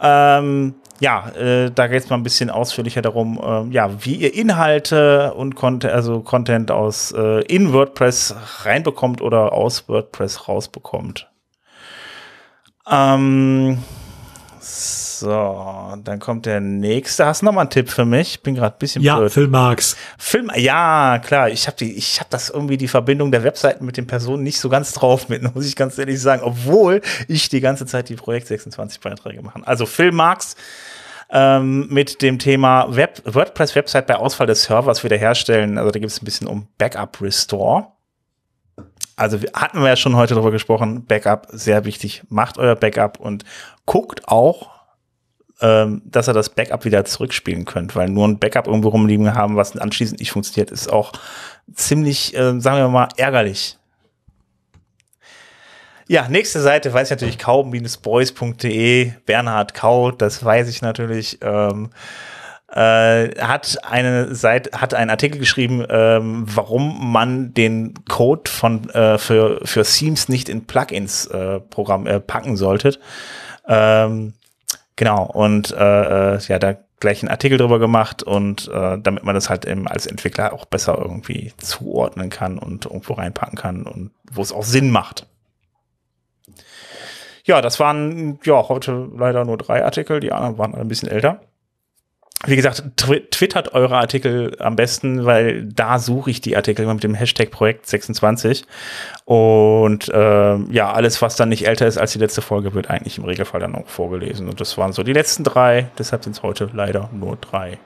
[0.00, 5.34] Ähm, ja, äh, da geht's mal ein bisschen ausführlicher darum, äh, ja, wie ihr Inhalte
[5.34, 11.28] und Content, also Content aus äh, in WordPress reinbekommt oder aus WordPress rausbekommt.
[12.90, 13.78] Ähm,
[14.60, 17.26] so, dann kommt der nächste.
[17.26, 18.42] Hast du noch mal einen Tipp für mich?
[18.42, 19.32] Bin gerade ein bisschen ja, blöd.
[19.32, 19.96] Phil Marx.
[20.18, 21.48] Film, ja, klar.
[21.48, 24.58] Ich habe die, ich habe das irgendwie die Verbindung der Webseiten mit den Personen nicht
[24.58, 28.16] so ganz drauf mit, muss ich ganz ehrlich sagen, obwohl ich die ganze Zeit die
[28.16, 29.60] Projekt 26 Beiträge mache.
[29.64, 30.56] Also Phil Marx
[31.30, 35.78] ähm, mit dem Thema Web, WordPress Website bei Ausfall des Servers wiederherstellen.
[35.78, 37.93] Also da gibt es ein bisschen um Backup Restore
[39.16, 42.22] also hatten wir ja schon heute darüber gesprochen, Backup sehr wichtig.
[42.28, 43.44] Macht euer Backup und
[43.86, 44.70] guckt auch,
[45.60, 49.56] ähm, dass ihr das Backup wieder zurückspielen könnt, weil nur ein Backup irgendwo rumliegen haben,
[49.56, 51.12] was anschließend nicht funktioniert, ist auch
[51.72, 53.78] ziemlich, äh, sagen wir mal, ärgerlich.
[56.06, 61.38] Ja, nächste Seite weiß ich natürlich kau-boys.de, Bernhard Kau, das weiß ich natürlich.
[61.40, 61.90] Ähm,
[62.74, 69.16] äh, hat eine Seite, hat einen Artikel geschrieben, ähm, warum man den Code von äh,
[69.16, 72.98] für für Themes nicht in Plugins äh, Programm äh, packen sollte.
[73.68, 74.34] Ähm,
[74.96, 79.36] genau und äh, äh, ja, da gleich einen Artikel drüber gemacht und äh, damit man
[79.36, 84.10] das halt eben als Entwickler auch besser irgendwie zuordnen kann und irgendwo reinpacken kann und
[84.32, 85.28] wo es auch Sinn macht.
[87.44, 91.40] Ja, das waren ja heute leider nur drei Artikel, die anderen waren ein bisschen älter
[92.46, 97.04] wie gesagt, twittert eure Artikel am besten, weil da suche ich die Artikel immer mit
[97.04, 98.64] dem Hashtag Projekt 26.
[99.24, 103.18] Und äh, ja, alles, was dann nicht älter ist als die letzte Folge, wird eigentlich
[103.18, 104.48] im Regelfall dann auch vorgelesen.
[104.48, 107.78] Und das waren so die letzten drei, deshalb sind es heute leider nur drei.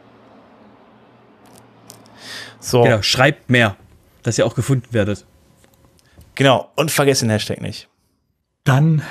[2.60, 2.82] So.
[2.82, 3.76] Genau, schreibt mehr,
[4.22, 5.24] dass ihr auch gefunden werdet.
[6.34, 7.88] Genau, und vergesst den Hashtag nicht.
[8.64, 9.02] Dann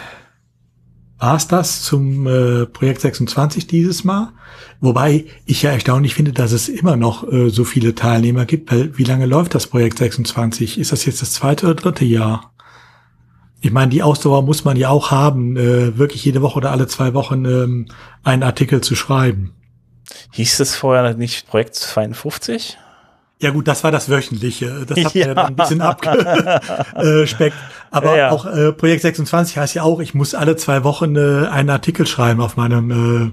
[1.19, 4.31] war's das zum äh, Projekt 26 dieses Mal.
[4.79, 8.71] Wobei ich ja erstaunlich finde, dass es immer noch äh, so viele Teilnehmer gibt.
[8.71, 10.77] Weil wie lange läuft das Projekt 26?
[10.77, 12.51] Ist das jetzt das zweite oder dritte Jahr?
[13.59, 16.85] Ich meine, die Ausdauer muss man ja auch haben, äh, wirklich jede Woche oder alle
[16.87, 17.87] zwei Wochen ähm,
[18.23, 19.53] einen Artikel zu schreiben.
[20.31, 22.77] Hieß es vorher nicht Projekt 52?
[23.39, 24.85] Ja gut, das war das wöchentliche.
[24.87, 25.27] Das hat ja.
[25.27, 27.55] mir dann ein bisschen abgespeckt.
[27.91, 28.31] Aber ja, ja.
[28.31, 32.07] auch äh, Projekt 26 heißt ja auch, ich muss alle zwei Wochen äh, einen Artikel
[32.07, 33.31] schreiben auf meinem äh,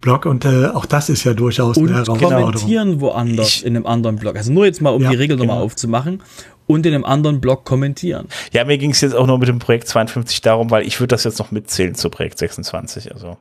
[0.00, 2.52] Blog und äh, auch das ist ja durchaus und eine Herausforderung.
[2.52, 4.36] kommentieren woanders ich, in einem anderen Blog.
[4.36, 5.52] Also nur jetzt mal, um ja, die Regel genau.
[5.52, 6.22] nochmal aufzumachen
[6.66, 8.26] und in einem anderen Blog kommentieren.
[8.52, 11.08] Ja, mir ging es jetzt auch nur mit dem Projekt 52 darum, weil ich würde
[11.08, 13.12] das jetzt noch mitzählen zu Projekt 26.
[13.14, 13.36] Also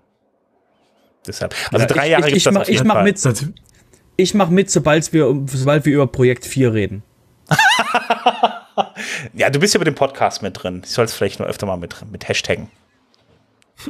[1.25, 1.55] deshalb.
[1.71, 3.17] Also drei Jahre ich, ich, ich, mach, ich mach mit.
[4.21, 7.01] Ich mache mit, sobald wir, sobald wir über Projekt 4 reden.
[9.33, 10.81] ja, du bist ja mit dem Podcast mit drin.
[10.83, 12.69] Ich soll es vielleicht nur öfter mal mit, mit Hashtaggen.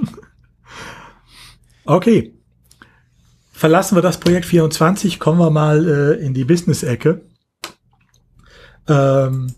[1.85, 2.33] okay.
[3.51, 7.25] Verlassen wir das Projekt 24, kommen wir mal äh, in die Business-Ecke.
[8.87, 9.53] Ähm,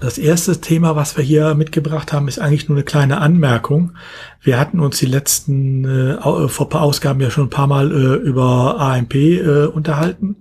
[0.00, 3.92] das erste Thema, was wir hier mitgebracht haben, ist eigentlich nur eine kleine Anmerkung.
[4.40, 8.14] Wir hatten uns die letzten äh, vor paar Ausgaben ja schon ein paar Mal äh,
[8.16, 10.36] über AMP äh, unterhalten.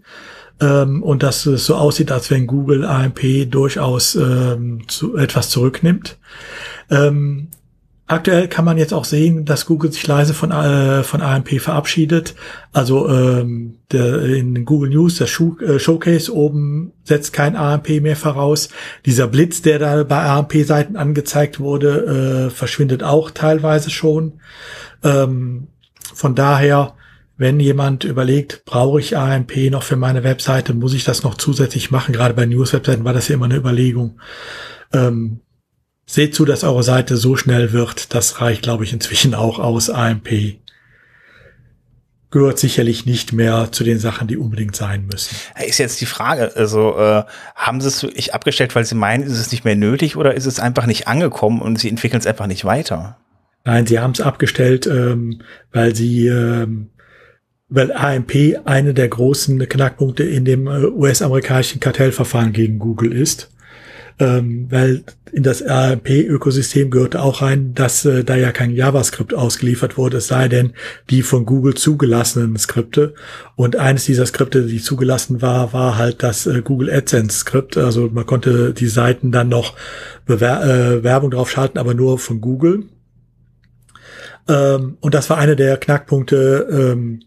[0.61, 6.17] Ähm, und dass es so aussieht, als wenn Google AMP durchaus ähm, zu, etwas zurücknimmt.
[6.89, 7.49] Ähm,
[8.07, 12.35] Aktuell kann man jetzt auch sehen, dass Google sich leise von, äh, von AMP verabschiedet.
[12.71, 18.15] Also ähm, der, in Google News, der Show, äh, Showcase oben setzt kein AMP mehr
[18.15, 18.69] voraus.
[19.07, 24.33] Dieser Blitz, der da bei AMP-Seiten angezeigt wurde, äh, verschwindet auch teilweise schon.
[25.03, 25.67] Ähm,
[26.13, 26.93] von daher,
[27.37, 31.89] wenn jemand überlegt, brauche ich AMP noch für meine Webseite, muss ich das noch zusätzlich
[31.89, 32.13] machen?
[32.13, 34.19] Gerade bei News-Webseiten war das ja immer eine Überlegung.
[34.93, 35.39] Ähm,
[36.07, 38.13] Seht zu, dass eure Seite so schnell wird.
[38.13, 39.89] Das reicht, glaube ich, inzwischen auch aus.
[39.89, 40.57] AMP
[42.29, 45.35] gehört sicherlich nicht mehr zu den Sachen, die unbedingt sein müssen.
[45.65, 47.23] Ist jetzt die Frage, also äh,
[47.55, 50.45] haben sie es wirklich abgestellt, weil sie meinen, ist es nicht mehr nötig oder ist
[50.45, 53.17] es einfach nicht angekommen und sie entwickeln es einfach nicht weiter?
[53.63, 55.41] Nein, sie haben es abgestellt, ähm,
[55.71, 56.89] weil sie ähm,
[57.69, 63.49] weil AMP eine der großen Knackpunkte in dem äh, US-amerikanischen Kartellverfahren gegen Google ist
[64.17, 69.97] ähm, weil in das AMP-Ökosystem gehörte auch rein, dass äh, da ja kein JavaScript ausgeliefert
[69.97, 70.73] wurde, es sei denn
[71.09, 73.13] die von Google zugelassenen Skripte.
[73.55, 77.75] Und eines dieser Skripte, die zugelassen war, war halt das äh, Google AdSense-Skript.
[77.75, 79.75] Also man konnte die Seiten dann noch
[80.25, 82.83] Bewer äh, Werbung drauf schalten, aber nur von Google.
[84.47, 87.19] Ähm, und das war einer der Knackpunkte, ähm,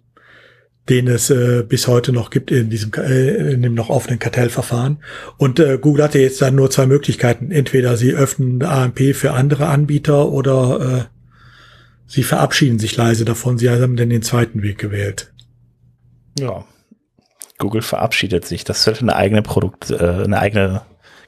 [0.88, 4.98] den es äh, bis heute noch gibt in diesem äh, in dem noch offenen Kartellverfahren.
[5.36, 7.50] Und äh, Google hatte jetzt dann nur zwei Möglichkeiten.
[7.50, 11.04] Entweder sie öffnen AMP für andere Anbieter oder äh,
[12.06, 13.58] sie verabschieden sich leise davon.
[13.58, 15.32] Sie haben dann den zweiten Weg gewählt.
[16.38, 16.64] Ja.
[17.58, 18.64] Google verabschiedet sich.
[18.64, 20.82] Das sollte eine eigene Produkt, äh, eine eigene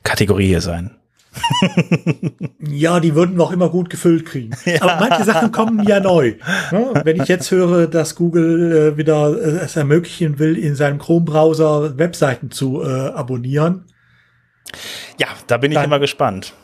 [0.04, 0.99] Kategorie sein
[2.60, 4.50] ja, die würden wir auch immer gut gefüllt kriegen.
[4.64, 4.82] Ja.
[4.82, 6.34] Aber manche Sachen kommen ja neu.
[6.70, 7.00] Ne?
[7.04, 11.98] Wenn ich jetzt höre, dass Google äh, wieder äh, es ermöglichen will, in seinem Chrome-Browser
[11.98, 13.84] Webseiten zu äh, abonnieren.
[15.18, 16.54] Ja, da bin ich immer gespannt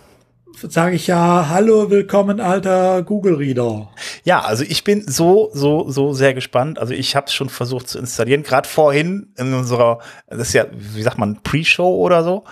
[0.63, 3.91] sage ich ja, hallo, willkommen, alter Google-Reader.
[4.25, 6.79] Ja, also ich bin so, so, so sehr gespannt.
[6.79, 9.99] Also ich habe es schon versucht zu installieren, gerade vorhin in unserer,
[10.29, 12.45] das ist ja, wie sagt man, Pre-Show oder so.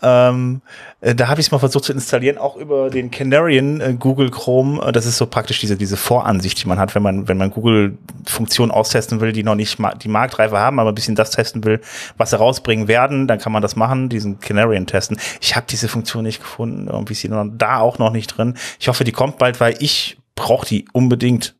[0.00, 0.62] Ähm,
[1.00, 4.30] äh, da habe ich es mal versucht zu installieren, auch über den Canarian äh, Google
[4.30, 4.82] Chrome.
[4.82, 7.50] Äh, das ist so praktisch diese, diese Voransicht, die man hat, wenn man, wenn man
[7.50, 11.64] Google-Funktionen austesten will, die noch nicht ma die Marktreife haben, aber ein bisschen das testen
[11.64, 11.80] will,
[12.16, 15.18] was sie rausbringen werden, dann kann man das machen, diesen Canarian testen.
[15.40, 18.56] Ich habe diese Funktion nicht gefunden, irgendwie ist sie da auch noch nicht drin.
[18.78, 21.54] Ich hoffe, die kommt bald, weil ich brauche die unbedingt.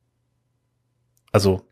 [1.32, 1.62] Also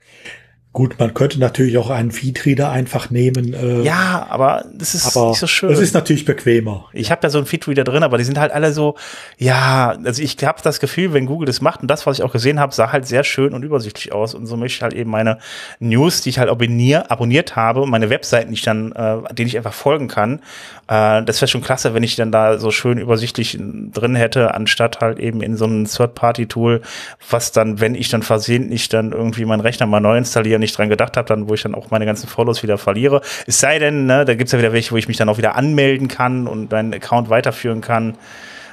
[0.78, 3.52] Gut, man könnte natürlich auch einen Feedreader einfach nehmen.
[3.52, 5.70] Äh, ja, aber das ist aber nicht so schön.
[5.70, 6.84] Das ist natürlich bequemer.
[6.92, 8.94] Ich habe da so einen Feedreader drin, aber die sind halt alle so,
[9.38, 12.30] ja, also ich habe das Gefühl, wenn Google das macht und das, was ich auch
[12.30, 15.10] gesehen habe, sah halt sehr schön und übersichtlich aus und so möchte ich halt eben
[15.10, 15.38] meine
[15.80, 19.56] News, die ich halt abonnier, abonniert habe meine Webseiten, die ich dann, äh, denen ich
[19.56, 20.42] einfach folgen kann,
[20.88, 25.00] äh, das wäre schon klasse, wenn ich dann da so schön übersichtlich drin hätte, anstatt
[25.00, 26.82] halt eben in so einem Third-Party-Tool,
[27.28, 30.88] was dann, wenn ich dann versehentlich dann irgendwie meinen Rechner mal neu installiere, nicht dran
[30.88, 33.20] gedacht habe, dann, wo ich dann auch meine ganzen Follows wieder verliere.
[33.46, 35.56] Es sei denn, ne, da gibt's ja wieder welche, wo ich mich dann auch wieder
[35.56, 38.16] anmelden kann und meinen Account weiterführen kann.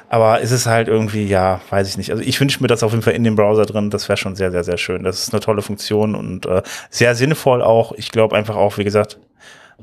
[0.10, 2.12] Aber ist es halt irgendwie, ja, weiß ich nicht.
[2.12, 3.90] Also ich wünsche mir das auf jeden Fall in dem Browser drin.
[3.90, 5.04] Das wäre schon sehr, sehr, sehr schön.
[5.04, 7.92] Das ist eine tolle Funktion und äh, sehr sinnvoll auch.
[7.94, 9.18] Ich glaube einfach auch, wie gesagt,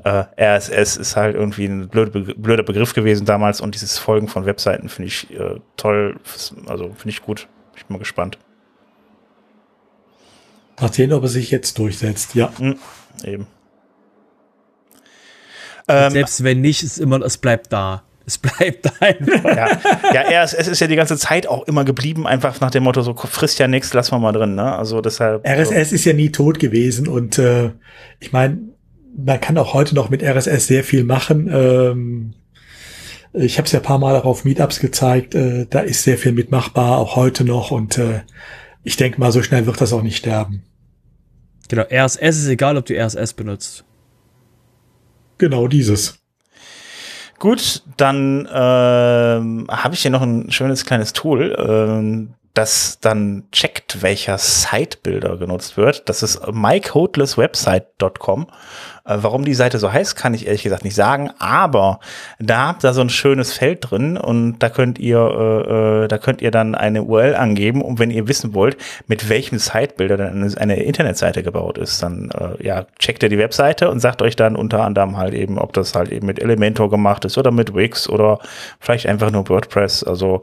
[0.03, 4.45] äh, RSS ist halt irgendwie ein blöder, blöder Begriff gewesen damals und dieses Folgen von
[4.45, 6.15] Webseiten finde ich äh, toll.
[6.67, 7.47] Also finde ich gut.
[7.75, 8.37] Ich bin mal gespannt.
[10.79, 12.51] Mal sehen, ob er sich jetzt durchsetzt, ja.
[12.59, 12.77] Mhm,
[13.23, 13.47] eben.
[15.87, 18.03] Ähm, selbst wenn nicht, ist immer, es bleibt da.
[18.25, 19.43] Es bleibt da einfach.
[19.43, 23.01] Ja, ja RSS ist ja die ganze Zeit auch immer geblieben, einfach nach dem Motto,
[23.01, 24.75] so frisst ja nichts, lass mal mal drin, ne?
[24.75, 25.45] Also deshalb.
[25.45, 25.95] RSS so.
[25.95, 27.71] ist ja nie tot gewesen und äh,
[28.19, 28.59] ich meine,
[29.15, 31.49] man kann auch heute noch mit RSS sehr viel machen.
[31.51, 32.33] Ähm,
[33.33, 36.17] ich habe es ja ein paar Mal auch auf Meetups gezeigt, äh, da ist sehr
[36.17, 38.21] viel mitmachbar, auch heute noch und äh,
[38.83, 40.63] ich denke mal, so schnell wird das auch nicht sterben.
[41.69, 43.85] Genau, RSS ist egal, ob du RSS benutzt.
[45.37, 46.19] Genau dieses.
[47.39, 54.03] Gut, dann ähm, habe ich hier noch ein schönes kleines Tool, ähm, das dann checkt,
[54.03, 56.07] welcher Sitebuilder genutzt wird.
[56.07, 58.47] Das ist mycodelesswebsite.com.
[59.05, 61.99] Äh, warum die Seite so heißt, kann ich ehrlich gesagt nicht sagen, aber
[62.39, 66.17] da habt ihr so ein schönes Feld drin und da könnt ihr, äh, äh da
[66.19, 68.77] könnt ihr dann eine URL angeben und wenn ihr wissen wollt,
[69.07, 73.89] mit welchem Sitebuilder dann eine, Internetseite gebaut ist, dann äh, ja, checkt ihr die Webseite
[73.89, 77.25] und sagt euch dann unter anderem halt eben, ob das halt eben mit Elementor gemacht
[77.25, 78.39] ist oder mit Wix oder
[78.79, 80.03] vielleicht einfach nur WordPress.
[80.03, 80.41] Also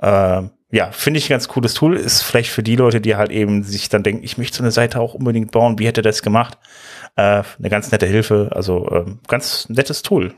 [0.00, 0.42] äh,
[0.72, 1.96] ja, finde ich ein ganz cooles Tool.
[1.96, 4.72] Ist vielleicht für die Leute, die halt eben sich dann denken, ich möchte so eine
[4.72, 5.78] Seite auch unbedingt bauen.
[5.78, 6.58] Wie hätte das gemacht?
[7.14, 8.50] Äh, eine ganz nette Hilfe.
[8.54, 10.34] Also äh, ganz nettes Tool.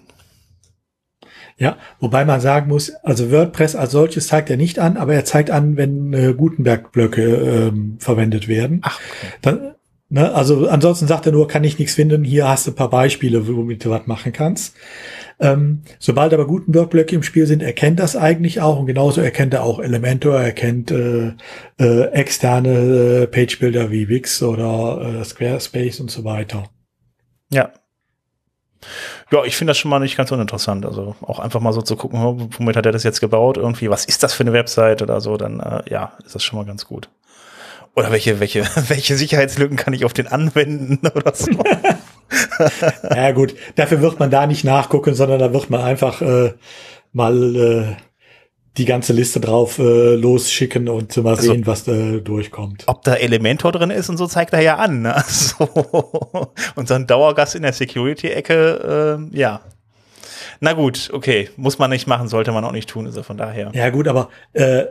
[1.57, 5.25] Ja, wobei man sagen muss, also WordPress als solches zeigt er nicht an, aber er
[5.25, 8.81] zeigt an, wenn äh, Gutenberg-Blöcke ähm, verwendet werden.
[8.83, 9.33] Ach, okay.
[9.41, 9.75] Dann,
[10.09, 12.91] ne, also ansonsten sagt er nur, kann ich nichts finden, hier hast du ein paar
[12.91, 14.75] Beispiele, womit du was machen kannst.
[15.41, 19.65] Ähm, sobald aber Gutenberg-Blöcke im Spiel sind, erkennt das eigentlich auch und genauso erkennt er
[19.65, 21.33] auch Elementor, erkennt äh,
[21.81, 26.65] äh, externe äh, Page-Builder wie Wix oder äh, Squarespace und so weiter.
[27.51, 27.73] Ja,
[29.31, 30.87] ja, ich finde das schon mal nicht ganz uninteressant.
[30.87, 33.57] Also auch einfach mal so zu gucken, womit hat er das jetzt gebaut?
[33.57, 35.37] Irgendwie, was ist das für eine Website oder so?
[35.37, 37.09] Dann äh, ja, ist das schon mal ganz gut.
[37.97, 41.51] Oder welche, welche, welche Sicherheitslücken kann ich auf den anwenden oder so?
[43.11, 46.55] ja gut, dafür wird man da nicht nachgucken, sondern da wird man einfach äh,
[47.13, 47.97] mal äh,
[48.77, 52.85] die ganze Liste drauf äh, losschicken und mal also, sehen, was da durchkommt.
[52.87, 55.03] Ob da Elementor drin ist und so zeigt er ja an.
[55.03, 55.15] Ne?
[55.15, 55.69] Also,
[56.75, 59.61] und so ein Dauergast in der Security-Ecke, äh, ja.
[60.61, 63.71] Na gut, okay, muss man nicht machen, sollte man auch nicht tun, also von daher.
[63.75, 64.85] Ja gut, aber äh,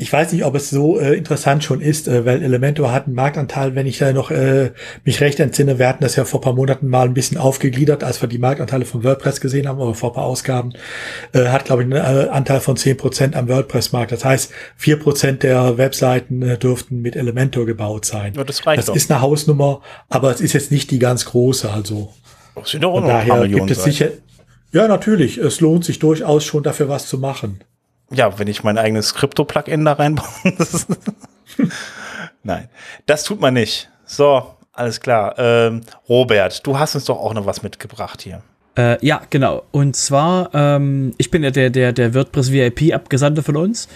[0.00, 3.16] ich weiß nicht, ob es so äh, interessant schon ist, äh, weil Elementor hat einen
[3.16, 4.70] Marktanteil, wenn ich da noch äh,
[5.04, 8.22] mich recht entsinne, wir hatten das ja vor paar Monaten mal ein bisschen aufgegliedert, als
[8.22, 10.72] wir die Marktanteile von WordPress gesehen haben, oder vor paar Ausgaben,
[11.32, 14.12] äh, hat, glaube ich, einen äh, Anteil von zehn Prozent am WordPress-Markt.
[14.12, 18.34] Das heißt, vier Prozent der Webseiten äh, dürften mit Elementor gebaut sein.
[18.36, 18.94] Ja, das reicht das doch.
[18.94, 22.12] ist eine Hausnummer, aber es ist jetzt nicht die ganz große, also.
[22.54, 24.10] Das sind doch auch noch daher gibt es sicher,
[24.70, 25.38] ja, natürlich.
[25.38, 27.60] Es lohnt sich durchaus schon dafür was zu machen
[28.10, 30.28] ja, wenn ich mein eigenes Krypto-Plugin da reinbaue.
[32.42, 32.68] Nein,
[33.06, 33.88] das tut man nicht.
[34.04, 35.34] So, alles klar.
[35.38, 38.42] Ähm, Robert, du hast uns doch auch noch was mitgebracht hier.
[38.76, 39.64] Äh, ja, genau.
[39.72, 43.88] Und zwar, ähm, ich bin ja der, der, der WordPress VIP-Abgesandte von uns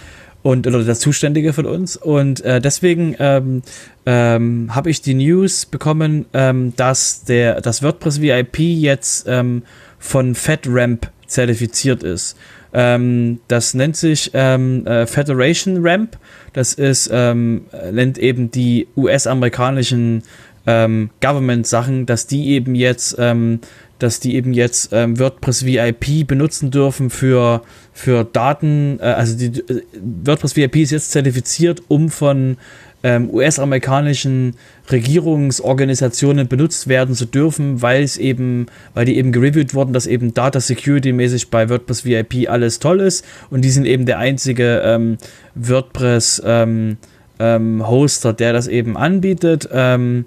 [0.43, 1.97] und oder der Zuständige von uns.
[1.97, 3.63] Und äh, deswegen ähm,
[4.07, 9.63] ähm, habe ich die News bekommen, ähm, dass der das WordPress VIP jetzt ähm,
[9.99, 12.37] von FedRAMP zertifiziert ist.
[12.73, 16.19] Ähm, das nennt sich ähm, äh, Federation Ramp.
[16.53, 20.23] Das ist, ähm, nennt eben die US-amerikanischen
[20.67, 23.61] ähm, Government-Sachen, dass die eben jetzt, ähm,
[23.99, 27.63] dass die eben jetzt ähm, WordPress VIP benutzen dürfen für,
[27.93, 28.99] für Daten.
[29.01, 29.83] Äh, also die äh,
[30.25, 32.57] WordPress VIP ist jetzt zertifiziert, um von
[33.03, 34.55] ähm, US-amerikanischen
[34.91, 40.35] Regierungsorganisationen benutzt werden zu dürfen, weil es eben, weil die eben gereviewt wurden, dass eben
[40.35, 44.83] Data Security mäßig bei WordPress VIP alles toll ist und die sind eben der einzige
[44.85, 45.19] ähm,
[45.55, 46.97] WordPress ähm,
[47.39, 49.69] ähm Hoster, der das eben anbietet.
[49.73, 50.27] Ähm,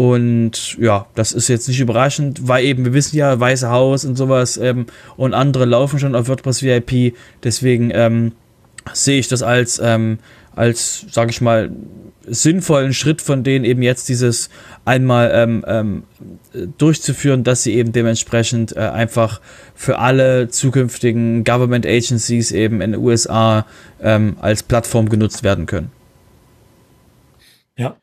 [0.00, 4.16] und ja, das ist jetzt nicht überraschend, weil eben, wir wissen ja, Weiße Haus und
[4.16, 4.86] sowas ähm,
[5.18, 7.14] und andere laufen schon auf WordPress VIP.
[7.44, 8.32] Deswegen ähm,
[8.94, 10.18] sehe ich das als, ähm,
[10.54, 11.70] als, sage ich mal,
[12.26, 14.50] sinnvollen Schritt von denen eben jetzt dieses
[14.84, 16.02] einmal ähm, ähm,
[16.78, 19.40] durchzuführen, dass sie eben dementsprechend äh, einfach
[19.74, 23.66] für alle zukünftigen Government Agencies eben in den USA
[24.00, 25.90] ähm, als Plattform genutzt werden können.
[27.76, 27.96] Ja,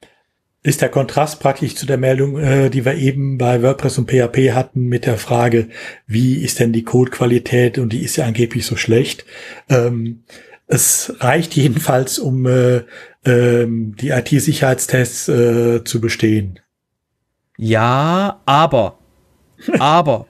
[0.64, 4.52] ist der Kontrast praktisch zu der Meldung, äh, die wir eben bei WordPress und PHP
[4.53, 5.69] hatten mit der Frage,
[6.07, 9.26] wie ist denn die Codequalität und die ist ja angeblich so schlecht.
[9.69, 10.24] Ähm,
[10.68, 12.84] es reicht jedenfalls, um äh,
[13.26, 16.60] ähm, die IT-Sicherheitstests äh, zu bestehen.
[17.57, 18.99] Ja, aber,
[19.80, 20.27] aber,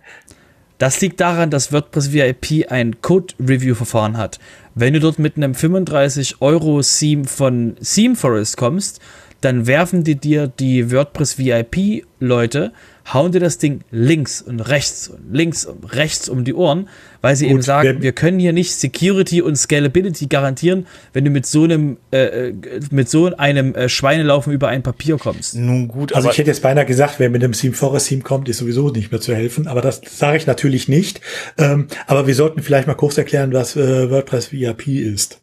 [0.77, 4.39] das liegt daran, dass WordPress VIP ein Code-Review-Verfahren hat.
[4.75, 9.01] Wenn du dort mit einem 35 Euro Theme von ThemeForest kommst,
[9.41, 12.73] dann werfen die dir die WordPress VIP Leute
[13.13, 16.89] hauen dir das Ding links und rechts und links und rechts um die Ohren,
[17.27, 21.29] weil sie Gut, eben sagen, wir können hier nicht Security und Scalability garantieren, wenn du
[21.29, 22.53] mit so einem äh, äh,
[22.89, 25.53] mit so einem äh, Schweinelaufen über ein Papier kommst.
[25.53, 28.47] Nun gut, also ich hätte jetzt beinahe gesagt, wer mit dem Theme Forest Theme kommt,
[28.47, 31.19] ist sowieso nicht mehr zu helfen, aber das sage ich natürlich nicht.
[31.57, 35.41] Ähm, aber wir sollten vielleicht mal kurz erklären, was äh, WordPress VIP ist.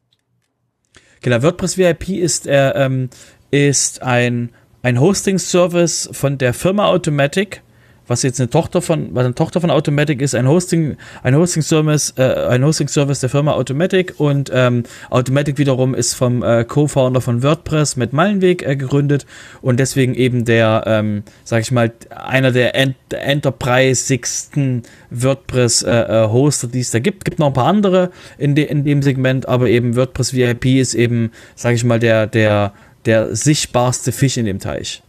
[1.20, 3.10] Genau, WordPress VIP ist äh, ähm,
[3.50, 7.60] ist ein ein Hosting-Service von der Firma Automatic,
[8.06, 12.14] was jetzt eine Tochter von, was eine Tochter von Automatic ist, ein Hosting, ein Hosting-Service,
[12.16, 17.42] äh, ein Hosting-Service der Firma Automatic und ähm, Automatic wiederum ist vom äh, Co-Founder von
[17.42, 19.26] WordPress mit Meilenweg äh, gegründet
[19.62, 26.72] und deswegen eben der, ähm, sag ich mal, einer der Ent enterprisigsten WordPress-Hoster, äh, äh
[26.72, 27.24] die es da gibt.
[27.24, 30.94] Gibt noch ein paar andere in, de in dem Segment, aber eben WordPress VIP ist
[30.94, 32.72] eben, sag ich mal, der, der
[33.06, 35.02] der sichtbarste Fisch in dem Teich.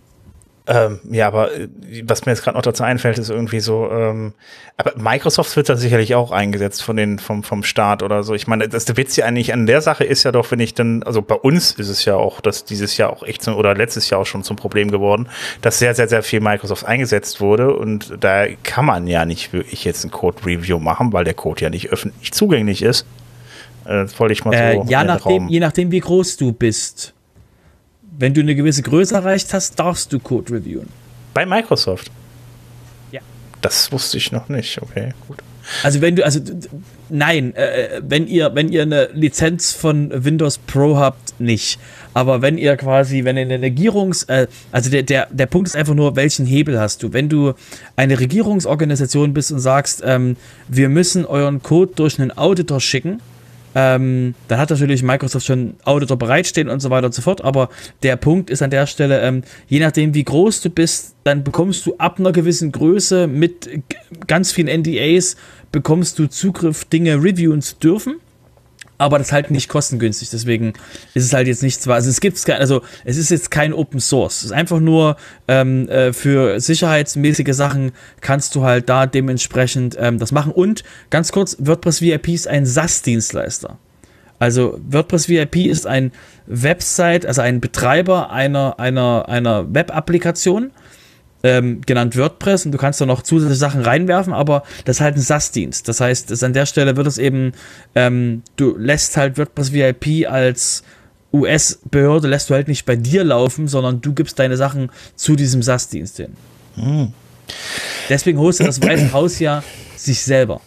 [0.67, 1.67] Ähm, ja, aber äh,
[2.05, 4.33] was mir jetzt gerade noch dazu einfällt, ist irgendwie so, ähm,
[4.77, 8.33] aber Microsoft wird da sicherlich auch eingesetzt von den, vom, vom Staat oder so.
[8.33, 10.73] Ich meine, das der Witz ja eigentlich an der Sache ist ja doch, wenn ich
[10.73, 13.75] dann, also bei uns ist es ja auch, dass dieses Jahr auch echt zum, oder
[13.75, 15.29] letztes Jahr auch schon zum Problem geworden,
[15.61, 19.83] dass sehr, sehr, sehr viel Microsoft eingesetzt wurde und da kann man ja nicht wirklich
[19.83, 23.05] jetzt ein Code-Review machen, weil der Code ja nicht öffentlich zugänglich ist.
[23.85, 24.83] Äh, das wollte ich mal so.
[24.83, 27.14] Äh, ja, nachdem, je nachdem, wie groß du bist
[28.17, 30.87] wenn du eine gewisse Größe erreicht hast, darfst du Code reviewen.
[31.33, 32.11] Bei Microsoft?
[33.11, 33.21] Ja.
[33.61, 34.81] Das wusste ich noch nicht.
[34.81, 35.37] Okay, gut.
[35.83, 36.39] Also wenn du, also
[37.09, 41.79] nein, äh, wenn ihr, wenn ihr eine Lizenz von Windows Pro habt, nicht.
[42.13, 45.75] Aber wenn ihr quasi, wenn ihr eine Regierungs, äh, also der, der, der Punkt ist
[45.75, 47.13] einfach nur, welchen Hebel hast du?
[47.13, 47.53] Wenn du
[47.95, 50.37] eine Regierungsorganisation bist und sagst, ähm,
[50.67, 53.19] wir müssen euren Code durch einen Auditor schicken,
[53.75, 57.43] ähm, dann hat natürlich Microsoft schon Auditor bereitstehen und so weiter und so fort.
[57.43, 57.69] Aber
[58.03, 61.85] der Punkt ist an der Stelle, ähm, je nachdem, wie groß du bist, dann bekommst
[61.85, 63.69] du ab einer gewissen Größe mit
[64.27, 65.35] ganz vielen NDAs,
[65.73, 68.15] bekommst du Zugriff, Dinge reviewen zu dürfen
[68.97, 70.29] aber das ist halt nicht kostengünstig.
[70.29, 70.73] Deswegen
[71.13, 74.39] ist es halt jetzt nichts, also es gibt also es ist jetzt kein Open Source.
[74.39, 75.17] Es ist einfach nur
[75.47, 77.91] ähm, äh, für sicherheitsmäßige Sachen
[78.21, 80.51] kannst du halt da dementsprechend ähm, das machen.
[80.51, 83.77] Und ganz kurz, WordPress VIP ist ein SaaS-Dienstleister.
[84.39, 86.11] Also WordPress VIP ist ein
[86.45, 90.71] Website, also ein Betreiber einer, einer, einer Web-Applikation
[91.45, 95.15] ähm, genannt WordPress und du kannst da noch zusätzliche Sachen reinwerfen, aber das ist halt
[95.15, 95.87] ein SaaS-Dienst.
[95.87, 97.51] Das heißt, das an der Stelle wird es eben,
[97.93, 100.83] ähm, du lässt halt WordPress VIP als
[101.31, 105.61] US-Behörde lässt du halt nicht bei dir laufen, sondern du gibst deine Sachen zu diesem
[105.61, 106.33] SaaS-Dienst hin.
[106.75, 107.13] Hm.
[108.09, 109.63] Deswegen hostet das Weiße Haus ja
[109.95, 110.61] sich selber.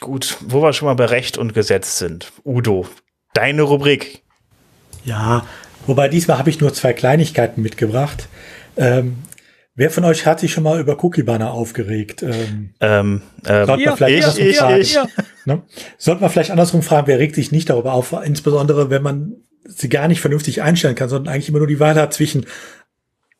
[0.00, 2.32] Gut, wo wir schon mal bei Recht und Gesetz sind.
[2.44, 2.88] Udo,
[3.34, 4.22] deine Rubrik.
[5.04, 5.46] Ja,
[5.86, 8.28] wobei diesmal habe ich nur zwei Kleinigkeiten mitgebracht.
[8.76, 9.18] Ähm,
[9.76, 12.22] Wer von euch hat sich schon mal über Cookie Banner aufgeregt?
[12.22, 14.80] Ähm, ähm, ähm, sollte man vielleicht andersrum ich, fragen.
[14.80, 14.98] Ich,
[15.46, 15.62] ne?
[15.98, 19.36] Sollte man vielleicht andersrum fragen, wer regt sich nicht darüber auf, insbesondere wenn man
[19.66, 22.46] sie gar nicht vernünftig einstellen kann, sondern eigentlich immer nur die Wahl hat zwischen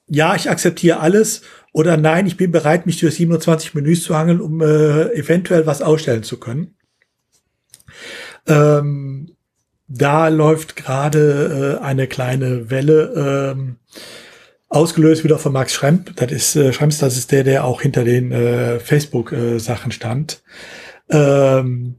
[0.06, 1.42] ja, ich akzeptiere alles
[1.72, 5.82] oder nein, ich bin bereit, mich durch 27 Menüs zu hangeln, um äh, eventuell was
[5.82, 6.76] ausstellen zu können.
[8.46, 9.36] Ähm,
[9.88, 13.54] da läuft gerade äh, eine kleine Welle.
[13.54, 13.76] Ähm,
[14.74, 16.16] Ausgelöst wieder von Max Schremp.
[16.16, 20.42] Das ist äh, Schremps, das ist der, der auch hinter den äh, Facebook-Sachen äh, stand,
[21.10, 21.96] ähm,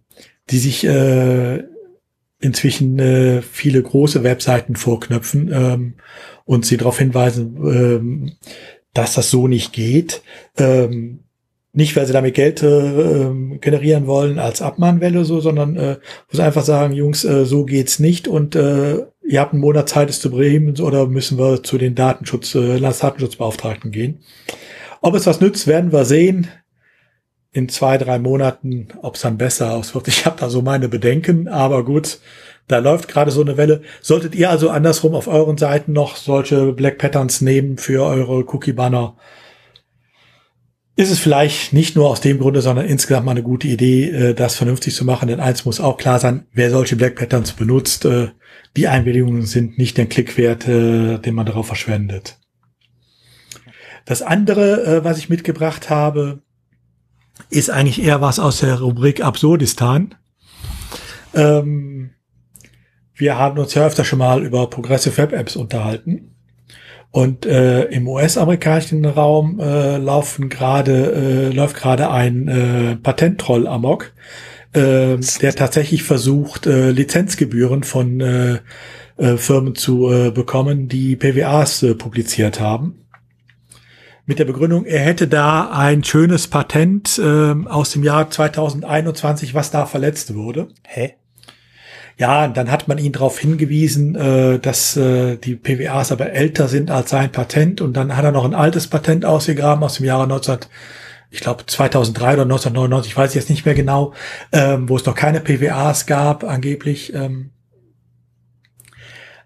[0.50, 1.64] die sich äh,
[2.40, 5.94] inzwischen äh, viele große Webseiten vorknöpfen ähm,
[6.44, 8.32] und sie darauf hinweisen, ähm,
[8.94, 10.22] dass das so nicht geht.
[10.58, 11.22] Ähm,
[11.72, 15.98] nicht, weil sie damit Geld äh, generieren wollen als Abmahnwelle so, sondern äh,
[16.32, 20.10] muss einfach sagen, Jungs, äh, so geht's nicht und äh, ihr habt einen Monat Zeit,
[20.10, 24.20] es zu bremen oder müssen wir zu den Datenschutz, äh, Landesdatenschutzbeauftragten gehen.
[25.02, 26.48] Ob es was nützt, werden wir sehen
[27.52, 30.08] in zwei, drei Monaten, ob es dann besser auswirkt.
[30.08, 32.20] Ich habe da so meine Bedenken, aber gut,
[32.68, 33.82] da läuft gerade so eine Welle.
[34.02, 39.16] Solltet ihr also andersrum auf euren Seiten noch solche Black Patterns nehmen für eure Cookie-Banner,
[40.96, 44.34] ist es vielleicht nicht nur aus dem Grunde, sondern insgesamt mal eine gute Idee, äh,
[44.34, 45.28] das vernünftig zu machen.
[45.28, 48.30] Denn eins muss auch klar sein, wer solche Black Patterns benutzt, äh,
[48.78, 52.40] die Einwilligungen sind nicht den Klick wert, äh, den man darauf verschwendet.
[54.06, 56.44] Das andere, was ich mitgebracht habe,
[57.50, 60.14] ist eigentlich eher was aus der Rubrik Absurdistan.
[61.34, 62.12] Ähm,
[63.16, 66.35] wir haben uns ja öfter schon mal über Progressive Web Apps unterhalten.
[67.16, 74.12] Und äh, im US-amerikanischen Raum äh, laufen gerade äh, läuft gerade ein äh, Patenttroll amok,
[74.74, 78.60] äh, der tatsächlich versucht äh, Lizenzgebühren von äh,
[79.16, 83.06] äh, Firmen zu äh, bekommen, die PWAs äh, publiziert haben.
[84.26, 89.72] Mit der Begründung, er hätte da ein schönes Patent äh, aus dem Jahr 2021, was
[89.72, 90.68] da verletzt wurde.
[90.84, 91.14] Hä?
[92.18, 96.90] Ja, dann hat man ihn darauf hingewiesen, äh, dass äh, die PWAs aber älter sind
[96.90, 100.26] als sein Patent und dann hat er noch ein altes Patent ausgegraben aus dem Jahre
[100.26, 100.60] 19,
[101.30, 104.14] ich glaube 2003 oder 1999, ich weiß jetzt nicht mehr genau,
[104.54, 107.14] ähm, wo es noch keine PWAs gab angeblich.
[107.14, 107.52] Ähm,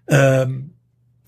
[0.06, 0.74] ähm,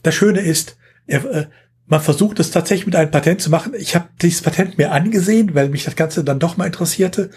[0.05, 0.77] das Schöne ist,
[1.09, 1.47] er, äh,
[1.87, 3.73] man versucht es tatsächlich mit einem Patent zu machen.
[3.77, 7.31] Ich habe dieses Patent mir angesehen, weil mich das Ganze dann doch mal interessierte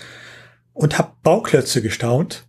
[0.73, 2.45] und habe Bauklötze gestaunt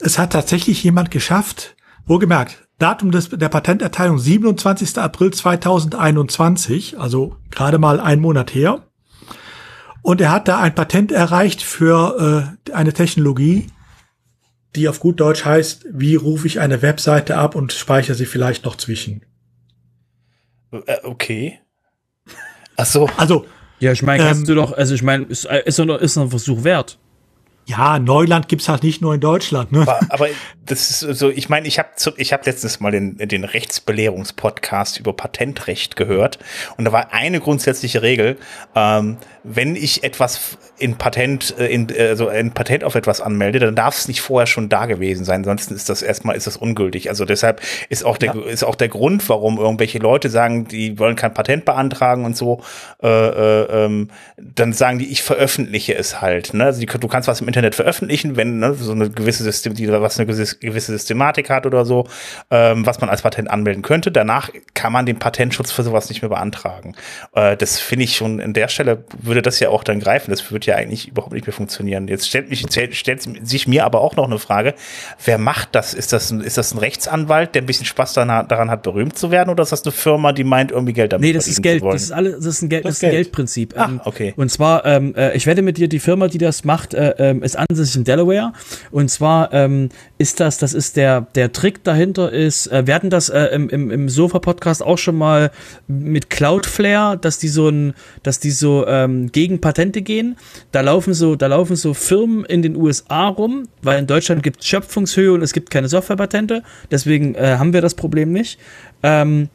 [0.00, 4.98] es hat tatsächlich jemand geschafft, wohlgemerkt, Datum des, der Patenterteilung 27.
[4.98, 8.86] April 2021, also gerade mal ein Monat her.
[10.02, 13.66] Und er hat da ein Patent erreicht für äh, eine Technologie,
[14.74, 18.64] die auf gut Deutsch heißt, wie rufe ich eine Webseite ab und speichere sie vielleicht
[18.64, 19.26] noch zwischen.
[20.72, 21.58] Äh, okay.
[22.76, 23.10] Ach so.
[23.18, 23.44] Also,
[23.78, 26.24] Ja, ich meine, kannst Ähm, du doch, also ich meine, ist, ist, noch- ist noch
[26.24, 26.98] ein Versuch wert.
[27.66, 29.72] Ja, Neuland gibt's halt nicht nur in Deutschland.
[29.72, 29.82] Ne?
[29.82, 30.28] Aber, aber
[30.66, 35.12] das ist so, ich meine, ich habe ich hab letztens mal den, den Rechtsbelehrungspodcast über
[35.12, 36.38] Patentrecht gehört
[36.76, 38.38] und da war eine grundsätzliche Regel,
[38.74, 43.74] ähm, wenn ich etwas in Patent, äh, in, also ein Patent auf etwas anmelde, dann
[43.74, 47.08] darf es nicht vorher schon da gewesen sein, ansonsten ist das erstmal ist das ungültig.
[47.08, 51.16] Also deshalb ist auch der ist auch der Grund, warum irgendwelche Leute sagen, die wollen
[51.16, 52.62] kein Patent beantragen und so,
[53.02, 54.08] äh, äh, ähm,
[54.38, 56.54] dann sagen die, ich veröffentliche es halt.
[56.54, 56.64] Ne?
[56.64, 59.88] Also die, du kannst was im Internet veröffentlichen, wenn ne, so eine gewisse System, die
[59.90, 62.06] was eine gewisse, Systematik hat oder so,
[62.50, 64.12] ähm, was man als Patent anmelden könnte.
[64.12, 66.94] Danach kann man den Patentschutz für sowas nicht mehr beantragen.
[67.34, 70.30] Äh, das finde ich schon an der Stelle würde das ja auch dann greifen.
[70.30, 72.08] Das würde ja eigentlich überhaupt nicht mehr funktionieren.
[72.08, 74.74] Jetzt stellt mich stellt, sich mir aber auch noch eine Frage:
[75.24, 75.94] Wer macht das?
[75.94, 79.18] Ist das ein, ist das ein Rechtsanwalt, der ein bisschen Spaß daran, daran hat, berühmt
[79.18, 81.62] zu werden, oder ist das eine Firma, die meint, irgendwie Geld damit Nee, das ist
[81.62, 81.82] Geld.
[81.82, 83.24] Das ist alles, das ist ein Geld, das, ist ein Geld.
[83.24, 83.74] Geldprinzip.
[83.76, 84.34] Ah, Ähm, okay.
[84.36, 87.56] Und zwar, ähm, äh, ich wette mit dir, die Firma, die das macht, äh, ist
[87.56, 88.52] ansässig in Delaware.
[88.90, 89.88] Und zwar ähm,
[90.18, 93.68] ist das, das ist der, der Trick dahinter ist, äh, wir hatten das äh, im,
[93.68, 95.50] im, im Sofa-Podcast auch schon mal
[95.88, 100.36] mit Cloudflare, dass die so ein, dass die so ähm, gegen Patente gehen.
[100.72, 104.60] Da laufen so, da laufen so Firmen in den USA rum, weil in Deutschland gibt
[104.60, 106.62] es Schöpfungshöhe und es gibt keine Softwarepatente.
[106.90, 108.58] Deswegen äh, haben wir das Problem nicht.
[109.02, 109.48] Ähm,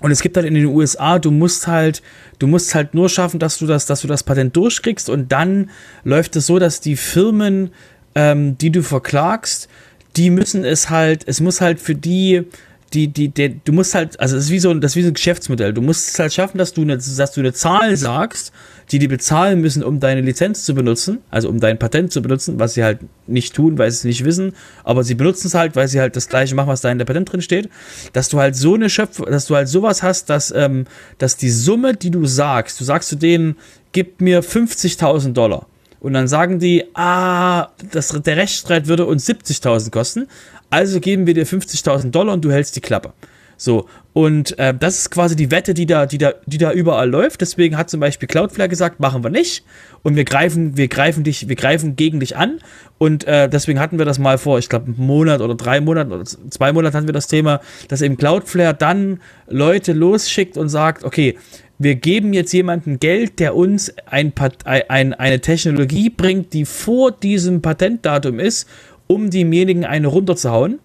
[0.00, 2.02] und es gibt halt in den USA, du musst halt,
[2.38, 5.10] du musst halt nur schaffen, dass du das, dass du das Patent durchkriegst.
[5.10, 5.70] Und dann
[6.04, 7.70] läuft es so, dass die Firmen,
[8.14, 9.68] ähm, die du verklagst,
[10.16, 12.44] die müssen es halt, es muss halt für die,
[12.92, 15.08] die, die, der, du musst halt, also es ist wie so, das ist wie so
[15.08, 15.72] ein Geschäftsmodell.
[15.72, 18.52] Du musst es halt schaffen, dass du eine, dass du eine Zahl sagst,
[18.90, 22.58] die die bezahlen müssen, um deine Lizenz zu benutzen, also um dein Patent zu benutzen,
[22.58, 22.98] was sie halt
[23.28, 26.16] nicht tun, weil sie es nicht wissen, aber sie benutzen es halt, weil sie halt
[26.16, 27.68] das gleiche machen, was da in der Patent drin steht,
[28.12, 30.86] dass du halt so eine Schöpf, dass du halt sowas hast, dass, ähm,
[31.18, 33.56] dass die Summe, die du sagst, du sagst zu denen,
[33.92, 35.66] gib mir 50.000 Dollar.
[36.00, 40.28] Und dann sagen die, ah, das, der Rechtsstreit würde uns 70.000 kosten,
[40.70, 43.12] also geben wir dir 50.000 Dollar und du hältst die Klappe.
[43.56, 47.10] So, und äh, das ist quasi die Wette, die da, die, da, die da überall
[47.10, 47.42] läuft.
[47.42, 49.64] Deswegen hat zum Beispiel Cloudflare gesagt, machen wir nicht.
[50.02, 52.60] Und wir greifen, wir greifen dich, wir greifen gegen dich an.
[52.96, 56.10] Und äh, deswegen hatten wir das mal vor, ich glaube, einen Monat oder drei Monaten
[56.10, 61.04] oder zwei Monaten hatten wir das Thema, dass eben Cloudflare dann Leute losschickt und sagt,
[61.04, 61.36] okay,
[61.78, 64.32] wir geben jetzt jemandem Geld, der uns ein,
[64.64, 68.68] ein, eine Technologie bringt, die vor diesem Patentdatum ist,
[69.10, 70.78] um demjenigen eine runterzuhauen.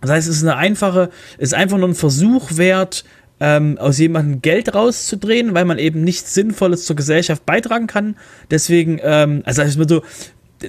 [0.00, 3.04] Das heißt, es ist eine einfache, ist einfach nur ein Versuch wert,
[3.40, 8.16] ähm, aus jemandem Geld rauszudrehen, weil man eben nichts Sinnvolles zur Gesellschaft beitragen kann.
[8.48, 10.02] Deswegen, ähm, also ich so,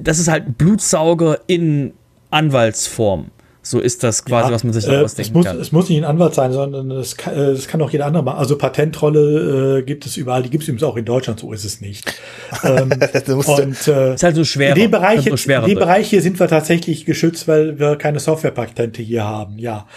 [0.02, 1.94] das ist halt Blutsauger in
[2.32, 3.30] Anwaltsform.
[3.66, 5.60] So ist das quasi, was man sich äh, da es, ausdenken muss, kann.
[5.60, 8.22] es muss nicht ein Anwalt sein, sondern es kann, äh, es kann auch jeder andere
[8.22, 8.38] machen.
[8.38, 11.66] Also Patentrolle äh, gibt es überall, die gibt es übrigens auch in Deutschland, so ist
[11.66, 12.06] es nicht.
[12.64, 12.92] ähm,
[13.26, 14.70] Du musst- und äh, ist halt so schwer.
[14.70, 15.88] in dem Bereich, so jetzt, schwerer in dem drin.
[15.88, 19.88] Bereich hier sind wir tatsächlich geschützt, weil wir keine Softwarepatente hier haben, ja.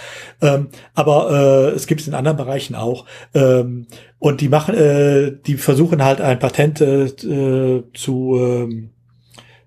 [0.40, 3.04] Ähm, aber äh, es gibt es in anderen Bereichen auch.
[3.34, 3.86] Ähm,
[4.18, 8.90] und die machen, äh, die versuchen halt ein Patent äh, äh, zu ähm,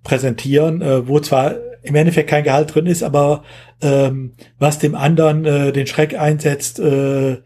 [0.03, 1.53] präsentieren, äh, wo zwar
[1.83, 3.43] im Endeffekt kein Gehalt drin ist, aber
[3.81, 7.37] ähm, was dem anderen äh, den Schreck einsetzt, äh,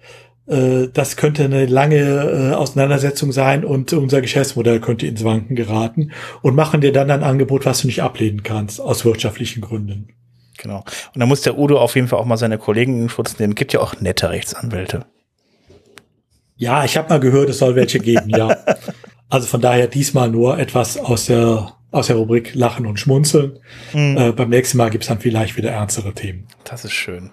[0.47, 6.11] äh, das könnte eine lange äh, Auseinandersetzung sein und unser Geschäftsmodell könnte ins Wanken geraten
[6.41, 10.09] und machen dir dann ein Angebot, was du nicht ablehnen kannst, aus wirtschaftlichen Gründen.
[10.57, 10.83] Genau.
[11.13, 13.55] Und da muss der Udo auf jeden Fall auch mal seine Kollegen in Schutz nehmen.
[13.55, 15.05] Gibt ja auch nette Rechtsanwälte.
[16.55, 18.57] Ja, ich habe mal gehört, es soll welche geben, ja.
[19.27, 23.57] Also von daher diesmal nur etwas aus der aus der Rubrik Lachen und Schmunzeln.
[23.93, 26.45] Äh, beim nächsten Mal gibt's dann vielleicht wieder ernstere Themen.
[26.65, 27.31] Das ist schön.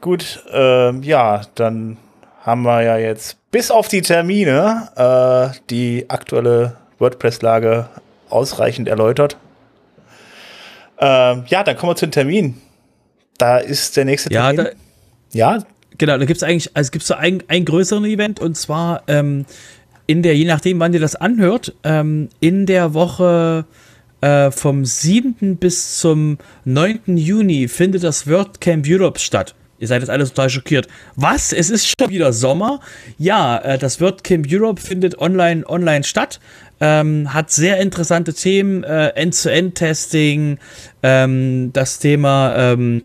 [0.00, 1.96] Gut, ähm, ja, dann
[2.42, 7.88] haben wir ja jetzt bis auf die Termine äh, die aktuelle WordPress-Lage
[8.28, 9.38] ausreichend erläutert.
[11.00, 12.60] Ähm, ja, dann kommen wir zu den Terminen.
[13.38, 14.72] Da ist der nächste Ja, Termin.
[15.32, 15.58] da, ja,
[15.96, 19.02] Genau, da gibt es eigentlich, also es gibt so ein, ein größeren Event und zwar
[19.08, 19.46] ähm,
[20.08, 23.66] in der, je nachdem, wann ihr das anhört, ähm, in der Woche
[24.22, 25.58] äh, vom 7.
[25.58, 27.18] bis zum 9.
[27.18, 29.54] Juni findet das WordCamp Europe statt.
[29.78, 30.88] Ihr seid jetzt alle total schockiert.
[31.14, 31.52] Was?
[31.52, 32.80] Es ist schon wieder Sommer?
[33.18, 36.40] Ja, äh, das WordCamp Europe findet online, online statt.
[36.80, 40.58] Ähm, hat sehr interessante Themen, äh, End-to-End-Testing,
[41.02, 43.02] ähm, das Thema ähm,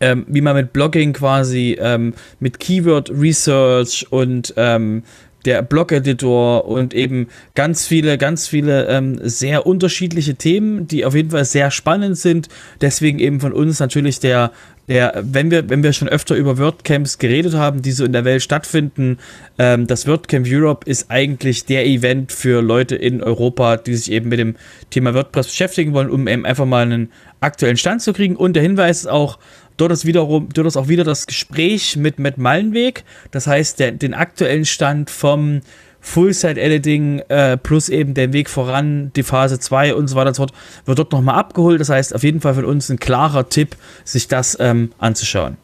[0.00, 5.04] ähm, wie man mit Blogging quasi ähm, mit Keyword Research und ähm,
[5.44, 11.30] der Blog-Editor und eben ganz viele, ganz viele ähm, sehr unterschiedliche Themen, die auf jeden
[11.30, 12.48] Fall sehr spannend sind.
[12.80, 14.52] Deswegen eben von uns natürlich der,
[14.88, 18.24] der, wenn wir, wenn wir schon öfter über WordCamps geredet haben, die so in der
[18.24, 19.18] Welt stattfinden,
[19.58, 24.28] ähm, das WordCamp Europe ist eigentlich der Event für Leute in Europa, die sich eben
[24.28, 24.56] mit dem
[24.90, 27.10] Thema WordPress beschäftigen wollen, um eben einfach mal einen
[27.40, 28.36] aktuellen Stand zu kriegen.
[28.36, 29.38] Und der Hinweis ist auch,
[29.76, 33.04] Dort ist wiederum, dort ist auch wieder das Gespräch mit Matt Mallenweg.
[33.30, 35.60] Das heißt, der, den aktuellen Stand vom
[36.00, 40.42] Full-Site-Editing äh, plus eben den Weg voran, die Phase 2 und so weiter und so
[40.42, 40.52] fort,
[40.84, 41.80] wird dort nochmal abgeholt.
[41.80, 45.56] Das heißt, auf jeden Fall von uns ein klarer Tipp, sich das ähm, anzuschauen.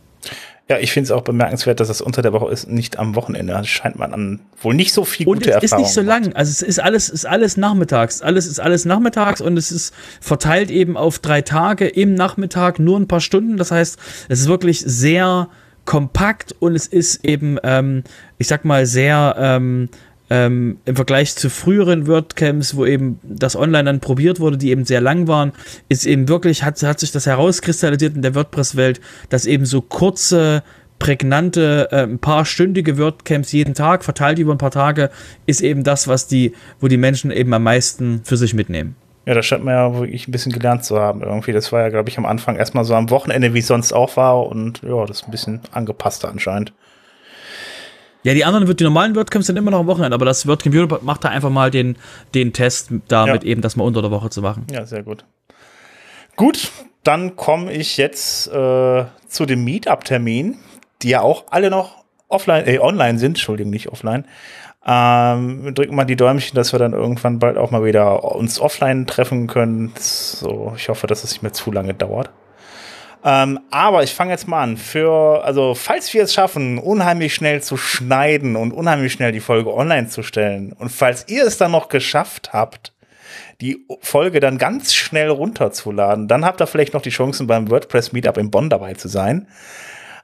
[0.71, 3.53] Ja, ich finde es auch bemerkenswert, dass es unter der Woche ist, nicht am Wochenende.
[3.53, 5.65] Das scheint man an wohl nicht so viel und gute Erfahrung.
[5.65, 5.85] Erfahrung.
[5.85, 6.33] ist nicht so lang.
[6.33, 8.23] Also es ist alles, ist alles nachmittags.
[8.23, 13.01] Alles ist alles nachmittags und es ist verteilt eben auf drei Tage im Nachmittag nur
[13.01, 13.57] ein paar Stunden.
[13.57, 13.99] Das heißt,
[14.29, 15.49] es ist wirklich sehr
[15.87, 18.05] kompakt und es ist eben, ähm,
[18.39, 19.89] ich sag mal, sehr ähm,
[20.31, 24.85] ähm, im Vergleich zu früheren WordCamps, wo eben das online dann probiert wurde, die eben
[24.85, 25.53] sehr lang waren,
[25.89, 30.63] ist eben wirklich, hat, hat sich das herauskristallisiert in der WordPress-Welt, dass eben so kurze,
[31.01, 35.11] prägnante, äh, ein paar stündige WordCamps jeden Tag, verteilt über ein paar Tage,
[35.47, 38.95] ist eben das, was die, wo die Menschen eben am meisten für sich mitnehmen.
[39.27, 41.23] Ja, das scheint man ja wirklich ein bisschen gelernt zu haben.
[41.23, 43.93] Irgendwie, das war ja, glaube ich, am Anfang erstmal so am Wochenende, wie es sonst
[43.93, 44.47] auch war.
[44.47, 46.73] Und ja, das ist ein bisschen angepasster anscheinend.
[48.23, 51.01] Ja, die anderen, die normalen WordCamps sind immer noch am Wochenende, aber das WordCamp Europe
[51.03, 51.97] macht da einfach mal den,
[52.35, 53.51] den Test damit ja.
[53.51, 54.67] eben, das mal unter der Woche zu machen.
[54.71, 55.25] Ja, sehr gut.
[56.37, 56.71] Gut,
[57.03, 60.59] dann komme ich jetzt äh, zu dem Meetup-Termin,
[61.03, 64.25] die ja auch alle noch offline, äh, online sind, Entschuldigung, nicht offline.
[64.87, 68.61] Ähm, wir drücken mal die Däumchen, dass wir dann irgendwann bald auch mal wieder uns
[68.61, 69.93] offline treffen können.
[69.99, 72.31] So, ich hoffe, dass es nicht mehr zu lange dauert.
[73.23, 74.77] Ähm, aber ich fange jetzt mal an.
[74.77, 79.75] Für, also, falls wir es schaffen, unheimlich schnell zu schneiden und unheimlich schnell die Folge
[79.75, 82.95] online zu stellen, und falls ihr es dann noch geschafft habt,
[83.61, 88.13] die Folge dann ganz schnell runterzuladen, dann habt ihr vielleicht noch die Chancen beim WordPress
[88.13, 89.49] Meetup in Bonn dabei zu sein.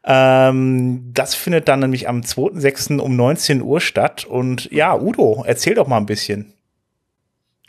[0.05, 2.99] Ähm, das findet dann nämlich am 2.6.
[2.99, 4.25] um 19 Uhr statt.
[4.25, 6.55] Und ja, Udo, erzähl doch mal ein bisschen.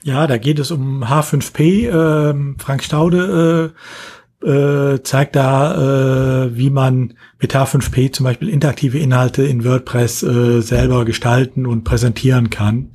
[0.03, 1.89] Ja, da geht es um H5P.
[1.89, 3.79] Ähm, Frank Staude äh,
[4.43, 10.61] äh, zeigt da, äh, wie man mit H5P zum Beispiel interaktive Inhalte in WordPress äh,
[10.61, 12.91] selber gestalten und präsentieren kann.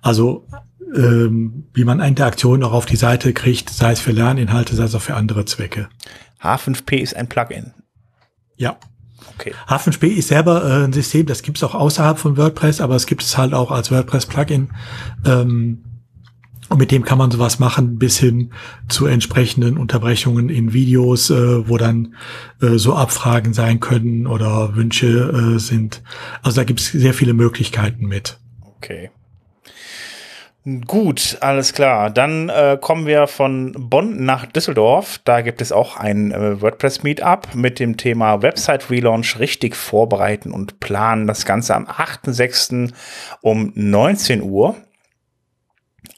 [0.00, 0.46] Also
[0.94, 4.94] ähm, wie man Interaktionen auch auf die Seite kriegt, sei es für Lerninhalte, sei es
[4.94, 5.88] auch für andere Zwecke.
[6.40, 7.72] H5P ist ein Plugin.
[8.56, 8.78] Ja.
[9.34, 9.52] Okay.
[9.68, 13.06] H5P ist selber äh, ein System, das gibt es auch außerhalb von WordPress, aber es
[13.06, 14.70] gibt es halt auch als WordPress-Plugin.
[15.24, 15.84] Ähm,
[16.68, 18.50] und mit dem kann man sowas machen, bis hin
[18.88, 22.14] zu entsprechenden Unterbrechungen in Videos, äh, wo dann
[22.60, 26.02] äh, so Abfragen sein können oder Wünsche äh, sind.
[26.42, 28.38] Also da gibt es sehr viele Möglichkeiten mit.
[28.76, 29.10] Okay.
[30.86, 32.10] Gut, alles klar.
[32.10, 35.18] Dann äh, kommen wir von Bonn nach Düsseldorf.
[35.24, 41.26] Da gibt es auch ein äh, WordPress-Meetup mit dem Thema Website-Relaunch richtig vorbereiten und planen.
[41.26, 42.92] Das Ganze am 8.6.
[43.40, 44.76] um 19 Uhr.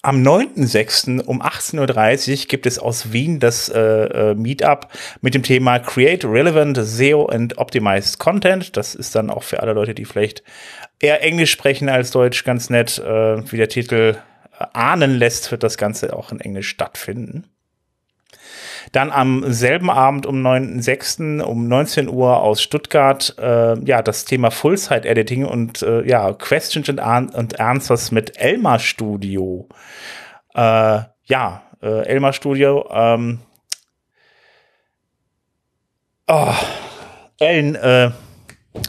[0.03, 1.27] Am 9.6.
[1.27, 4.89] um 18.30 Uhr gibt es aus Wien das äh, äh, Meetup
[5.21, 8.79] mit dem Thema Create Relevant SEO and Optimized Content.
[8.79, 10.43] Das ist dann auch für alle Leute, die vielleicht
[11.01, 14.17] eher Englisch sprechen als Deutsch, ganz nett, äh, wie der Titel
[14.59, 17.45] äh, ahnen lässt, wird das Ganze auch in Englisch stattfinden.
[18.93, 21.43] Dann am selben Abend um 9.6.
[21.43, 27.01] um 19 Uhr aus Stuttgart, äh, ja, das Thema Full-Site-Editing und äh, ja, Questions and,
[27.01, 29.69] and Answers mit Elmar Studio.
[30.55, 33.41] Äh, ja, äh, Elmar Studio, ähm,
[36.27, 36.55] oh,
[37.39, 38.11] Ellen, äh,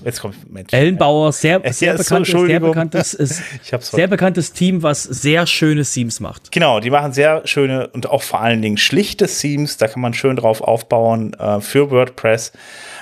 [0.03, 0.71] Jetzt kommt Mensch.
[0.71, 3.41] Ellenbauer, sehr, sehr, bekanntes, sehr, bekanntes, ist,
[3.81, 6.51] sehr bekanntes Team, was sehr schöne Themes macht.
[6.51, 9.77] Genau, die machen sehr schöne und auch vor allen Dingen schlichte Themes.
[9.77, 12.51] Da kann man schön drauf aufbauen äh, für WordPress.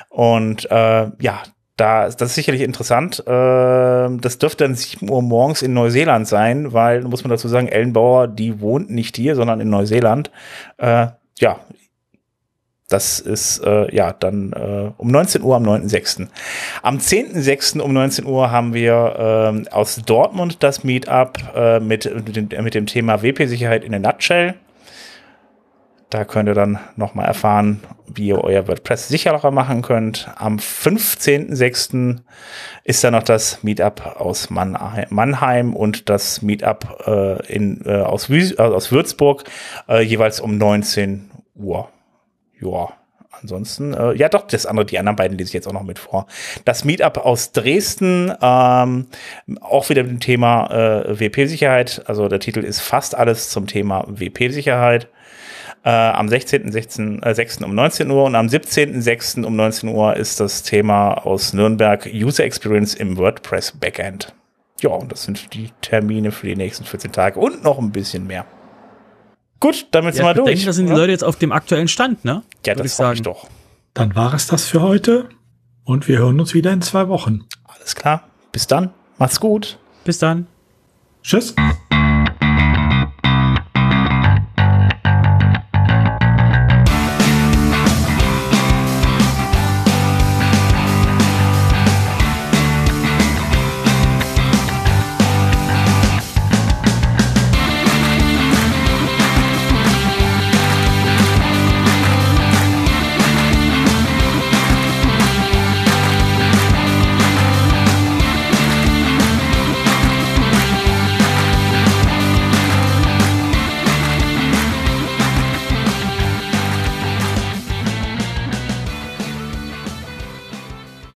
[0.09, 1.43] Und äh, ja,
[1.75, 3.19] da, das ist sicherlich interessant.
[3.25, 7.67] Äh, das dürfte dann 7 Uhr morgens in Neuseeland sein, weil, muss man dazu sagen,
[7.67, 10.31] Ellenbauer, die wohnt nicht hier, sondern in Neuseeland.
[10.77, 11.07] Äh,
[11.39, 11.59] ja,
[12.89, 16.27] das ist äh, ja dann äh, um 19 Uhr am 9.6.
[16.81, 17.79] Am 10.6.
[17.79, 22.11] um 19 Uhr haben wir äh, aus Dortmund das Meetup äh, mit,
[22.61, 24.55] mit dem Thema WP-Sicherheit in a Nutshell.
[26.09, 30.27] Da könnt ihr dann nochmal erfahren, wie ihr euer WordPress sicherer machen könnt.
[30.37, 32.17] Am 15.06.
[32.83, 38.55] ist dann noch das Meetup aus Mannheim und das Meetup äh, in, äh, aus, Wü
[38.57, 39.43] äh, aus Würzburg,
[39.87, 41.89] äh, jeweils um 19 Uhr
[42.61, 42.89] ja,
[43.41, 45.99] ansonsten, äh, ja doch, das andere, die anderen beiden lese ich jetzt auch noch mit
[45.99, 46.27] vor.
[46.65, 49.07] Das Meetup aus Dresden, ähm,
[49.61, 52.03] auch wieder mit dem Thema äh, WP-Sicherheit.
[52.07, 55.07] Also der Titel ist fast alles zum Thema WP-Sicherheit.
[55.85, 57.25] Äh, am 16.06.
[57.25, 57.63] Äh, 6.
[57.63, 59.45] um 19 Uhr und am 17.06.
[59.45, 64.33] um 19 Uhr ist das Thema aus Nürnberg User Experience im WordPress Backend.
[64.81, 68.27] Ja, und das sind die Termine für die nächsten 14 Tage und noch ein bisschen
[68.27, 68.45] mehr.
[69.59, 70.65] Gut, damit sind Ja, wir ich denke, durch.
[70.65, 70.93] da sind die?
[70.93, 72.43] Leute jetzt auf dem aktuellen Stand, ne?
[72.65, 73.47] ja, das ich sage ich doch.
[73.93, 75.27] Dann war es das für heute
[75.83, 77.45] und wir hören uns wieder in zwei Wochen.
[77.65, 78.29] Alles klar.
[78.51, 78.91] Bis dann.
[79.17, 79.77] Macht's gut.
[80.05, 80.47] Bis dann.
[81.23, 81.53] Tschüss.